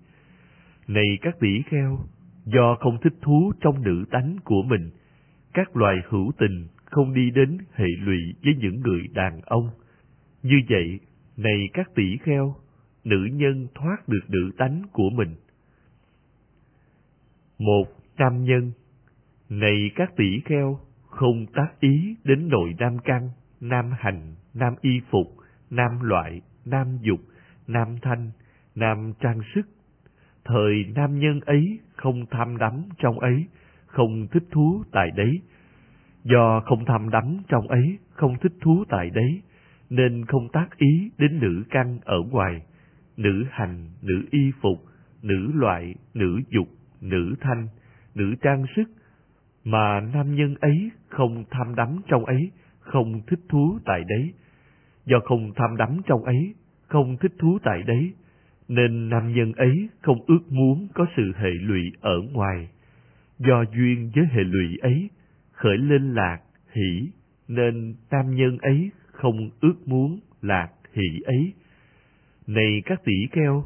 Này 0.88 1.18
các 1.22 1.36
tỷ 1.40 1.62
kheo, 1.66 1.99
do 2.44 2.74
không 2.80 2.99
thích 3.03 3.14
thú 3.22 3.53
trong 3.61 3.82
nữ 3.82 4.05
tánh 4.11 4.36
của 4.44 4.62
mình, 4.62 4.90
các 5.57 5.76
loài 5.76 5.96
hữu 6.09 6.32
tình 6.38 6.66
không 6.84 7.14
đi 7.14 7.30
đến 7.30 7.59
hệ 7.72 7.86
lụy 7.98 8.18
với 8.44 8.54
những 8.59 8.80
người 8.80 9.00
đàn 9.14 9.40
ông. 9.40 9.70
Như 10.42 10.57
vậy, 10.68 11.00
này 11.36 11.68
các 11.72 11.94
tỷ 11.94 12.16
kheo, 12.22 12.57
nữ 13.04 13.28
nhân 13.32 13.66
thoát 13.74 14.09
được 14.09 14.20
nữ 14.28 14.50
tánh 14.59 14.82
của 14.92 15.11
mình. 15.11 15.34
Một 17.59 17.84
nam 18.18 18.44
nhân 18.44 18.72
Này 19.48 19.90
các 19.94 20.16
tỷ 20.16 20.40
kheo, 20.44 20.78
không 21.09 21.46
tác 21.46 21.80
ý 21.80 22.16
đến 22.24 22.48
nội 22.48 22.74
nam 22.78 22.98
căn, 22.98 23.30
nam 23.61 23.90
hành, 23.98 24.34
nam 24.54 24.74
y 24.80 25.00
phục, 25.11 25.26
nam 25.70 26.00
loại, 26.02 26.40
nam 26.64 26.98
dục, 27.00 27.20
nam 27.66 27.96
thanh, 28.02 28.30
nam 28.74 29.12
trang 29.20 29.40
sức. 29.54 29.66
Thời 30.44 30.84
nam 30.94 31.18
nhân 31.18 31.40
ấy 31.40 31.78
không 31.96 32.26
tham 32.30 32.57
đắm 32.57 32.82
trong 32.98 33.18
ấy, 33.18 33.46
không 33.97 34.26
thích 34.32 34.42
thú 34.51 34.82
tại 34.92 35.11
đấy. 35.16 35.40
Do 36.24 36.61
không 36.61 36.84
tham 36.84 37.11
đắm 37.11 37.38
trong 37.49 37.68
ấy, 37.68 37.99
không 38.11 38.36
thích 38.42 38.53
thú 38.61 38.84
tại 38.88 39.11
đấy, 39.11 39.42
nên 39.90 40.24
không 40.24 40.49
tác 40.53 40.76
ý 40.76 41.11
đến 41.18 41.40
nữ 41.40 41.62
căn 41.70 41.99
ở 42.05 42.16
ngoài, 42.30 42.62
nữ 43.16 43.44
hành, 43.51 43.86
nữ 44.03 44.22
y 44.30 44.53
phục, 44.61 44.78
nữ 45.22 45.51
loại, 45.55 45.94
nữ 46.14 46.40
dục, 46.49 46.68
nữ 47.01 47.34
thanh, 47.40 47.68
nữ 48.14 48.34
trang 48.42 48.64
sức, 48.76 48.84
mà 49.64 50.01
nam 50.01 50.34
nhân 50.34 50.55
ấy 50.61 50.90
không 51.09 51.44
tham 51.51 51.74
đắm 51.74 52.01
trong 52.09 52.24
ấy, 52.24 52.51
không 52.80 53.20
thích 53.26 53.40
thú 53.49 53.78
tại 53.84 54.05
đấy. 54.09 54.32
Do 55.05 55.20
không 55.24 55.53
tham 55.57 55.76
đắm 55.76 56.01
trong 56.07 56.24
ấy, 56.24 56.55
không 56.86 57.16
thích 57.20 57.32
thú 57.38 57.59
tại 57.64 57.82
đấy, 57.86 58.12
nên 58.68 59.09
nam 59.09 59.34
nhân 59.34 59.53
ấy 59.53 59.88
không 60.03 60.18
ước 60.26 60.53
muốn 60.53 60.88
có 60.94 61.07
sự 61.16 61.32
hệ 61.36 61.51
lụy 61.51 61.82
ở 62.01 62.20
ngoài. 62.32 62.68
Do 63.39 63.64
duyên 63.74 64.11
với 64.14 64.24
hệ 64.30 64.45
lụy 64.45 64.76
ấy, 64.76 65.11
khởi 65.53 65.78
lên 65.78 66.14
lạc, 66.14 66.39
hỷ, 66.72 67.11
nên 67.49 67.95
tam 68.11 68.34
nhân 68.34 68.59
ấy 68.59 68.91
không 69.12 69.51
ước 69.61 69.89
muốn 69.89 70.20
lạc 70.43 70.68
hỷ 70.93 71.20
ấy. 71.24 71.53
Này 72.47 72.82
các 72.84 73.05
tỷ 73.05 73.26
kheo, 73.32 73.64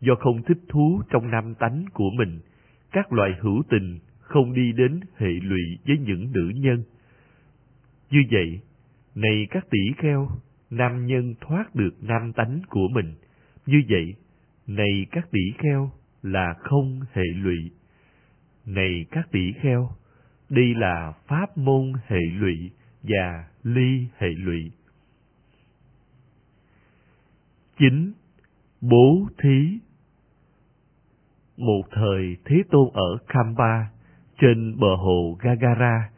do 0.00 0.14
không 0.14 0.42
thích 0.42 0.58
thú 0.68 1.02
trong 1.10 1.30
nam 1.30 1.54
tánh 1.54 1.84
của 1.92 2.10
mình, 2.18 2.40
các 2.92 3.12
loại 3.12 3.30
hữu 3.40 3.62
tình 3.70 3.98
không 4.20 4.54
đi 4.54 4.72
đến 4.72 5.00
hệ 5.16 5.30
lụy 5.42 5.78
với 5.86 5.98
những 5.98 6.32
nữ 6.32 6.52
nhân. 6.54 6.82
Như 8.10 8.18
vậy, 8.30 8.60
này 9.14 9.46
các 9.50 9.66
tỷ 9.70 9.78
kheo, 9.96 10.28
nam 10.70 11.06
nhân 11.06 11.34
thoát 11.40 11.74
được 11.74 11.94
nam 12.02 12.32
tánh 12.32 12.60
của 12.68 12.88
mình. 12.88 13.14
Như 13.66 13.82
vậy, 13.88 14.14
này 14.66 15.06
các 15.10 15.30
tỷ 15.30 15.40
kheo 15.58 15.90
là 16.22 16.54
không 16.58 17.00
hệ 17.12 17.24
lụy. 17.34 17.70
Này 18.66 19.06
các 19.10 19.28
tỷ 19.30 19.52
kheo, 19.52 19.90
đây 20.48 20.74
là 20.74 21.12
pháp 21.26 21.58
môn 21.58 21.92
hệ 22.06 22.20
lụy 22.20 22.70
và 23.02 23.44
ly 23.62 24.06
hệ 24.18 24.28
lụy. 24.28 24.70
chín 27.78 28.12
Bố 28.80 29.28
thí 29.38 29.78
Một 31.56 31.82
thời 31.90 32.36
Thế 32.44 32.62
Tôn 32.70 32.88
ở 32.92 33.18
Kampa, 33.28 33.86
trên 34.40 34.78
bờ 34.78 34.96
hồ 34.96 35.38
Gagara, 35.40 36.10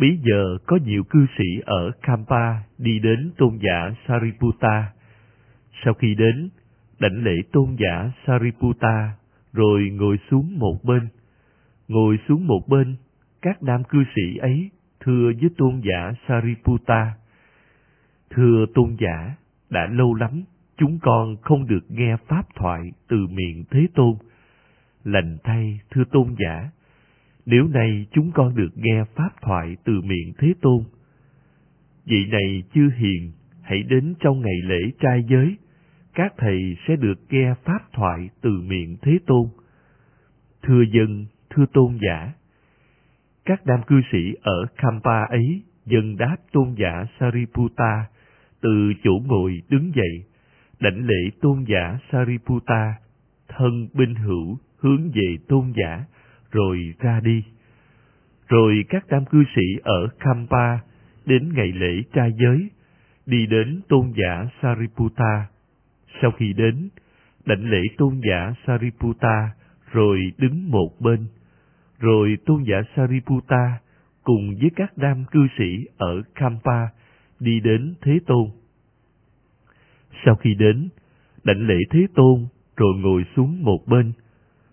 Bây 0.00 0.18
giờ 0.22 0.58
có 0.66 0.78
nhiều 0.84 1.04
cư 1.04 1.26
sĩ 1.38 1.60
ở 1.64 1.90
Kampa 2.02 2.62
đi 2.78 2.98
đến 2.98 3.30
tôn 3.38 3.58
giả 3.62 3.94
Sariputta. 4.08 4.92
Sau 5.84 5.94
khi 5.94 6.14
đến, 6.14 6.48
đảnh 6.98 7.24
lễ 7.24 7.32
tôn 7.52 7.76
giả 7.78 8.10
Sariputta, 8.26 9.12
rồi 9.52 9.90
ngồi 9.92 10.18
xuống 10.30 10.58
một 10.58 10.84
bên. 10.84 11.08
Ngồi 11.90 12.18
xuống 12.28 12.46
một 12.46 12.68
bên, 12.68 12.96
các 13.42 13.62
nam 13.62 13.84
cư 13.84 14.04
sĩ 14.16 14.36
ấy 14.36 14.70
thưa 15.00 15.32
với 15.40 15.50
tôn 15.56 15.80
giả 15.84 16.12
Sariputta. 16.28 17.14
Thưa 18.30 18.66
tôn 18.74 18.96
giả, 19.00 19.34
đã 19.70 19.86
lâu 19.90 20.14
lắm 20.14 20.42
chúng 20.76 20.98
con 21.02 21.36
không 21.42 21.66
được 21.66 21.90
nghe 21.90 22.16
pháp 22.28 22.42
thoại 22.54 22.92
từ 23.08 23.26
miệng 23.26 23.64
Thế 23.70 23.86
Tôn. 23.94 24.14
Lành 25.04 25.38
thay, 25.44 25.80
thưa 25.90 26.04
tôn 26.10 26.34
giả, 26.38 26.70
nếu 27.46 27.68
nay 27.68 28.06
chúng 28.12 28.30
con 28.34 28.54
được 28.54 28.70
nghe 28.74 29.04
pháp 29.14 29.30
thoại 29.42 29.76
từ 29.84 30.00
miệng 30.00 30.32
Thế 30.38 30.52
Tôn. 30.60 30.84
Vị 32.04 32.26
này 32.30 32.62
chưa 32.74 32.88
hiền, 32.96 33.32
hãy 33.62 33.82
đến 33.82 34.14
trong 34.20 34.40
ngày 34.40 34.56
lễ 34.64 34.90
trai 35.00 35.24
giới, 35.30 35.56
các 36.14 36.34
thầy 36.38 36.76
sẽ 36.88 36.96
được 36.96 37.20
nghe 37.30 37.54
pháp 37.64 37.92
thoại 37.92 38.28
từ 38.40 38.50
miệng 38.66 38.96
Thế 39.02 39.18
Tôn. 39.26 39.48
Thưa 40.62 40.82
dân, 40.92 41.26
thưa 41.50 41.64
tôn 41.72 41.98
giả, 42.02 42.32
các 43.44 43.66
nam 43.66 43.80
cư 43.86 44.00
sĩ 44.12 44.34
ở 44.42 44.66
Kampa 44.76 45.24
ấy 45.24 45.62
dân 45.86 46.16
đáp 46.16 46.36
tôn 46.52 46.74
giả 46.78 47.04
Sariputta 47.20 48.06
từ 48.60 48.92
chỗ 49.04 49.12
ngồi 49.26 49.62
đứng 49.68 49.92
dậy, 49.94 50.24
đảnh 50.80 51.06
lễ 51.06 51.30
tôn 51.40 51.64
giả 51.68 51.98
Sariputta, 52.12 52.94
thân 53.48 53.88
binh 53.94 54.14
hữu 54.14 54.58
hướng 54.78 55.10
về 55.14 55.36
tôn 55.48 55.72
giả, 55.76 56.04
rồi 56.50 56.94
ra 57.00 57.20
đi. 57.20 57.44
Rồi 58.48 58.84
các 58.88 59.04
nam 59.08 59.24
cư 59.24 59.44
sĩ 59.56 59.62
ở 59.82 60.08
Kampa 60.18 60.78
đến 61.26 61.52
ngày 61.54 61.72
lễ 61.72 62.02
trai 62.12 62.32
giới, 62.38 62.70
đi 63.26 63.46
đến 63.46 63.80
tôn 63.88 64.12
giả 64.16 64.46
Sariputta. 64.62 65.46
Sau 66.22 66.30
khi 66.30 66.52
đến, 66.52 66.88
đảnh 67.46 67.70
lễ 67.70 67.82
tôn 67.98 68.20
giả 68.28 68.54
Sariputta 68.66 69.50
rồi 69.92 70.32
đứng 70.38 70.70
một 70.70 70.90
bên. 71.00 71.26
Rồi 72.00 72.38
tôn 72.46 72.62
giả 72.62 72.82
Sariputta 72.96 73.78
cùng 74.22 74.56
với 74.60 74.70
các 74.76 74.98
nam 74.98 75.24
cư 75.30 75.40
sĩ 75.58 75.84
ở 75.96 76.22
Kampa 76.34 76.86
đi 77.40 77.60
đến 77.60 77.94
Thế 78.02 78.18
Tôn. 78.26 78.50
Sau 80.24 80.34
khi 80.34 80.54
đến, 80.54 80.88
đảnh 81.44 81.66
lễ 81.66 81.76
Thế 81.90 82.06
Tôn 82.14 82.46
rồi 82.76 82.94
ngồi 82.96 83.24
xuống 83.36 83.62
một 83.62 83.86
bên. 83.86 84.12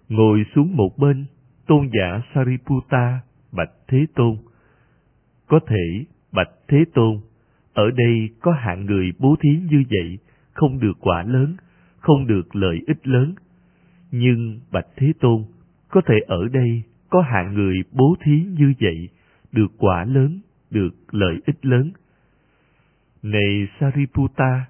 Ngồi 0.09 0.45
xuống 0.55 0.75
một 0.75 0.97
bên, 0.97 1.25
tôn 1.67 1.89
giả 1.93 2.21
Sariputta 2.34 3.19
bạch 3.51 3.71
Thế 3.88 4.05
Tôn. 4.15 4.38
Có 5.47 5.59
thể 5.67 6.05
bạch 6.32 6.49
Thế 6.67 6.78
Tôn, 6.93 7.19
ở 7.73 7.91
đây 7.91 8.30
có 8.41 8.51
hạng 8.51 8.86
người 8.86 9.11
bố 9.19 9.36
thí 9.41 9.49
như 9.49 9.84
vậy, 9.89 10.17
không 10.53 10.80
được 10.80 10.97
quả 10.99 11.23
lớn, 11.23 11.55
không 11.97 12.28
được 12.28 12.55
lợi 12.55 12.80
ích 12.88 13.07
lớn. 13.07 13.36
Nhưng 14.11 14.59
bạch 14.71 14.88
Thế 14.95 15.13
Tôn, 15.19 15.43
có 15.89 16.01
thể 16.05 16.15
ở 16.28 16.47
đây 16.47 16.84
có 17.10 17.22
hạng 17.22 17.53
người 17.53 17.76
bố 17.91 18.16
thí 18.24 18.45
như 18.58 18.74
vậy, 18.82 19.10
được 19.51 19.72
quả 19.78 20.05
lớn, 20.05 20.39
được 20.70 20.95
lợi 21.12 21.36
ích 21.45 21.66
lớn. 21.66 21.91
Này 23.24 23.68
Sariputta, 23.80 24.66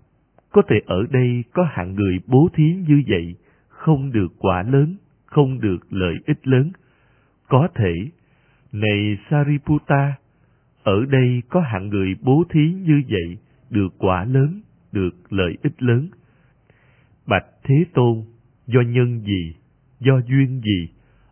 có 0.52 0.62
thể 0.70 0.76
ở 0.86 1.06
đây 1.12 1.44
có 1.54 1.64
hạng 1.64 1.96
người 1.96 2.20
bố 2.28 2.50
thí 2.54 2.64
như 2.88 3.04
vậy, 3.08 3.36
không 3.68 4.12
được 4.12 4.28
quả 4.38 4.64
lớn, 4.64 4.96
không 5.26 5.60
được 5.60 5.78
lợi 5.90 6.16
ích 6.26 6.48
lớn. 6.48 6.72
Có 7.48 7.68
thể, 7.76 7.94
này 8.72 9.18
Sariputta, 9.30 10.14
ở 10.84 11.06
đây 11.06 11.42
có 11.50 11.62
hạng 11.62 11.90
người 11.90 12.16
bố 12.22 12.44
thí 12.50 12.72
như 12.72 13.02
vậy, 13.10 13.38
được 13.70 13.94
quả 13.98 14.26
lớn, 14.26 14.62
được 14.92 15.16
lợi 15.30 15.58
ích 15.64 15.84
lớn. 15.84 16.10
Bạch 17.28 17.46
Thế 17.64 17.86
Tôn, 17.94 18.24
do 18.68 18.82
nhân 18.82 19.20
gì, 19.20 19.56
do 20.00 20.22
duyên 20.28 20.62
gì, 20.62 20.90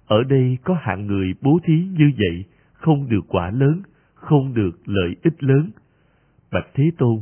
ở 0.07 0.23
đây 0.23 0.57
có 0.63 0.77
hạng 0.81 1.07
người 1.07 1.33
bố 1.41 1.59
thí 1.63 1.73
như 1.73 2.11
vậy, 2.17 2.45
không 2.73 3.09
được 3.09 3.25
quả 3.27 3.51
lớn, 3.51 3.81
không 4.13 4.53
được 4.53 4.79
lợi 4.85 5.15
ích 5.23 5.43
lớn. 5.43 5.71
Bạch 6.51 6.67
Thế 6.73 6.91
Tôn, 6.97 7.21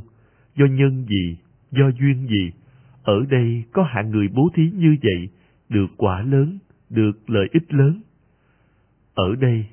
do 0.55 0.65
nhân 0.65 1.05
gì, 1.05 1.37
do 1.71 1.91
duyên 1.99 2.27
gì, 2.27 2.51
ở 3.03 3.25
đây 3.29 3.63
có 3.71 3.83
hạng 3.83 4.11
người 4.11 4.27
bố 4.27 4.49
thí 4.53 4.63
như 4.73 4.95
vậy, 5.03 5.29
được 5.69 5.87
quả 5.97 6.21
lớn, 6.21 6.59
được 6.89 7.29
lợi 7.29 7.49
ích 7.51 7.73
lớn. 7.73 8.01
Ở 9.13 9.35
đây, 9.35 9.65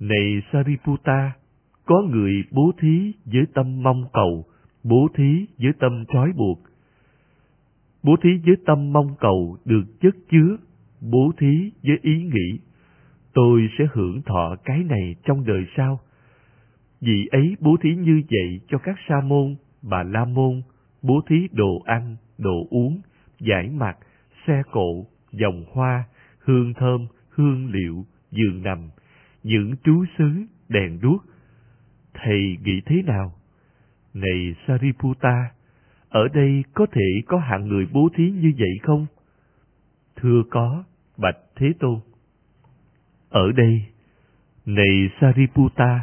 này 0.00 0.42
Sariputta, 0.52 1.32
có 1.84 2.02
người 2.02 2.44
bố 2.50 2.72
thí 2.78 3.12
với 3.24 3.44
tâm 3.54 3.82
mong 3.82 4.04
cầu, 4.12 4.44
bố 4.84 5.08
thí 5.14 5.46
với 5.58 5.72
tâm 5.78 6.04
trói 6.12 6.32
buộc. 6.32 6.62
Bố 8.02 8.16
thí 8.22 8.30
với 8.46 8.56
tâm 8.66 8.92
mong 8.92 9.14
cầu 9.20 9.58
được 9.64 9.84
chất 10.00 10.14
chứa, 10.30 10.56
bố 11.00 11.32
thí 11.38 11.72
với 11.82 11.98
ý 12.02 12.22
nghĩ, 12.22 12.58
tôi 13.34 13.68
sẽ 13.78 13.84
hưởng 13.92 14.22
thọ 14.22 14.56
cái 14.64 14.84
này 14.84 15.14
trong 15.24 15.46
đời 15.46 15.66
sau. 15.76 16.00
Vì 17.00 17.26
ấy 17.30 17.56
bố 17.60 17.76
thí 17.82 17.96
như 17.96 18.22
vậy 18.30 18.60
cho 18.68 18.78
các 18.78 18.96
sa 19.08 19.20
môn, 19.20 19.56
bà 19.82 20.02
la 20.02 20.24
môn, 20.24 20.62
bố 21.02 21.20
thí 21.28 21.48
đồ 21.52 21.82
ăn, 21.84 22.16
đồ 22.38 22.66
uống, 22.70 23.00
giải 23.40 23.70
mặt, 23.70 23.96
xe 24.46 24.62
cộ, 24.72 25.06
dòng 25.32 25.64
hoa, 25.72 26.04
hương 26.38 26.74
thơm, 26.74 27.06
hương 27.30 27.70
liệu, 27.70 28.04
giường 28.30 28.62
nằm, 28.62 28.88
những 29.42 29.74
trú 29.84 30.04
xứ, 30.18 30.30
đèn 30.68 31.00
đuốc. 31.00 31.24
Thầy 32.14 32.56
nghĩ 32.64 32.80
thế 32.86 33.02
nào? 33.02 33.32
Này 34.14 34.54
Sariputta, 34.66 35.50
ở 36.08 36.28
đây 36.34 36.64
có 36.74 36.86
thể 36.92 37.20
có 37.26 37.38
hạng 37.38 37.68
người 37.68 37.86
bố 37.92 38.08
thí 38.16 38.30
như 38.30 38.52
vậy 38.58 38.78
không? 38.82 39.06
Thưa 40.16 40.42
có, 40.50 40.84
bạch 41.18 41.36
Thế 41.56 41.72
Tôn. 41.80 41.98
Ở 43.30 43.52
đây, 43.52 43.82
này 44.66 45.10
Sariputta, 45.20 46.00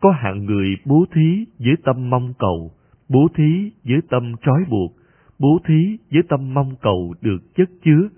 có 0.00 0.10
hạng 0.10 0.44
người 0.44 0.76
bố 0.84 1.04
thí 1.14 1.44
với 1.58 1.74
tâm 1.84 2.10
mong 2.10 2.34
cầu, 2.38 2.70
bố 3.08 3.28
thí 3.34 3.70
với 3.84 4.00
tâm 4.10 4.32
trói 4.42 4.64
buộc, 4.70 4.92
bố 5.38 5.58
thí 5.66 5.98
với 6.10 6.22
tâm 6.28 6.54
mong 6.54 6.76
cầu 6.82 7.14
được 7.20 7.54
chất 7.56 7.70
chứa, 7.84 8.08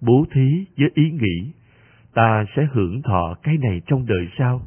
bố 0.00 0.24
thí 0.32 0.64
với 0.78 0.90
ý 0.94 1.10
nghĩ, 1.10 1.52
ta 2.14 2.44
sẽ 2.56 2.68
hưởng 2.72 3.02
thọ 3.02 3.36
cái 3.42 3.58
này 3.58 3.80
trong 3.86 4.06
đời 4.06 4.28
sau. 4.38 4.66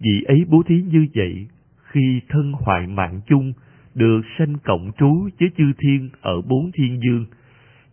Vì 0.00 0.22
ấy 0.26 0.44
bố 0.48 0.62
thí 0.66 0.82
như 0.82 1.06
vậy, 1.14 1.46
khi 1.82 2.20
thân 2.28 2.52
hoại 2.52 2.86
mạng 2.86 3.20
chung, 3.26 3.52
được 3.94 4.20
sanh 4.38 4.54
cộng 4.64 4.90
trú 4.98 5.28
với 5.40 5.50
chư 5.56 5.64
thiên 5.78 6.10
ở 6.20 6.42
bốn 6.42 6.70
thiên 6.72 7.00
dương, 7.00 7.26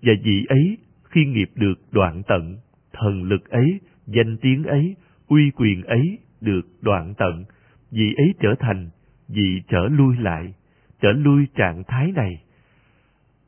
và 0.01 0.13
vị 0.23 0.45
ấy 0.49 0.77
khi 1.14 1.26
nghiệp 1.26 1.49
được 1.55 1.76
đoạn 1.91 2.22
tận, 2.28 2.57
thần 2.93 3.24
lực 3.24 3.49
ấy, 3.49 3.80
danh 4.05 4.38
tiếng 4.41 4.64
ấy, 4.64 4.95
uy 5.28 5.51
quyền 5.55 5.84
ấy 5.84 6.18
được 6.41 6.61
đoạn 6.82 7.14
tận, 7.18 7.45
vị 7.91 8.14
ấy 8.18 8.34
trở 8.39 8.55
thành, 8.59 8.89
vị 9.28 9.61
trở 9.68 9.88
lui 9.88 10.18
lại, 10.18 10.53
trở 11.01 11.11
lui 11.11 11.47
trạng 11.55 11.84
thái 11.84 12.11
này. 12.11 12.43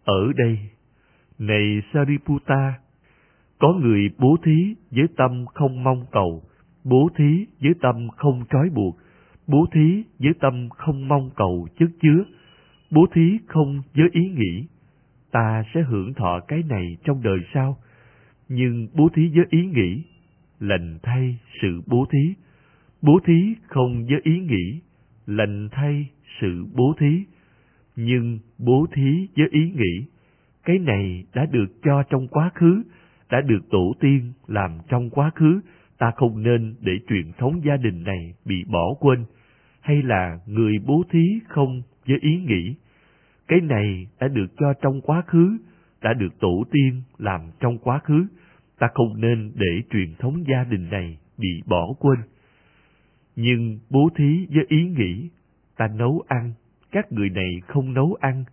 Ở 0.03 0.31
đây, 0.35 0.59
này 1.39 1.81
Sariputta, 1.93 2.73
có 3.59 3.73
người 3.73 4.09
bố 4.17 4.37
thí 4.43 4.75
với 4.91 5.05
tâm 5.17 5.45
không 5.53 5.83
mong 5.83 6.05
cầu, 6.11 6.43
bố 6.83 7.09
thí 7.17 7.45
với 7.61 7.73
tâm 7.81 8.07
không 8.17 8.43
trói 8.49 8.69
buộc, 8.69 8.97
bố 9.47 9.65
thí 9.73 10.03
với 10.19 10.33
tâm 10.39 10.69
không 10.69 11.07
mong 11.07 11.29
cầu 11.35 11.67
chất 11.79 11.89
chứa, 12.01 12.23
bố 12.91 13.05
thí 13.13 13.37
không 13.47 13.81
với 13.93 14.09
ý 14.11 14.29
nghĩ. 14.29 14.67
Ta 15.35 15.63
sẽ 15.73 15.81
hưởng 15.81 16.13
thọ 16.13 16.39
cái 16.47 16.63
này 16.69 16.97
trong 17.03 17.23
đời 17.23 17.39
sau, 17.53 17.77
nhưng 18.49 18.87
bố 18.93 19.09
thí 19.15 19.29
với 19.35 19.45
ý 19.49 19.65
nghĩ, 19.65 20.03
lành 20.59 20.99
thay 21.03 21.39
sự 21.61 21.81
bố 21.87 22.05
thí. 22.11 22.33
Bố 23.01 23.19
thí 23.25 23.55
không 23.67 24.05
với 24.05 24.19
ý 24.23 24.39
nghĩ, 24.39 24.81
lành 25.25 25.69
thay 25.71 26.09
sự 26.41 26.65
bố 26.73 26.93
thí. 26.99 27.23
Nhưng 27.95 28.39
bố 28.57 28.85
thí 28.93 29.27
với 29.37 29.47
ý 29.51 29.71
nghĩ, 29.71 30.05
cái 30.63 30.79
này 30.79 31.25
đã 31.33 31.45
được 31.51 31.67
cho 31.83 32.03
trong 32.09 32.27
quá 32.27 32.51
khứ, 32.55 32.83
đã 33.29 33.41
được 33.41 33.69
tổ 33.71 33.93
tiên 33.99 34.33
làm 34.47 34.71
trong 34.89 35.09
quá 35.09 35.31
khứ, 35.35 35.61
ta 35.97 36.11
không 36.15 36.43
nên 36.43 36.75
để 36.81 36.93
truyền 37.09 37.31
thống 37.37 37.61
gia 37.65 37.77
đình 37.77 38.03
này 38.03 38.33
bị 38.45 38.63
bỏ 38.67 38.93
quên, 38.99 39.25
hay 39.81 40.01
là 40.01 40.39
người 40.47 40.73
bố 40.85 41.03
thí 41.11 41.39
không 41.47 41.81
với 42.07 42.17
ý 42.21 42.37
nghĩ. 42.37 42.75
Cái 43.47 43.61
này 43.61 44.07
đã 44.19 44.27
được 44.27 44.47
cho 44.57 44.73
trong 44.81 45.01
quá 45.01 45.23
khứ, 45.27 45.57
đã 46.01 46.13
được 46.13 46.39
tổ 46.39 46.63
tiên 46.71 47.01
làm 47.17 47.41
trong 47.59 47.77
quá 47.77 47.99
khứ, 48.03 48.25
ta 48.79 48.87
không 48.93 49.21
nên 49.21 49.51
để 49.55 49.81
truyền 49.91 50.15
thống 50.19 50.43
gia 50.47 50.63
đình 50.63 50.89
này 50.89 51.17
bị 51.37 51.61
bỏ 51.65 51.93
quên. 51.99 52.19
Nhưng 53.35 53.79
bố 53.89 54.09
thí 54.15 54.47
với 54.49 54.65
ý 54.67 54.83
nghĩ, 54.83 55.29
ta 55.77 55.87
nấu 55.87 56.23
ăn, 56.27 56.53
các 56.91 57.11
người 57.11 57.29
này 57.29 57.61
không 57.67 57.93
nấu 57.93 58.17
ăn, 58.19 58.43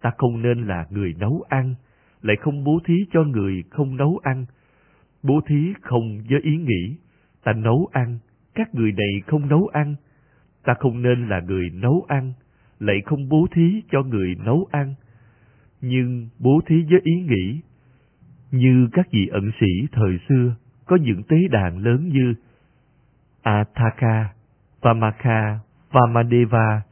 ta 0.00 0.10
không 0.18 0.42
nên 0.42 0.66
là 0.66 0.86
người 0.90 1.14
nấu 1.18 1.44
ăn, 1.48 1.74
lại 2.22 2.36
không 2.40 2.64
bố 2.64 2.78
thí 2.84 2.94
cho 3.12 3.24
người 3.24 3.64
không 3.70 3.96
nấu 3.96 4.20
ăn. 4.22 4.46
Bố 5.22 5.40
thí 5.46 5.72
không 5.82 6.18
với 6.30 6.40
ý 6.42 6.56
nghĩ, 6.56 6.96
ta 7.44 7.52
nấu 7.52 7.88
ăn, 7.92 8.18
các 8.54 8.74
người 8.74 8.92
này 8.92 9.22
không 9.26 9.48
nấu 9.48 9.66
ăn, 9.72 9.94
ta 10.64 10.74
không 10.78 11.02
nên 11.02 11.28
là 11.28 11.40
người 11.40 11.70
nấu 11.70 12.04
ăn, 12.08 12.32
lại 12.78 13.02
không 13.06 13.28
bố 13.28 13.46
thí 13.52 13.82
cho 13.90 14.02
người 14.02 14.34
nấu 14.44 14.68
ăn. 14.70 14.94
Nhưng 15.80 16.28
bố 16.38 16.60
thí 16.66 16.82
với 16.90 17.00
ý 17.04 17.12
nghĩ, 17.22 17.60
như 18.50 18.88
các 18.92 19.06
vị 19.10 19.26
ẩn 19.26 19.50
sĩ 19.60 19.86
thời 19.92 20.18
xưa 20.28 20.54
có 20.86 20.96
những 20.96 21.22
tế 21.22 21.36
đàn 21.50 21.78
lớn 21.78 22.08
như 22.08 22.34
Athaka, 23.42 24.28
Vamaka, 24.80 25.58
Vamadeva, 25.90 26.82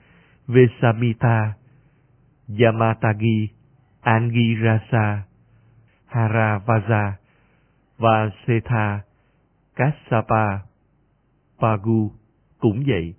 Vesamita, 0.47 1.53
Yamatagi, 2.59 3.49
Angirasa, 4.01 5.23
Haravaza 6.09 7.13
và 7.99 8.31
Setha, 8.47 9.01
Kassapa, 9.77 10.59
Pagu. 11.61 12.13
Cũng 12.59 12.83
vậy, 12.87 13.15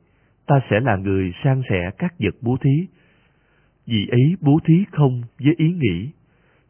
ta 0.47 0.55
sẽ 0.69 0.79
là 0.79 0.95
người 0.95 1.33
san 1.43 1.61
sẻ 1.69 1.91
các 1.97 2.13
vật 2.19 2.35
bố 2.41 2.57
thí. 2.61 2.87
Vì 3.87 4.07
ấy 4.07 4.35
bố 4.41 4.59
thí 4.65 4.85
không 4.91 5.21
với 5.39 5.53
ý 5.57 5.73
nghĩ, 5.73 6.11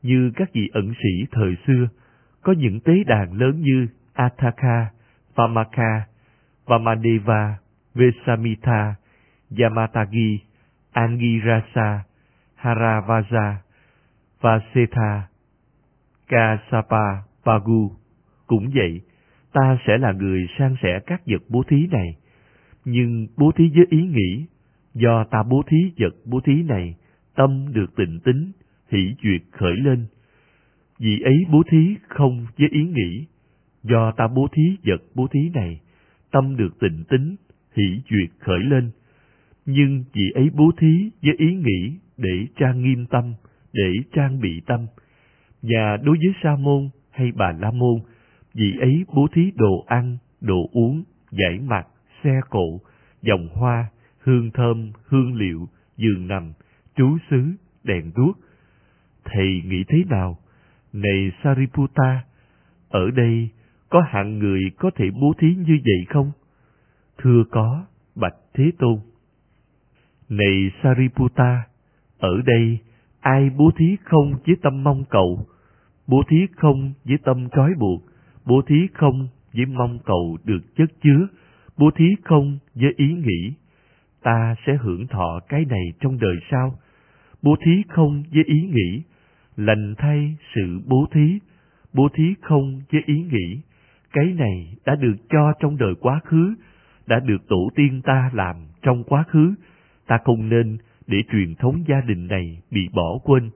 như 0.01 0.32
các 0.36 0.53
vị 0.53 0.69
ẩn 0.73 0.93
sĩ 1.03 1.26
thời 1.32 1.55
xưa, 1.67 1.88
có 2.41 2.53
những 2.57 2.80
tế 2.80 3.03
đàn 3.03 3.34
lớn 3.34 3.61
như 3.61 3.88
Athaka, 4.13 4.91
Vamaka, 5.36 6.05
Vamadeva, 6.65 7.57
Vesamita, 7.93 8.95
Yamatagi, 9.57 10.39
Angirasa, 10.91 12.03
Haravaja, 12.55 13.53
Vasetha, 14.41 15.28
Kasapa, 16.28 17.21
Pagu. 17.45 17.91
Cũng 18.47 18.69
vậy, 18.76 19.01
ta 19.53 19.78
sẽ 19.88 19.97
là 19.97 20.11
người 20.11 20.47
san 20.59 20.76
sẻ 20.82 20.99
các 21.07 21.21
vật 21.28 21.41
bố 21.49 21.63
thí 21.67 21.88
này. 21.91 22.15
Nhưng 22.86 23.28
bố 23.38 23.52
thí 23.52 23.70
với 23.76 23.86
ý 23.90 24.02
nghĩ, 24.02 24.46
Do 24.96 25.24
ta 25.24 25.44
bố 25.44 25.64
thí 25.68 25.92
vật 26.00 26.16
bố 26.26 26.40
thí 26.40 26.64
này, 26.64 26.96
tâm 27.36 27.66
được 27.74 27.96
tịnh 27.96 28.20
tính, 28.20 28.52
hỷ 28.92 29.16
duyệt 29.24 29.42
khởi 29.52 29.76
lên. 29.76 30.06
Vì 31.00 31.20
ấy 31.20 31.46
bố 31.52 31.64
thí 31.70 31.96
không 32.08 32.46
với 32.58 32.70
ý 32.72 32.84
nghĩ, 32.84 33.26
do 33.84 34.12
ta 34.18 34.28
bố 34.28 34.48
thí 34.54 34.78
vật 34.86 35.02
bố 35.16 35.28
thí 35.28 35.50
này, 35.54 35.82
tâm 36.32 36.56
được 36.58 36.80
tịnh 36.80 37.04
tính, 37.10 37.36
hỷ 37.78 38.02
duyệt 38.10 38.30
khởi 38.40 38.60
lên. 38.60 38.92
Nhưng 39.66 40.04
vì 40.14 40.32
ấy 40.36 40.50
bố 40.54 40.72
thí 40.78 41.12
với 41.22 41.36
ý 41.38 41.56
nghĩ 41.56 41.98
để 42.18 42.48
trang 42.56 42.84
nghiêm 42.84 43.06
tâm, 43.06 43.34
để 43.74 43.92
trang 44.14 44.40
bị 44.42 44.62
tâm. 44.66 44.86
Và 45.62 45.98
đối 45.98 46.18
với 46.18 46.34
sa 46.44 46.56
môn 46.56 46.90
hay 47.12 47.32
bà 47.32 47.52
la 47.60 47.72
môn, 47.72 48.00
vì 48.54 48.78
ấy 48.80 49.06
bố 49.14 49.28
thí 49.34 49.52
đồ 49.56 49.86
ăn, 49.88 50.18
đồ 50.42 50.70
uống, 50.74 51.04
giải 51.32 51.60
mặt, 51.60 51.88
xe 52.26 52.41
cộ, 52.49 52.82
dòng 53.21 53.47
hoa, 53.53 53.89
hương 54.19 54.51
thơm, 54.51 54.91
hương 55.05 55.36
liệu, 55.36 55.69
giường 55.97 56.28
nằm, 56.28 56.53
trú 56.95 57.17
xứ, 57.30 57.51
đèn 57.84 58.11
đuốc. 58.15 58.38
Thầy 59.26 59.61
nghĩ 59.65 59.84
thế 59.88 59.97
nào? 60.09 60.38
Này 60.93 61.32
Sariputta, 61.43 62.23
ở 62.89 63.11
đây 63.11 63.49
có 63.89 64.01
hạng 64.07 64.39
người 64.39 64.61
có 64.78 64.91
thể 64.95 65.05
bố 65.21 65.34
thí 65.38 65.47
như 65.55 65.78
vậy 65.84 66.05
không? 66.09 66.32
Thưa 67.17 67.43
có, 67.51 67.86
Bạch 68.15 68.36
Thế 68.53 68.71
Tôn. 68.80 68.99
Này 70.30 70.71
Sariputta, 70.84 71.63
ở 72.17 72.41
đây 72.45 72.80
ai 73.19 73.49
bố 73.49 73.71
thí 73.78 73.97
không 74.03 74.34
với 74.47 74.55
tâm 74.61 74.84
mong 74.84 75.03
cầu, 75.09 75.47
bố 76.07 76.23
thí 76.30 76.38
không 76.55 76.93
với 77.03 77.17
tâm 77.23 77.49
trói 77.49 77.73
buộc, 77.80 78.01
bố 78.45 78.61
thí 78.67 78.76
không 78.93 79.28
với 79.53 79.65
mong 79.65 79.99
cầu 80.05 80.38
được 80.43 80.76
chất 80.78 80.89
chứa, 81.03 81.28
bố 81.78 81.91
thí 81.91 82.15
không 82.23 82.57
với 82.76 82.93
ý 82.97 83.13
nghĩ, 83.13 83.53
ta 84.23 84.55
sẽ 84.65 84.78
hưởng 84.82 85.07
thọ 85.07 85.39
cái 85.49 85.65
này 85.65 85.86
trong 85.99 86.19
đời 86.19 86.36
sau. 86.51 86.80
Bố 87.41 87.55
thí 87.65 87.84
không 87.89 88.23
với 88.34 88.43
ý 88.43 88.61
nghĩ, 88.61 89.03
lành 89.55 89.95
thay 89.97 90.36
sự 90.55 90.80
bố 90.86 91.05
thí, 91.11 91.39
bố 91.93 92.09
thí 92.13 92.34
không 92.41 92.82
với 92.91 93.01
ý 93.05 93.23
nghĩ, 93.32 93.61
cái 94.13 94.26
này 94.26 94.76
đã 94.86 94.95
được 94.95 95.15
cho 95.30 95.53
trong 95.59 95.78
đời 95.78 95.93
quá 95.99 96.19
khứ, 96.26 96.55
đã 97.07 97.19
được 97.19 97.47
tổ 97.47 97.69
tiên 97.76 98.01
ta 98.01 98.30
làm 98.34 98.55
trong 98.82 99.03
quá 99.03 99.23
khứ, 99.28 99.53
ta 100.07 100.17
không 100.23 100.49
nên 100.49 100.78
để 101.07 101.17
truyền 101.32 101.55
thống 101.55 101.84
gia 101.88 102.01
đình 102.01 102.28
này 102.28 102.61
bị 102.71 102.89
bỏ 102.93 103.19
quên. 103.23 103.49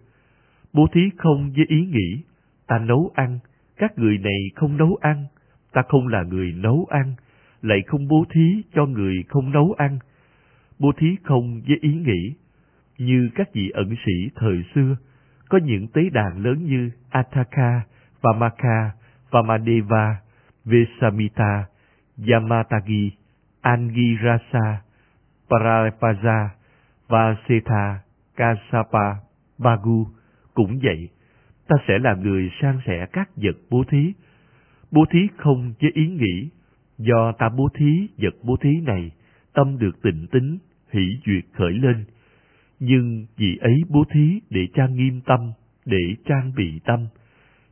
Bố 0.73 0.87
thí 0.93 1.01
không 1.17 1.51
với 1.55 1.65
ý 1.67 1.85
nghĩ, 1.85 2.23
ta 2.67 2.79
nấu 2.79 3.11
ăn, 3.15 3.39
các 3.77 3.97
người 3.97 4.17
này 4.17 4.39
không 4.55 4.77
nấu 4.77 4.97
ăn, 5.01 5.25
ta 5.73 5.81
không 5.87 6.07
là 6.07 6.23
người 6.23 6.53
nấu 6.53 6.87
ăn, 6.89 7.15
lại 7.61 7.81
không 7.87 8.07
bố 8.07 8.25
thí 8.31 8.63
cho 8.73 8.85
người 8.85 9.23
không 9.29 9.51
nấu 9.51 9.75
ăn. 9.77 9.99
Bố 10.79 10.91
thí 10.97 11.15
không 11.23 11.61
với 11.67 11.77
ý 11.81 11.93
nghĩ, 11.93 12.33
như 12.97 13.29
các 13.35 13.53
vị 13.53 13.69
ẩn 13.69 13.95
sĩ 14.05 14.29
thời 14.35 14.63
xưa, 14.75 14.95
có 15.49 15.57
những 15.57 15.87
tế 15.87 16.01
đàn 16.13 16.43
lớn 16.43 16.65
như 16.65 16.91
Ataka, 17.09 17.81
Vamaka, 18.21 18.91
Vamadeva, 19.31 20.15
Vesamita, 20.65 21.65
Yamatagi, 22.27 23.11
Angirasa, 23.61 24.81
Parapaja, 25.49 26.49
Vasetha, 27.07 27.99
Kasapa, 28.35 29.15
Bagu. 29.57 30.07
Cũng 30.53 30.79
vậy, 30.83 31.09
ta 31.67 31.75
sẽ 31.87 31.99
là 31.99 32.15
người 32.15 32.51
san 32.61 32.79
sẻ 32.85 33.05
các 33.13 33.29
vật 33.35 33.55
bố 33.69 33.83
thí. 33.89 34.13
Bố 34.91 35.05
thí 35.11 35.19
không 35.37 35.73
với 35.81 35.91
ý 35.93 36.07
nghĩ, 36.07 36.49
do 36.99 37.31
ta 37.31 37.49
bố 37.49 37.69
thí 37.73 38.07
vật 38.17 38.35
bố 38.43 38.57
thí 38.61 38.69
này, 38.81 39.11
tâm 39.53 39.77
được 39.79 40.01
tịnh 40.01 40.27
tính, 40.31 40.57
hỷ 40.91 41.01
duyệt 41.25 41.43
khởi 41.53 41.73
lên. 41.73 42.05
Nhưng 42.79 43.25
vì 43.37 43.57
ấy 43.61 43.75
bố 43.89 44.03
thí 44.13 44.39
để 44.49 44.67
trang 44.73 44.95
nghiêm 44.95 45.21
tâm, 45.21 45.51
để 45.85 46.15
trang 46.25 46.51
bị 46.55 46.79
tâm. 46.85 47.07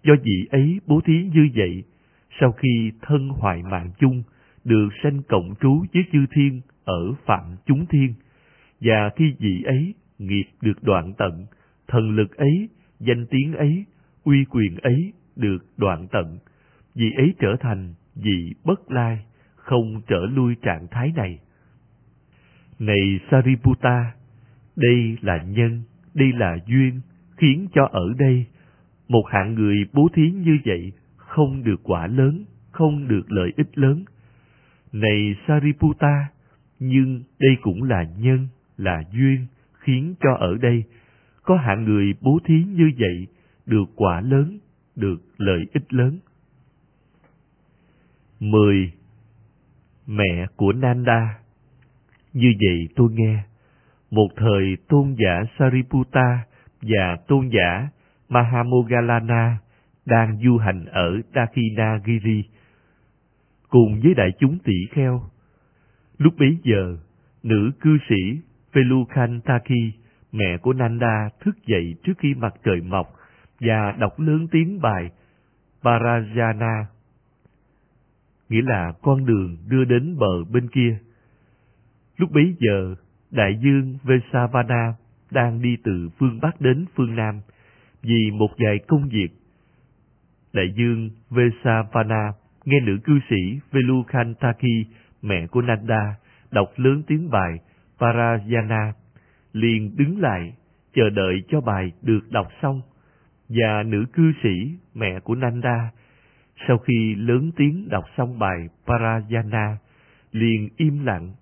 Do 0.03 0.13
vị 0.23 0.47
ấy 0.49 0.79
bố 0.87 1.01
thí 1.05 1.13
như 1.33 1.49
vậy, 1.55 1.83
sau 2.39 2.51
khi 2.51 2.91
thân 3.01 3.29
hoại 3.29 3.63
mạng 3.63 3.91
chung, 3.99 4.23
được 4.63 4.89
sanh 5.03 5.21
cộng 5.27 5.53
trú 5.61 5.85
với 5.93 6.03
chư 6.11 6.25
thiên 6.31 6.61
ở 6.83 7.13
phạm 7.25 7.55
chúng 7.65 7.85
thiên, 7.85 8.13
và 8.81 9.09
khi 9.15 9.33
vị 9.39 9.63
ấy 9.65 9.93
nghiệp 10.19 10.45
được 10.61 10.83
đoạn 10.83 11.13
tận, 11.17 11.45
thần 11.87 12.15
lực 12.15 12.37
ấy, 12.37 12.69
danh 12.99 13.25
tiếng 13.29 13.53
ấy, 13.53 13.85
uy 14.23 14.45
quyền 14.49 14.75
ấy 14.77 15.13
được 15.35 15.65
đoạn 15.77 16.07
tận, 16.11 16.37
vị 16.95 17.11
ấy 17.17 17.33
trở 17.39 17.55
thành 17.59 17.93
vì 18.21 18.53
bất 18.63 18.91
lai, 18.91 19.25
không 19.55 20.01
trở 20.07 20.25
lui 20.25 20.55
trạng 20.61 20.87
thái 20.91 21.11
này. 21.15 21.39
Này 22.79 23.19
Sariputta, 23.31 24.11
đây 24.75 25.17
là 25.21 25.43
nhân, 25.43 25.83
đây 26.13 26.31
là 26.33 26.57
duyên, 26.67 27.01
khiến 27.37 27.67
cho 27.73 27.87
ở 27.91 28.13
đây 28.17 28.45
một 29.07 29.23
hạng 29.31 29.53
người 29.53 29.77
bố 29.93 30.07
thí 30.13 30.31
như 30.31 30.57
vậy 30.65 30.91
không 31.15 31.63
được 31.63 31.83
quả 31.83 32.07
lớn, 32.07 32.45
không 32.71 33.07
được 33.07 33.31
lợi 33.31 33.53
ích 33.57 33.77
lớn. 33.77 34.03
Này 34.93 35.35
Sariputta, 35.47 36.25
nhưng 36.79 37.23
đây 37.39 37.55
cũng 37.61 37.83
là 37.83 38.05
nhân, 38.19 38.47
là 38.77 39.03
duyên, 39.13 39.45
khiến 39.73 40.15
cho 40.19 40.33
ở 40.33 40.57
đây 40.61 40.83
có 41.43 41.57
hạng 41.57 41.83
người 41.83 42.13
bố 42.21 42.39
thí 42.45 42.63
như 42.63 42.91
vậy 42.99 43.27
được 43.65 43.85
quả 43.95 44.21
lớn, 44.21 44.59
được 44.95 45.21
lợi 45.37 45.65
ích 45.73 45.93
lớn. 45.93 46.19
10. 48.39 48.91
Mẹ 50.07 50.47
của 50.55 50.73
Nanda 50.73 51.39
Như 52.33 52.53
vậy 52.59 52.87
tôi 52.95 53.09
nghe, 53.11 53.43
một 54.11 54.27
thời 54.35 54.77
tôn 54.87 55.15
giả 55.17 55.43
Sariputta 55.59 56.45
và 56.81 57.17
tôn 57.27 57.49
giả 57.49 57.89
Mahamogalana 58.29 59.57
đang 60.05 60.37
du 60.43 60.57
hành 60.57 60.85
ở 60.85 61.21
Dakinagiri 61.35 62.43
cùng 63.69 63.99
với 64.03 64.13
đại 64.13 64.31
chúng 64.39 64.57
tỷ 64.63 64.85
kheo. 64.91 65.21
Lúc 66.17 66.33
bấy 66.39 66.57
giờ, 66.63 66.97
nữ 67.43 67.71
cư 67.81 67.97
sĩ 68.09 68.41
Velukantaki, 68.73 69.93
mẹ 70.31 70.57
của 70.57 70.73
Nanda, 70.73 71.29
thức 71.39 71.55
dậy 71.65 71.95
trước 72.03 72.13
khi 72.17 72.33
mặt 72.33 72.53
trời 72.63 72.81
mọc 72.81 73.07
và 73.59 73.91
đọc 73.99 74.19
lớn 74.19 74.47
tiếng 74.51 74.81
bài 74.81 75.09
Parajana, 75.83 76.83
nghĩa 78.49 78.61
là 78.61 78.93
con 79.01 79.25
đường 79.25 79.57
đưa 79.67 79.85
đến 79.85 80.17
bờ 80.17 80.43
bên 80.51 80.67
kia. 80.67 80.97
Lúc 82.17 82.31
bấy 82.31 82.55
giờ, 82.59 82.95
đại 83.31 83.59
dương 83.63 83.97
Vesavana 84.03 84.93
đang 85.31 85.61
đi 85.61 85.77
từ 85.83 86.09
phương 86.19 86.39
Bắc 86.41 86.61
đến 86.61 86.85
phương 86.95 87.15
Nam 87.15 87.41
vì 88.01 88.31
một 88.31 88.49
vài 88.57 88.79
công 88.87 89.09
việc. 89.09 89.29
Đại 90.53 90.73
dương 90.77 91.09
Vesavana 91.29 92.31
nghe 92.65 92.79
nữ 92.79 92.97
cư 93.03 93.19
sĩ 93.29 93.59
Velukantaki, 93.71 94.85
mẹ 95.21 95.47
của 95.47 95.61
Nanda, 95.61 96.15
đọc 96.51 96.67
lớn 96.75 97.03
tiếng 97.07 97.29
bài 97.29 97.59
Parayana, 97.99 98.93
liền 99.53 99.97
đứng 99.97 100.21
lại, 100.21 100.53
chờ 100.93 101.09
đợi 101.09 101.43
cho 101.49 101.61
bài 101.61 101.91
được 102.01 102.31
đọc 102.31 102.47
xong. 102.61 102.81
Và 103.49 103.83
nữ 103.83 104.05
cư 104.13 104.31
sĩ, 104.43 104.77
mẹ 104.95 105.19
của 105.19 105.35
Nanda, 105.35 105.91
sau 106.67 106.77
khi 106.77 107.15
lớn 107.15 107.51
tiếng 107.55 107.89
đọc 107.89 108.03
xong 108.17 108.39
bài 108.39 108.69
Parayana, 108.87 109.77
liền 110.31 110.69
im 110.77 111.05
lặng. 111.05 111.33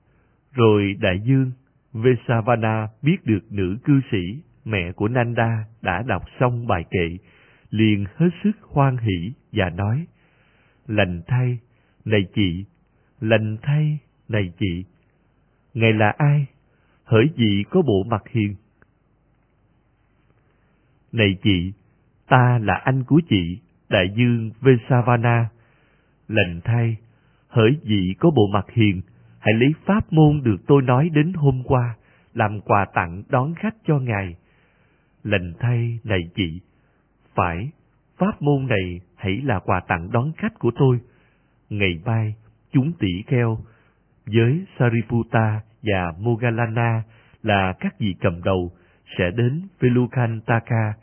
Rồi 0.54 0.96
đại 1.00 1.20
dương 1.24 1.52
Vesavana 1.94 2.88
biết 3.02 3.18
được 3.26 3.52
nữ 3.52 3.78
cư 3.84 4.02
sĩ, 4.12 4.42
mẹ 4.66 4.92
của 4.92 5.08
Nanda 5.08 5.66
đã 5.82 6.04
đọc 6.08 6.24
xong 6.40 6.68
bài 6.68 6.86
kệ, 6.92 7.18
liền 7.70 8.06
hết 8.16 8.30
sức 8.44 8.52
hoan 8.62 8.98
hỷ 8.98 9.34
và 9.52 9.70
nói, 9.70 10.06
Lành 10.88 11.22
thay, 11.28 11.60
này 12.06 12.26
chị, 12.36 12.66
lành 13.22 13.58
thay, 13.62 14.00
này 14.28 14.54
chị. 14.60 14.86
Ngài 15.74 15.94
là 15.94 16.14
ai? 16.18 16.46
Hỡi 17.04 17.26
gì 17.38 17.64
có 17.70 17.82
bộ 17.82 18.04
mặt 18.04 18.24
hiền? 18.30 18.56
Này 21.12 21.38
chị, 21.44 21.74
ta 22.28 22.60
là 22.62 22.74
anh 22.74 23.04
của 23.04 23.22
chị, 23.30 23.60
đại 23.90 24.06
dương 24.16 24.52
Vesavana. 24.62 25.50
Lệnh 26.28 26.62
thay, 26.64 26.98
hỡi 27.48 27.78
vị 27.84 28.16
có 28.20 28.30
bộ 28.30 28.48
mặt 28.54 28.66
hiền, 28.74 29.02
hãy 29.40 29.54
lấy 29.54 29.74
pháp 29.86 30.14
môn 30.14 30.42
được 30.44 30.58
tôi 30.68 30.82
nói 30.82 31.10
đến 31.14 31.34
hôm 31.34 31.64
qua, 31.66 31.96
làm 32.34 32.62
quà 32.62 32.86
tặng 32.94 33.24
đón 33.30 33.56
khách 33.56 33.76
cho 33.88 34.00
ngài. 34.00 34.36
Lệnh 35.24 35.54
thay 35.60 36.00
này 36.04 36.20
chị, 36.36 36.62
phải, 37.36 37.70
pháp 38.18 38.42
môn 38.42 38.68
này 38.68 39.02
hãy 39.16 39.42
là 39.44 39.60
quà 39.60 39.80
tặng 39.88 40.12
đón 40.12 40.32
khách 40.38 40.60
của 40.60 40.72
tôi. 40.76 41.00
Ngày 41.70 42.02
mai, 42.06 42.36
chúng 42.72 42.92
tỷ 43.00 43.24
kheo 43.28 43.58
với 44.26 44.66
Sariputta 44.80 45.62
và 45.84 46.14
Mogalana 46.20 47.04
là 47.44 47.74
các 47.80 48.00
vị 48.00 48.16
cầm 48.22 48.44
đầu 48.44 48.72
sẽ 49.18 49.32
đến 49.32 49.68
Velukantaka, 49.80 50.94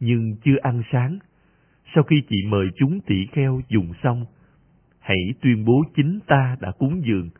nhưng 0.00 0.36
chưa 0.44 0.56
ăn 0.62 0.82
sáng. 0.92 1.18
Sau 1.94 2.04
khi 2.04 2.22
chị 2.28 2.36
mời 2.48 2.66
chúng 2.76 3.00
tỷ 3.00 3.26
kheo 3.32 3.60
dùng 3.68 3.92
xong, 4.02 4.26
hãy 5.00 5.18
tuyên 5.40 5.64
bố 5.64 5.84
chính 5.96 6.18
ta 6.26 6.56
đã 6.60 6.72
cúng 6.78 7.02
dường. 7.04 7.30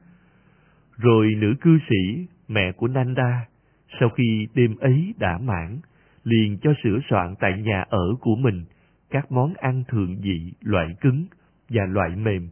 Rồi 0.96 1.34
nữ 1.38 1.54
cư 1.60 1.78
sĩ 1.88 2.26
mẹ 2.48 2.72
của 2.72 2.88
Nanda, 2.88 3.46
sau 4.00 4.08
khi 4.08 4.48
đêm 4.54 4.76
ấy 4.76 5.14
đã 5.18 5.38
mãn, 5.38 5.78
liền 6.24 6.58
cho 6.62 6.72
sửa 6.82 6.98
soạn 7.10 7.34
tại 7.40 7.62
nhà 7.62 7.84
ở 7.88 8.14
của 8.20 8.36
mình 8.36 8.64
các 9.10 9.32
món 9.32 9.54
ăn 9.54 9.84
thượng 9.88 10.16
vị 10.20 10.52
loại 10.60 10.88
cứng 11.00 11.26
và 11.68 11.82
loại 11.86 12.16
mềm, 12.16 12.48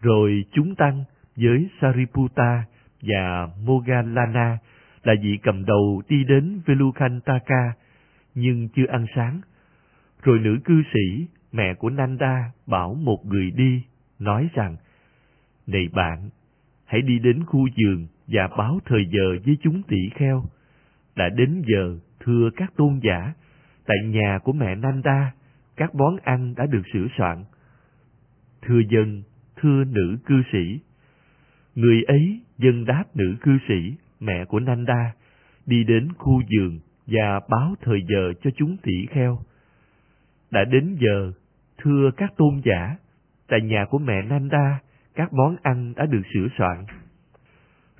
rồi 0.00 0.44
chúng 0.52 0.74
tăng 0.74 1.04
với 1.36 1.68
Sariputta 1.80 2.64
và 3.02 3.48
Mogalana 3.64 4.58
là 5.02 5.14
vị 5.22 5.38
cầm 5.42 5.64
đầu 5.64 6.02
đi 6.08 6.24
đến 6.24 6.60
Velukantaka 6.66 7.72
nhưng 8.34 8.68
chưa 8.68 8.86
ăn 8.88 9.06
sáng. 9.16 9.40
Rồi 10.22 10.38
nữ 10.38 10.58
cư 10.64 10.82
sĩ, 10.94 11.26
mẹ 11.52 11.74
của 11.74 11.90
Nanda, 11.90 12.52
bảo 12.66 12.94
một 12.94 13.26
người 13.26 13.50
đi, 13.50 13.82
nói 14.18 14.48
rằng, 14.54 14.76
Này 15.66 15.88
bạn, 15.92 16.30
hãy 16.84 17.02
đi 17.02 17.18
đến 17.18 17.44
khu 17.44 17.68
giường 17.76 18.06
và 18.26 18.48
báo 18.58 18.78
thời 18.86 19.06
giờ 19.12 19.38
với 19.46 19.56
chúng 19.62 19.82
tỷ 19.82 20.08
kheo. 20.14 20.44
Đã 21.16 21.28
đến 21.28 21.62
giờ, 21.66 21.98
thưa 22.20 22.50
các 22.56 22.72
tôn 22.76 23.00
giả, 23.02 23.32
tại 23.86 23.96
nhà 24.04 24.38
của 24.44 24.52
mẹ 24.52 24.74
Nanda, 24.74 25.32
các 25.76 25.94
món 25.94 26.16
ăn 26.22 26.54
đã 26.56 26.66
được 26.66 26.82
sửa 26.92 27.06
soạn. 27.18 27.44
Thưa 28.62 28.80
dân, 28.90 29.22
thưa 29.56 29.84
nữ 29.84 30.18
cư 30.26 30.42
sĩ. 30.52 30.80
Người 31.74 32.02
ấy 32.02 32.40
dân 32.58 32.84
đáp 32.84 33.04
nữ 33.14 33.36
cư 33.40 33.58
sĩ, 33.68 33.96
mẹ 34.20 34.44
của 34.44 34.60
Nanda, 34.60 35.12
đi 35.66 35.84
đến 35.84 36.08
khu 36.18 36.42
giường 36.48 36.80
và 37.06 37.40
báo 37.48 37.74
thời 37.82 38.00
giờ 38.08 38.32
cho 38.42 38.50
chúng 38.56 38.76
tỷ 38.82 39.06
kheo. 39.10 39.38
Đã 40.50 40.64
đến 40.64 40.96
giờ, 41.00 41.32
thưa 41.78 42.10
các 42.16 42.32
tôn 42.36 42.60
giả, 42.64 42.96
tại 43.48 43.60
nhà 43.60 43.84
của 43.90 43.98
mẹ 43.98 44.22
Nanda, 44.22 44.78
các 45.14 45.32
món 45.32 45.56
ăn 45.62 45.92
đã 45.96 46.06
được 46.06 46.22
sửa 46.34 46.46
soạn. 46.58 46.84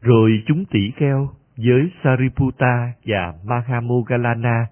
Rồi 0.01 0.43
chúng 0.47 0.65
tỷ 0.65 0.91
kheo 0.97 1.31
với 1.57 1.91
Sariputta 2.05 2.93
và 3.05 3.35
Mahamogalana 3.45 4.67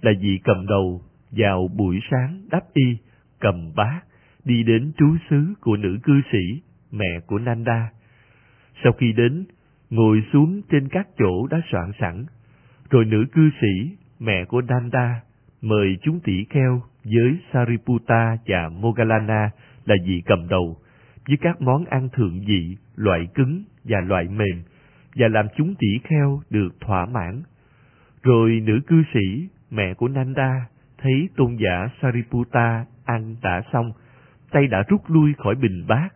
là 0.00 0.12
vị 0.20 0.40
cầm 0.44 0.66
đầu 0.66 1.02
vào 1.30 1.68
buổi 1.76 2.00
sáng 2.10 2.40
đắp 2.50 2.62
y, 2.72 2.96
cầm 3.40 3.72
bát, 3.76 4.00
đi 4.44 4.62
đến 4.62 4.92
trú 4.98 5.16
xứ 5.30 5.54
của 5.60 5.76
nữ 5.76 5.98
cư 6.02 6.20
sĩ, 6.32 6.62
mẹ 6.90 7.20
của 7.26 7.38
Nanda. 7.38 7.90
Sau 8.84 8.92
khi 8.92 9.12
đến, 9.12 9.44
ngồi 9.90 10.24
xuống 10.32 10.62
trên 10.70 10.88
các 10.88 11.08
chỗ 11.18 11.46
đã 11.46 11.60
soạn 11.70 11.92
sẵn, 12.00 12.24
rồi 12.90 13.04
nữ 13.04 13.24
cư 13.32 13.50
sĩ, 13.60 13.96
mẹ 14.20 14.44
của 14.44 14.60
Nanda, 14.60 15.20
mời 15.62 15.96
chúng 16.02 16.20
tỷ 16.20 16.44
kheo 16.50 16.82
với 17.04 17.38
Sariputta 17.52 18.36
và 18.46 18.68
Mogalana 18.68 19.50
là 19.84 19.94
vị 20.06 20.22
cầm 20.26 20.48
đầu, 20.48 20.76
với 21.28 21.36
các 21.40 21.60
món 21.60 21.84
ăn 21.84 22.08
thượng 22.12 22.40
vị, 22.46 22.76
loại 22.96 23.28
cứng 23.34 23.64
và 23.84 24.00
loại 24.00 24.28
mềm, 24.28 24.62
và 25.16 25.28
làm 25.28 25.46
chúng 25.56 25.74
tỷ 25.74 25.88
kheo 26.04 26.40
được 26.50 26.80
thỏa 26.80 27.06
mãn. 27.06 27.42
Rồi 28.22 28.60
nữ 28.64 28.80
cư 28.86 29.02
sĩ, 29.14 29.48
mẹ 29.70 29.94
của 29.94 30.08
Nanda, 30.08 30.66
thấy 30.98 31.28
tôn 31.36 31.56
giả 31.56 31.88
Sariputta 32.02 32.84
ăn 33.04 33.36
đã 33.42 33.62
xong, 33.72 33.92
tay 34.50 34.66
đã 34.66 34.82
rút 34.88 35.00
lui 35.10 35.32
khỏi 35.38 35.54
bình 35.54 35.84
bát, 35.88 36.08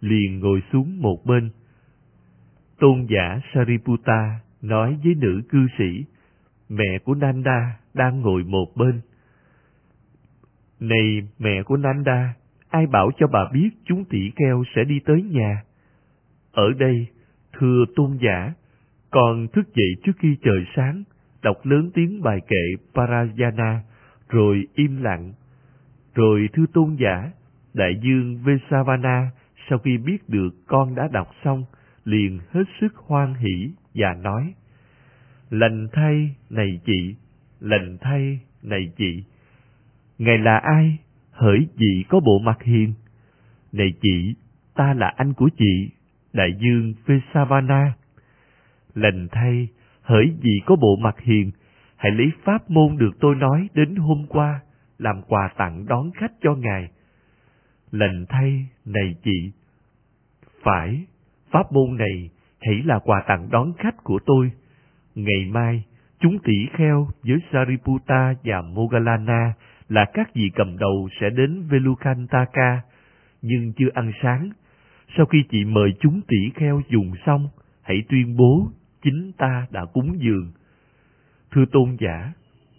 liền 0.00 0.40
ngồi 0.40 0.62
xuống 0.72 1.00
một 1.00 1.24
bên. 1.26 1.50
Tôn 2.78 3.06
giả 3.08 3.40
Sariputta 3.54 4.40
nói 4.62 4.98
với 5.04 5.14
nữ 5.14 5.42
cư 5.48 5.66
sĩ, 5.78 6.04
mẹ 6.68 6.98
của 7.04 7.14
Nanda 7.14 7.78
đang 7.94 8.20
ngồi 8.20 8.44
một 8.44 8.66
bên. 8.76 9.00
Này 10.82 11.22
mẹ 11.38 11.62
của 11.62 11.76
Nanda, 11.76 12.34
ai 12.70 12.86
bảo 12.86 13.10
cho 13.18 13.26
bà 13.26 13.48
biết 13.52 13.70
chúng 13.84 14.04
tỷ 14.04 14.30
kheo 14.36 14.64
sẽ 14.74 14.84
đi 14.84 15.00
tới 15.04 15.22
nhà? 15.22 15.62
Ở 16.52 16.72
đây, 16.78 17.06
thưa 17.52 17.84
tôn 17.96 18.18
giả, 18.20 18.52
con 19.10 19.46
thức 19.52 19.74
dậy 19.74 19.92
trước 20.04 20.12
khi 20.18 20.36
trời 20.42 20.66
sáng, 20.76 21.02
đọc 21.42 21.56
lớn 21.62 21.90
tiếng 21.94 22.22
bài 22.22 22.38
kệ 22.48 22.84
Parayana, 22.94 23.82
rồi 24.28 24.66
im 24.74 25.02
lặng. 25.02 25.32
Rồi 26.14 26.48
thưa 26.52 26.66
tôn 26.72 26.96
giả, 27.00 27.30
đại 27.74 28.00
dương 28.02 28.38
Vesavana 28.44 29.30
sau 29.70 29.78
khi 29.78 29.98
biết 29.98 30.28
được 30.28 30.50
con 30.66 30.94
đã 30.94 31.08
đọc 31.12 31.28
xong, 31.44 31.64
liền 32.04 32.38
hết 32.50 32.64
sức 32.80 32.96
hoan 32.96 33.34
hỷ 33.34 33.70
và 33.94 34.14
nói, 34.14 34.54
Lành 35.50 35.88
thay, 35.92 36.34
này 36.50 36.80
chị, 36.86 37.14
lành 37.60 37.98
thay, 38.00 38.40
này 38.62 38.92
chị. 38.96 39.24
Ngài 40.22 40.38
là 40.38 40.58
ai? 40.58 40.98
Hỡi 41.30 41.68
chị 41.78 42.04
có 42.08 42.20
bộ 42.20 42.38
mặt 42.38 42.62
hiền. 42.62 42.94
Này 43.72 43.92
chị, 44.02 44.34
ta 44.74 44.94
là 44.94 45.12
anh 45.16 45.32
của 45.34 45.48
chị, 45.58 45.90
đại 46.32 46.50
dương 46.58 46.94
Vesavana. 47.06 47.92
Lành 48.94 49.28
thay, 49.32 49.68
hỡi 50.02 50.32
chị 50.42 50.60
có 50.66 50.76
bộ 50.76 50.96
mặt 50.96 51.20
hiền, 51.20 51.50
hãy 51.96 52.12
lấy 52.12 52.26
pháp 52.44 52.70
môn 52.70 52.96
được 52.98 53.10
tôi 53.20 53.34
nói 53.34 53.68
đến 53.74 53.96
hôm 53.96 54.26
qua, 54.28 54.60
làm 54.98 55.22
quà 55.22 55.50
tặng 55.56 55.86
đón 55.86 56.10
khách 56.14 56.32
cho 56.42 56.54
ngài. 56.54 56.90
Lành 57.92 58.26
thay, 58.28 58.66
này 58.84 59.14
chị. 59.24 59.52
Phải, 60.62 61.04
pháp 61.50 61.72
môn 61.72 61.96
này 61.96 62.30
hãy 62.60 62.82
là 62.84 62.98
quà 62.98 63.22
tặng 63.26 63.48
đón 63.50 63.72
khách 63.78 64.04
của 64.04 64.18
tôi. 64.26 64.50
Ngày 65.14 65.46
mai, 65.50 65.84
chúng 66.18 66.38
tỷ 66.44 66.66
kheo 66.72 67.08
với 67.22 67.38
Sariputta 67.52 68.34
và 68.44 68.62
Mogalana 68.62 69.54
là 69.92 70.04
các 70.14 70.34
vị 70.34 70.50
cầm 70.54 70.78
đầu 70.78 71.08
sẽ 71.20 71.30
đến 71.30 71.62
Velukantaka, 71.70 72.80
nhưng 73.42 73.72
chưa 73.72 73.88
ăn 73.94 74.12
sáng. 74.22 74.50
Sau 75.16 75.26
khi 75.26 75.44
chị 75.50 75.64
mời 75.64 75.94
chúng 76.00 76.20
tỷ 76.28 76.50
kheo 76.54 76.82
dùng 76.88 77.12
xong, 77.26 77.48
hãy 77.82 78.02
tuyên 78.08 78.36
bố 78.36 78.68
chính 79.02 79.32
ta 79.38 79.66
đã 79.70 79.84
cúng 79.84 80.16
dường. 80.18 80.52
Thưa 81.50 81.64
tôn 81.72 81.96
giả, 82.00 82.32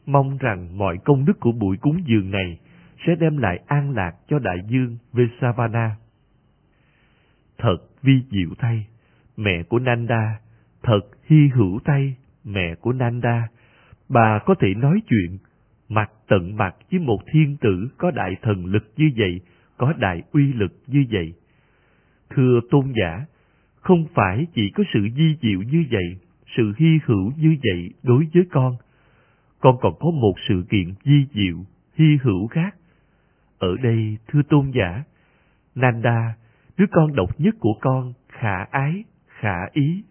mong 0.05 0.37
rằng 0.37 0.77
mọi 0.77 0.97
công 1.05 1.25
đức 1.25 1.39
của 1.39 1.51
buổi 1.51 1.77
cúng 1.77 1.97
dường 2.05 2.31
này 2.31 2.59
sẽ 3.07 3.15
đem 3.19 3.37
lại 3.37 3.59
an 3.67 3.95
lạc 3.95 4.15
cho 4.27 4.39
đại 4.39 4.57
dương 4.67 4.97
Vesavana. 5.13 5.95
Thật 7.57 7.77
vi 8.01 8.21
diệu 8.31 8.49
thay, 8.59 8.87
mẹ 9.37 9.63
của 9.63 9.79
Nanda, 9.79 10.39
thật 10.83 11.01
hy 11.25 11.47
hữu 11.53 11.79
thay, 11.85 12.15
mẹ 12.43 12.75
của 12.75 12.93
Nanda, 12.93 13.47
bà 14.09 14.39
có 14.45 14.55
thể 14.59 14.73
nói 14.73 15.01
chuyện 15.09 15.37
mặt 15.93 16.11
tận 16.27 16.57
mặt 16.57 16.75
với 16.91 16.99
một 16.99 17.19
thiên 17.31 17.57
tử 17.61 17.87
có 17.97 18.11
đại 18.11 18.35
thần 18.41 18.65
lực 18.65 18.91
như 18.97 19.11
vậy, 19.17 19.41
có 19.77 19.93
đại 19.97 20.21
uy 20.31 20.53
lực 20.53 20.73
như 20.87 21.05
vậy. 21.11 21.33
Thưa 22.29 22.59
tôn 22.71 22.93
giả, 23.01 23.25
không 23.81 24.05
phải 24.13 24.47
chỉ 24.53 24.69
có 24.69 24.83
sự 24.93 25.07
di 25.15 25.35
diệu 25.41 25.61
như 25.61 25.85
vậy, 25.91 26.17
sự 26.57 26.73
hy 26.77 26.99
hữu 27.05 27.31
như 27.37 27.55
vậy 27.63 27.89
đối 28.03 28.27
với 28.33 28.43
con. 28.51 28.75
Con 29.59 29.77
còn 29.81 29.93
có 29.99 30.11
một 30.11 30.33
sự 30.47 30.65
kiện 30.69 30.93
di 31.03 31.25
diệu, 31.33 31.57
hy 31.95 32.17
hữu 32.21 32.47
khác. 32.47 32.75
Ở 33.59 33.77
đây, 33.83 34.17
thưa 34.27 34.41
tôn 34.49 34.71
giả, 34.71 35.03
Nanda, 35.75 36.35
đứa 36.77 36.85
con 36.91 37.15
độc 37.15 37.39
nhất 37.39 37.55
của 37.59 37.73
con, 37.81 38.13
khả 38.29 38.63
ái, 38.63 39.03
khả 39.27 39.57
ý, 39.73 40.03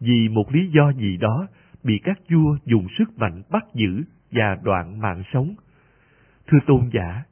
vì 0.00 0.28
một 0.28 0.54
lý 0.54 0.70
do 0.70 0.92
gì 0.92 1.16
đó 1.16 1.46
bị 1.84 2.00
các 2.04 2.18
vua 2.30 2.56
dùng 2.64 2.86
sức 2.98 3.18
mạnh 3.18 3.42
bắt 3.50 3.64
giữ 3.74 4.02
và 4.30 4.56
đoạn 4.62 5.00
mạng 5.00 5.22
sống. 5.32 5.54
Thưa 6.46 6.58
tôn 6.66 6.90
giả, 6.92 7.22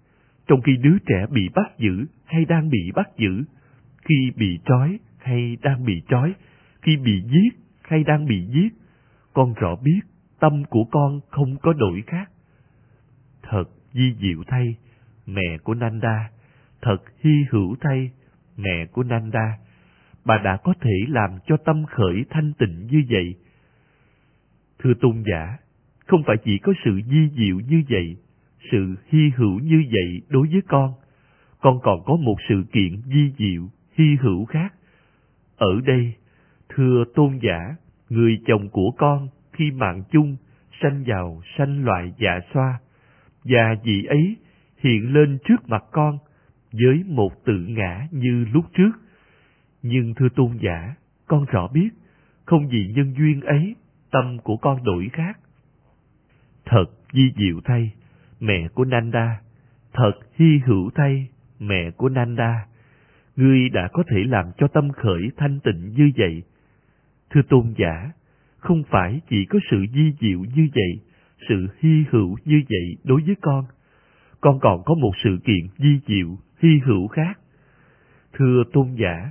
trong 0.46 0.62
khi 0.62 0.76
đứa 0.76 0.99
trẻ 1.07 1.26
bị 1.30 1.49
bắt 1.55 1.78
giữ 1.78 2.07
hay 2.24 2.44
đang 2.44 2.70
bị 2.70 2.92
bắt 2.94 3.09
giữ, 3.16 3.44
khi 4.05 4.30
bị 4.36 4.59
trói 4.64 4.99
hay 5.18 5.57
đang 5.62 5.84
bị 5.84 6.03
trói, 6.09 6.34
khi 6.82 6.96
bị 6.96 7.22
giết 7.22 7.59
hay 7.82 8.05
đang 8.05 8.26
bị 8.26 8.46
giết, 8.46 8.68
con 9.32 9.55
rõ 9.55 9.76
biết 9.76 10.01
tâm 10.40 10.64
của 10.64 10.84
con 10.90 11.20
không 11.30 11.57
có 11.62 11.72
đổi 11.72 12.03
khác. 12.07 12.30
Thật 13.42 13.64
di 13.92 14.14
diệu 14.20 14.42
thay, 14.46 14.76
mẹ 15.26 15.59
của 15.62 15.74
Nanda, 15.74 16.30
thật 16.82 16.99
hy 17.20 17.44
hữu 17.51 17.76
thay, 17.80 18.11
mẹ 18.57 18.86
của 18.92 19.03
Nanda, 19.03 19.59
bà 20.24 20.38
đã 20.38 20.57
có 20.64 20.74
thể 20.80 20.96
làm 21.09 21.30
cho 21.46 21.57
tâm 21.57 21.84
khởi 21.86 22.24
thanh 22.30 22.53
tịnh 22.59 22.86
như 22.90 23.03
vậy. 23.11 23.34
Thưa 24.78 24.92
tôn 25.01 25.22
giả, 25.30 25.57
không 26.09 26.22
phải 26.26 26.36
chỉ 26.44 26.59
có 26.59 26.72
sự 26.84 27.00
di 27.06 27.28
diệu 27.36 27.61
như 27.68 27.82
vậy, 27.90 28.16
sự 28.70 28.94
hy 29.09 29.30
hữu 29.36 29.59
như 29.59 29.84
vậy 29.92 30.22
đối 30.28 30.48
với 30.48 30.62
con, 30.68 30.92
con 31.61 31.80
còn 31.82 32.02
có 32.04 32.16
một 32.16 32.36
sự 32.48 32.64
kiện 32.72 33.02
di 33.06 33.32
diệu, 33.38 33.62
hy 33.94 34.16
hữu 34.20 34.44
khác. 34.44 34.74
Ở 35.56 35.80
đây, 35.86 36.14
thưa 36.68 37.04
tôn 37.14 37.38
giả, 37.42 37.74
người 38.09 38.40
chồng 38.46 38.68
của 38.68 38.90
con 38.98 39.28
khi 39.52 39.70
mạng 39.70 40.02
chung 40.11 40.36
sanh 40.82 41.04
vào 41.06 41.42
sanh 41.59 41.84
loại 41.84 42.12
dạ 42.18 42.40
xoa, 42.54 42.80
và 43.44 43.76
vị 43.84 44.04
ấy 44.04 44.36
hiện 44.78 45.14
lên 45.14 45.38
trước 45.44 45.68
mặt 45.68 45.84
con 45.92 46.18
với 46.72 47.04
một 47.06 47.44
tự 47.44 47.66
ngã 47.68 48.06
như 48.11 48.46
lúc 48.52 48.64
trước. 48.74 48.92
Nhưng 49.82 50.14
thưa 50.14 50.28
tôn 50.36 50.59
giả, 50.61 50.94
con 51.26 51.44
rõ 51.44 51.68
biết, 51.68 51.88
không 52.44 52.68
vì 52.68 52.92
nhân 52.96 53.14
duyên 53.18 53.40
ấy, 53.40 53.74
tâm 54.11 54.38
của 54.38 54.56
con 54.56 54.84
đổi 54.84 55.09
khác. 55.12 55.38
Thật 56.70 56.84
di 57.12 57.32
diệu 57.36 57.60
thay, 57.64 57.92
mẹ 58.40 58.68
của 58.74 58.84
Nanda, 58.84 59.40
thật 59.92 60.12
hy 60.34 60.58
hữu 60.66 60.90
thay, 60.94 61.28
mẹ 61.60 61.90
của 61.90 62.08
Nanda, 62.08 62.66
ngươi 63.36 63.68
đã 63.68 63.88
có 63.92 64.02
thể 64.10 64.24
làm 64.24 64.46
cho 64.58 64.68
tâm 64.68 64.92
khởi 64.92 65.30
thanh 65.36 65.60
tịnh 65.60 65.92
như 65.96 66.10
vậy. 66.16 66.42
Thưa 67.30 67.42
tôn 67.48 67.74
giả, 67.78 68.10
không 68.58 68.82
phải 68.90 69.20
chỉ 69.30 69.44
có 69.44 69.58
sự 69.70 69.86
di 69.94 70.12
diệu 70.20 70.38
như 70.38 70.68
vậy, 70.74 71.00
sự 71.48 71.66
hy 71.78 72.04
hữu 72.10 72.36
như 72.44 72.62
vậy 72.68 72.96
đối 73.04 73.22
với 73.26 73.34
con. 73.40 73.64
Con 74.40 74.60
còn 74.60 74.82
có 74.84 74.94
một 74.94 75.12
sự 75.24 75.38
kiện 75.44 75.66
di 75.78 76.00
diệu, 76.06 76.38
hy 76.62 76.80
hữu 76.84 77.08
khác. 77.08 77.38
Thưa 78.32 78.62
tôn 78.72 78.94
giả, 78.94 79.30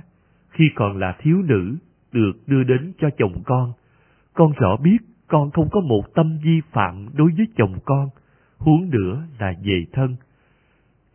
khi 0.50 0.64
còn 0.74 0.98
là 0.98 1.16
thiếu 1.20 1.42
nữ, 1.42 1.76
được 2.12 2.32
đưa 2.46 2.62
đến 2.62 2.92
cho 2.98 3.08
chồng 3.18 3.42
con, 3.44 3.72
con 4.34 4.52
rõ 4.52 4.76
biết 4.76 4.98
con 5.28 5.50
không 5.50 5.68
có 5.72 5.80
một 5.80 6.14
tâm 6.14 6.38
vi 6.42 6.60
phạm 6.72 7.08
đối 7.14 7.32
với 7.36 7.46
chồng 7.56 7.78
con, 7.84 8.08
huống 8.58 8.90
nữa 8.90 9.26
là 9.38 9.54
về 9.62 9.84
thân. 9.92 10.16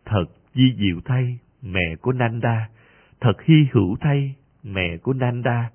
Thật 0.04 0.24
di 0.54 0.74
diệu 0.78 1.00
thay, 1.04 1.38
mẹ 1.62 1.96
của 2.00 2.12
Nanda, 2.12 2.68
thật 3.20 3.42
hy 3.44 3.66
hữu 3.72 3.96
thay, 4.00 4.34
mẹ 4.62 4.96
của 4.96 5.12
Nanda, 5.12 5.70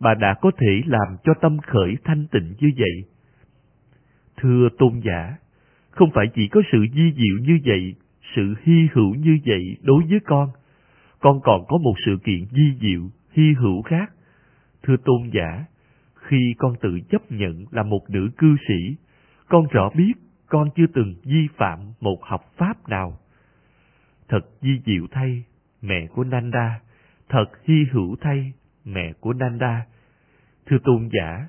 bà 0.00 0.14
đã 0.14 0.34
có 0.40 0.50
thể 0.58 0.82
làm 0.86 1.16
cho 1.24 1.34
tâm 1.40 1.58
khởi 1.58 1.96
thanh 2.04 2.26
tịnh 2.26 2.54
như 2.60 2.70
vậy. 2.78 3.04
Thưa 4.36 4.68
tôn 4.78 5.00
giả, 5.04 5.36
không 5.90 6.10
phải 6.14 6.26
chỉ 6.34 6.48
có 6.48 6.60
sự 6.72 6.86
di 6.94 7.12
diệu 7.12 7.38
như 7.40 7.58
vậy, 7.64 7.94
sự 8.36 8.54
hy 8.62 8.88
hữu 8.92 9.14
như 9.14 9.38
vậy 9.46 9.76
đối 9.82 10.04
với 10.04 10.20
con, 10.26 10.48
con 11.20 11.40
còn 11.42 11.64
có 11.68 11.78
một 11.78 11.94
sự 12.06 12.18
kiện 12.24 12.46
di 12.50 12.74
diệu, 12.80 13.02
hy 13.32 13.52
hữu 13.52 13.82
khác. 13.82 14.12
Thưa 14.82 14.96
tôn 15.04 15.30
giả, 15.32 15.64
khi 16.28 16.54
con 16.58 16.74
tự 16.80 17.00
chấp 17.10 17.32
nhận 17.32 17.64
là 17.70 17.82
một 17.82 18.10
nữ 18.10 18.30
cư 18.38 18.56
sĩ, 18.68 18.96
con 19.48 19.66
rõ 19.70 19.90
biết 19.96 20.12
con 20.46 20.68
chưa 20.76 20.86
từng 20.94 21.14
vi 21.24 21.48
phạm 21.56 21.78
một 22.00 22.18
học 22.22 22.52
pháp 22.56 22.88
nào. 22.88 23.18
Thật 24.28 24.40
di 24.60 24.80
diệu 24.86 25.06
thay, 25.10 25.44
mẹ 25.82 26.06
của 26.06 26.24
Nanda, 26.24 26.80
thật 27.28 27.46
hy 27.64 27.74
hữu 27.92 28.16
thay, 28.20 28.52
mẹ 28.84 29.12
của 29.20 29.32
Nanda. 29.32 29.86
Thưa 30.66 30.76
tôn 30.84 31.08
giả, 31.12 31.48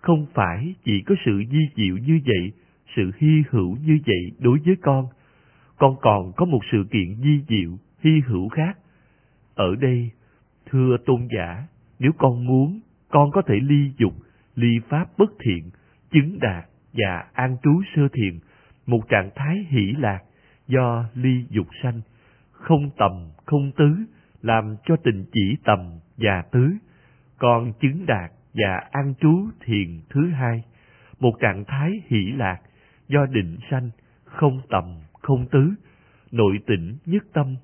không 0.00 0.26
phải 0.34 0.74
chỉ 0.84 1.02
có 1.06 1.14
sự 1.24 1.42
di 1.50 1.68
diệu 1.76 1.96
như 1.96 2.20
vậy, 2.26 2.52
sự 2.96 3.10
hy 3.18 3.42
hữu 3.50 3.76
như 3.76 3.98
vậy 4.06 4.32
đối 4.38 4.58
với 4.66 4.76
con, 4.82 5.06
con 5.78 5.96
còn 6.00 6.32
có 6.36 6.44
một 6.44 6.60
sự 6.72 6.84
kiện 6.90 7.16
di 7.22 7.42
diệu, 7.48 7.78
hy 8.00 8.20
hữu 8.26 8.48
khác. 8.48 8.78
Ở 9.54 9.74
đây, 9.80 10.10
thưa 10.66 10.96
tôn 11.06 11.28
giả, 11.36 11.66
nếu 11.98 12.12
con 12.18 12.46
muốn, 12.46 12.80
con 13.10 13.30
có 13.30 13.42
thể 13.42 13.54
ly 13.62 13.92
dục, 13.98 14.12
ly 14.54 14.80
pháp 14.88 15.08
bất 15.18 15.30
thiện, 15.40 15.70
chứng 16.10 16.38
đạt 16.40 16.64
và 16.92 17.24
an 17.32 17.56
trú 17.62 17.82
sơ 17.96 18.08
thiền, 18.12 18.38
một 18.86 19.00
trạng 19.08 19.30
thái 19.34 19.66
hỷ 19.68 19.94
lạc 19.98 20.20
do 20.66 21.04
ly 21.14 21.44
dục 21.50 21.66
sanh, 21.82 22.00
không 22.50 22.90
tầm, 22.96 23.12
không 23.46 23.72
tứ, 23.76 23.96
làm 24.42 24.76
cho 24.86 24.96
tình 25.04 25.24
chỉ 25.32 25.56
tầm 25.64 25.78
và 26.16 26.42
tứ, 26.52 26.72
còn 27.38 27.72
chứng 27.80 28.06
đạt 28.06 28.30
và 28.54 28.82
an 28.90 29.14
trú 29.20 29.48
thiền 29.64 30.00
thứ 30.10 30.30
hai, 30.30 30.62
một 31.20 31.32
trạng 31.40 31.64
thái 31.64 31.90
hỷ 32.06 32.32
lạc 32.36 32.58
do 33.08 33.26
định 33.26 33.58
sanh, 33.70 33.90
không 34.24 34.60
tầm, 34.68 34.84
không 35.12 35.46
tứ, 35.50 35.74
nội 36.32 36.58
tỉnh 36.66 36.96
nhất 37.06 37.22
tâm, 37.32 37.56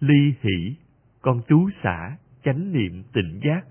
ly 0.00 0.34
hỷ, 0.40 0.76
con 1.20 1.40
chú 1.48 1.70
xả, 1.82 2.16
chánh 2.44 2.72
niệm 2.72 3.02
tịnh 3.12 3.40
giác, 3.44 3.64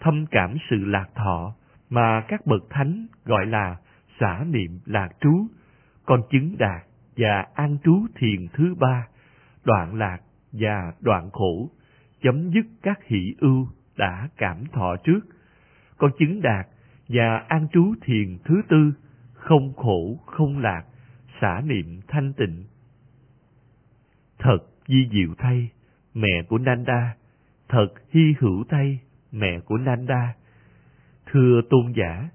thâm 0.00 0.26
cảm 0.30 0.56
sự 0.70 0.76
lạc 0.84 1.06
thọ 1.14 1.54
mà 1.90 2.24
các 2.28 2.46
bậc 2.46 2.62
thánh 2.70 3.06
gọi 3.24 3.46
là 3.46 3.76
xả 4.20 4.44
niệm 4.44 4.78
lạc 4.86 5.08
trú, 5.20 5.46
còn 6.06 6.22
chứng 6.30 6.56
đạt 6.58 6.82
và 7.16 7.46
an 7.54 7.78
trú 7.84 8.06
thiền 8.14 8.46
thứ 8.52 8.74
ba, 8.74 9.06
đoạn 9.64 9.94
lạc 9.94 10.18
và 10.52 10.92
đoạn 11.00 11.30
khổ, 11.30 11.70
chấm 12.22 12.50
dứt 12.50 12.66
các 12.82 13.06
hỷ 13.06 13.34
ưu 13.40 13.68
đã 13.96 14.28
cảm 14.36 14.64
thọ 14.72 14.96
trước. 15.04 15.20
còn 15.98 16.10
chứng 16.18 16.42
đạt 16.42 16.66
và 17.08 17.44
an 17.48 17.66
trú 17.72 17.94
thiền 18.02 18.38
thứ 18.44 18.62
tư, 18.68 18.92
không 19.32 19.72
khổ, 19.76 20.18
không 20.26 20.58
lạc, 20.58 20.84
xả 21.40 21.60
niệm 21.64 22.00
thanh 22.08 22.32
tịnh. 22.32 22.64
Thật 24.38 24.58
di 24.86 25.08
diệu 25.12 25.34
thay, 25.38 25.70
mẹ 26.14 26.42
của 26.48 26.58
Nanda, 26.58 27.14
thật 27.68 27.88
hy 28.10 28.34
hữu 28.38 28.64
thay, 28.68 29.00
mẹ 29.32 29.60
của 29.60 29.78
Nanda. 29.78 30.34
Thưa 31.26 31.60
tôn 31.70 31.92
giả, 31.96 32.28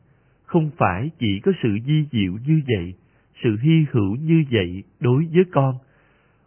không 0.43 0.71
phải 0.77 1.11
chỉ 1.19 1.39
có 1.39 1.51
sự 1.63 1.77
di 1.85 2.07
diệu 2.11 2.33
như 2.47 2.61
vậy, 2.67 2.93
sự 3.43 3.57
hy 3.61 3.85
hữu 3.91 4.15
như 4.15 4.43
vậy 4.51 4.83
đối 4.99 5.27
với 5.33 5.43
con. 5.51 5.75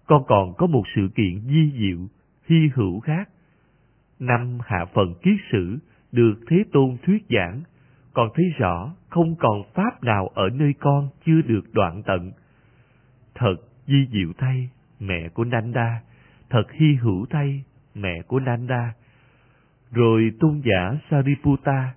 Con 0.06 0.24
còn 0.26 0.54
có 0.58 0.66
một 0.66 0.82
sự 0.96 1.08
kiện 1.14 1.40
di 1.46 1.72
diệu, 1.78 1.98
hy 2.46 2.68
hữu 2.74 3.00
khác. 3.00 3.28
Năm 4.18 4.58
hạ 4.64 4.84
phần 4.94 5.14
kiết 5.22 5.36
sử 5.52 5.78
được 6.12 6.34
Thế 6.48 6.64
Tôn 6.72 6.96
thuyết 7.02 7.24
giảng, 7.30 7.62
còn 8.12 8.28
thấy 8.34 8.44
rõ 8.58 8.94
không 9.08 9.36
còn 9.36 9.62
pháp 9.74 10.04
nào 10.04 10.28
ở 10.28 10.48
nơi 10.54 10.74
con 10.78 11.08
chưa 11.26 11.42
được 11.42 11.72
đoạn 11.72 12.02
tận. 12.06 12.32
Thật 13.34 13.56
di 13.86 14.06
diệu 14.12 14.32
thay, 14.38 14.68
mẹ 15.00 15.28
của 15.28 15.44
Nanda, 15.44 16.02
thật 16.50 16.72
hy 16.72 16.94
hữu 16.94 17.26
thay, 17.30 17.64
mẹ 17.94 18.22
của 18.26 18.40
Nanda. 18.40 18.92
Rồi 19.92 20.32
tôn 20.40 20.60
giả 20.64 20.98
Sariputta, 21.10 21.94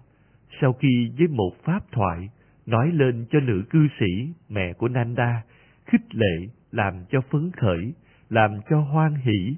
sau 0.61 0.73
khi 0.73 1.11
với 1.17 1.27
một 1.27 1.51
pháp 1.63 1.79
thoại, 1.91 2.29
nói 2.65 2.91
lên 2.91 3.25
cho 3.31 3.39
nữ 3.39 3.63
cư 3.69 3.87
sĩ, 3.99 4.33
mẹ 4.49 4.73
của 4.73 4.87
Nanda, 4.87 5.41
khích 5.85 6.15
lệ, 6.15 6.47
làm 6.71 6.93
cho 7.09 7.21
phấn 7.31 7.51
khởi, 7.57 7.93
làm 8.29 8.51
cho 8.69 8.79
hoan 8.79 9.15
hỷ, 9.15 9.55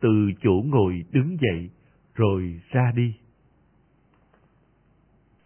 từ 0.00 0.32
chỗ 0.42 0.62
ngồi 0.66 1.02
đứng 1.12 1.36
dậy, 1.40 1.70
rồi 2.14 2.60
ra 2.70 2.92
đi. 2.96 3.14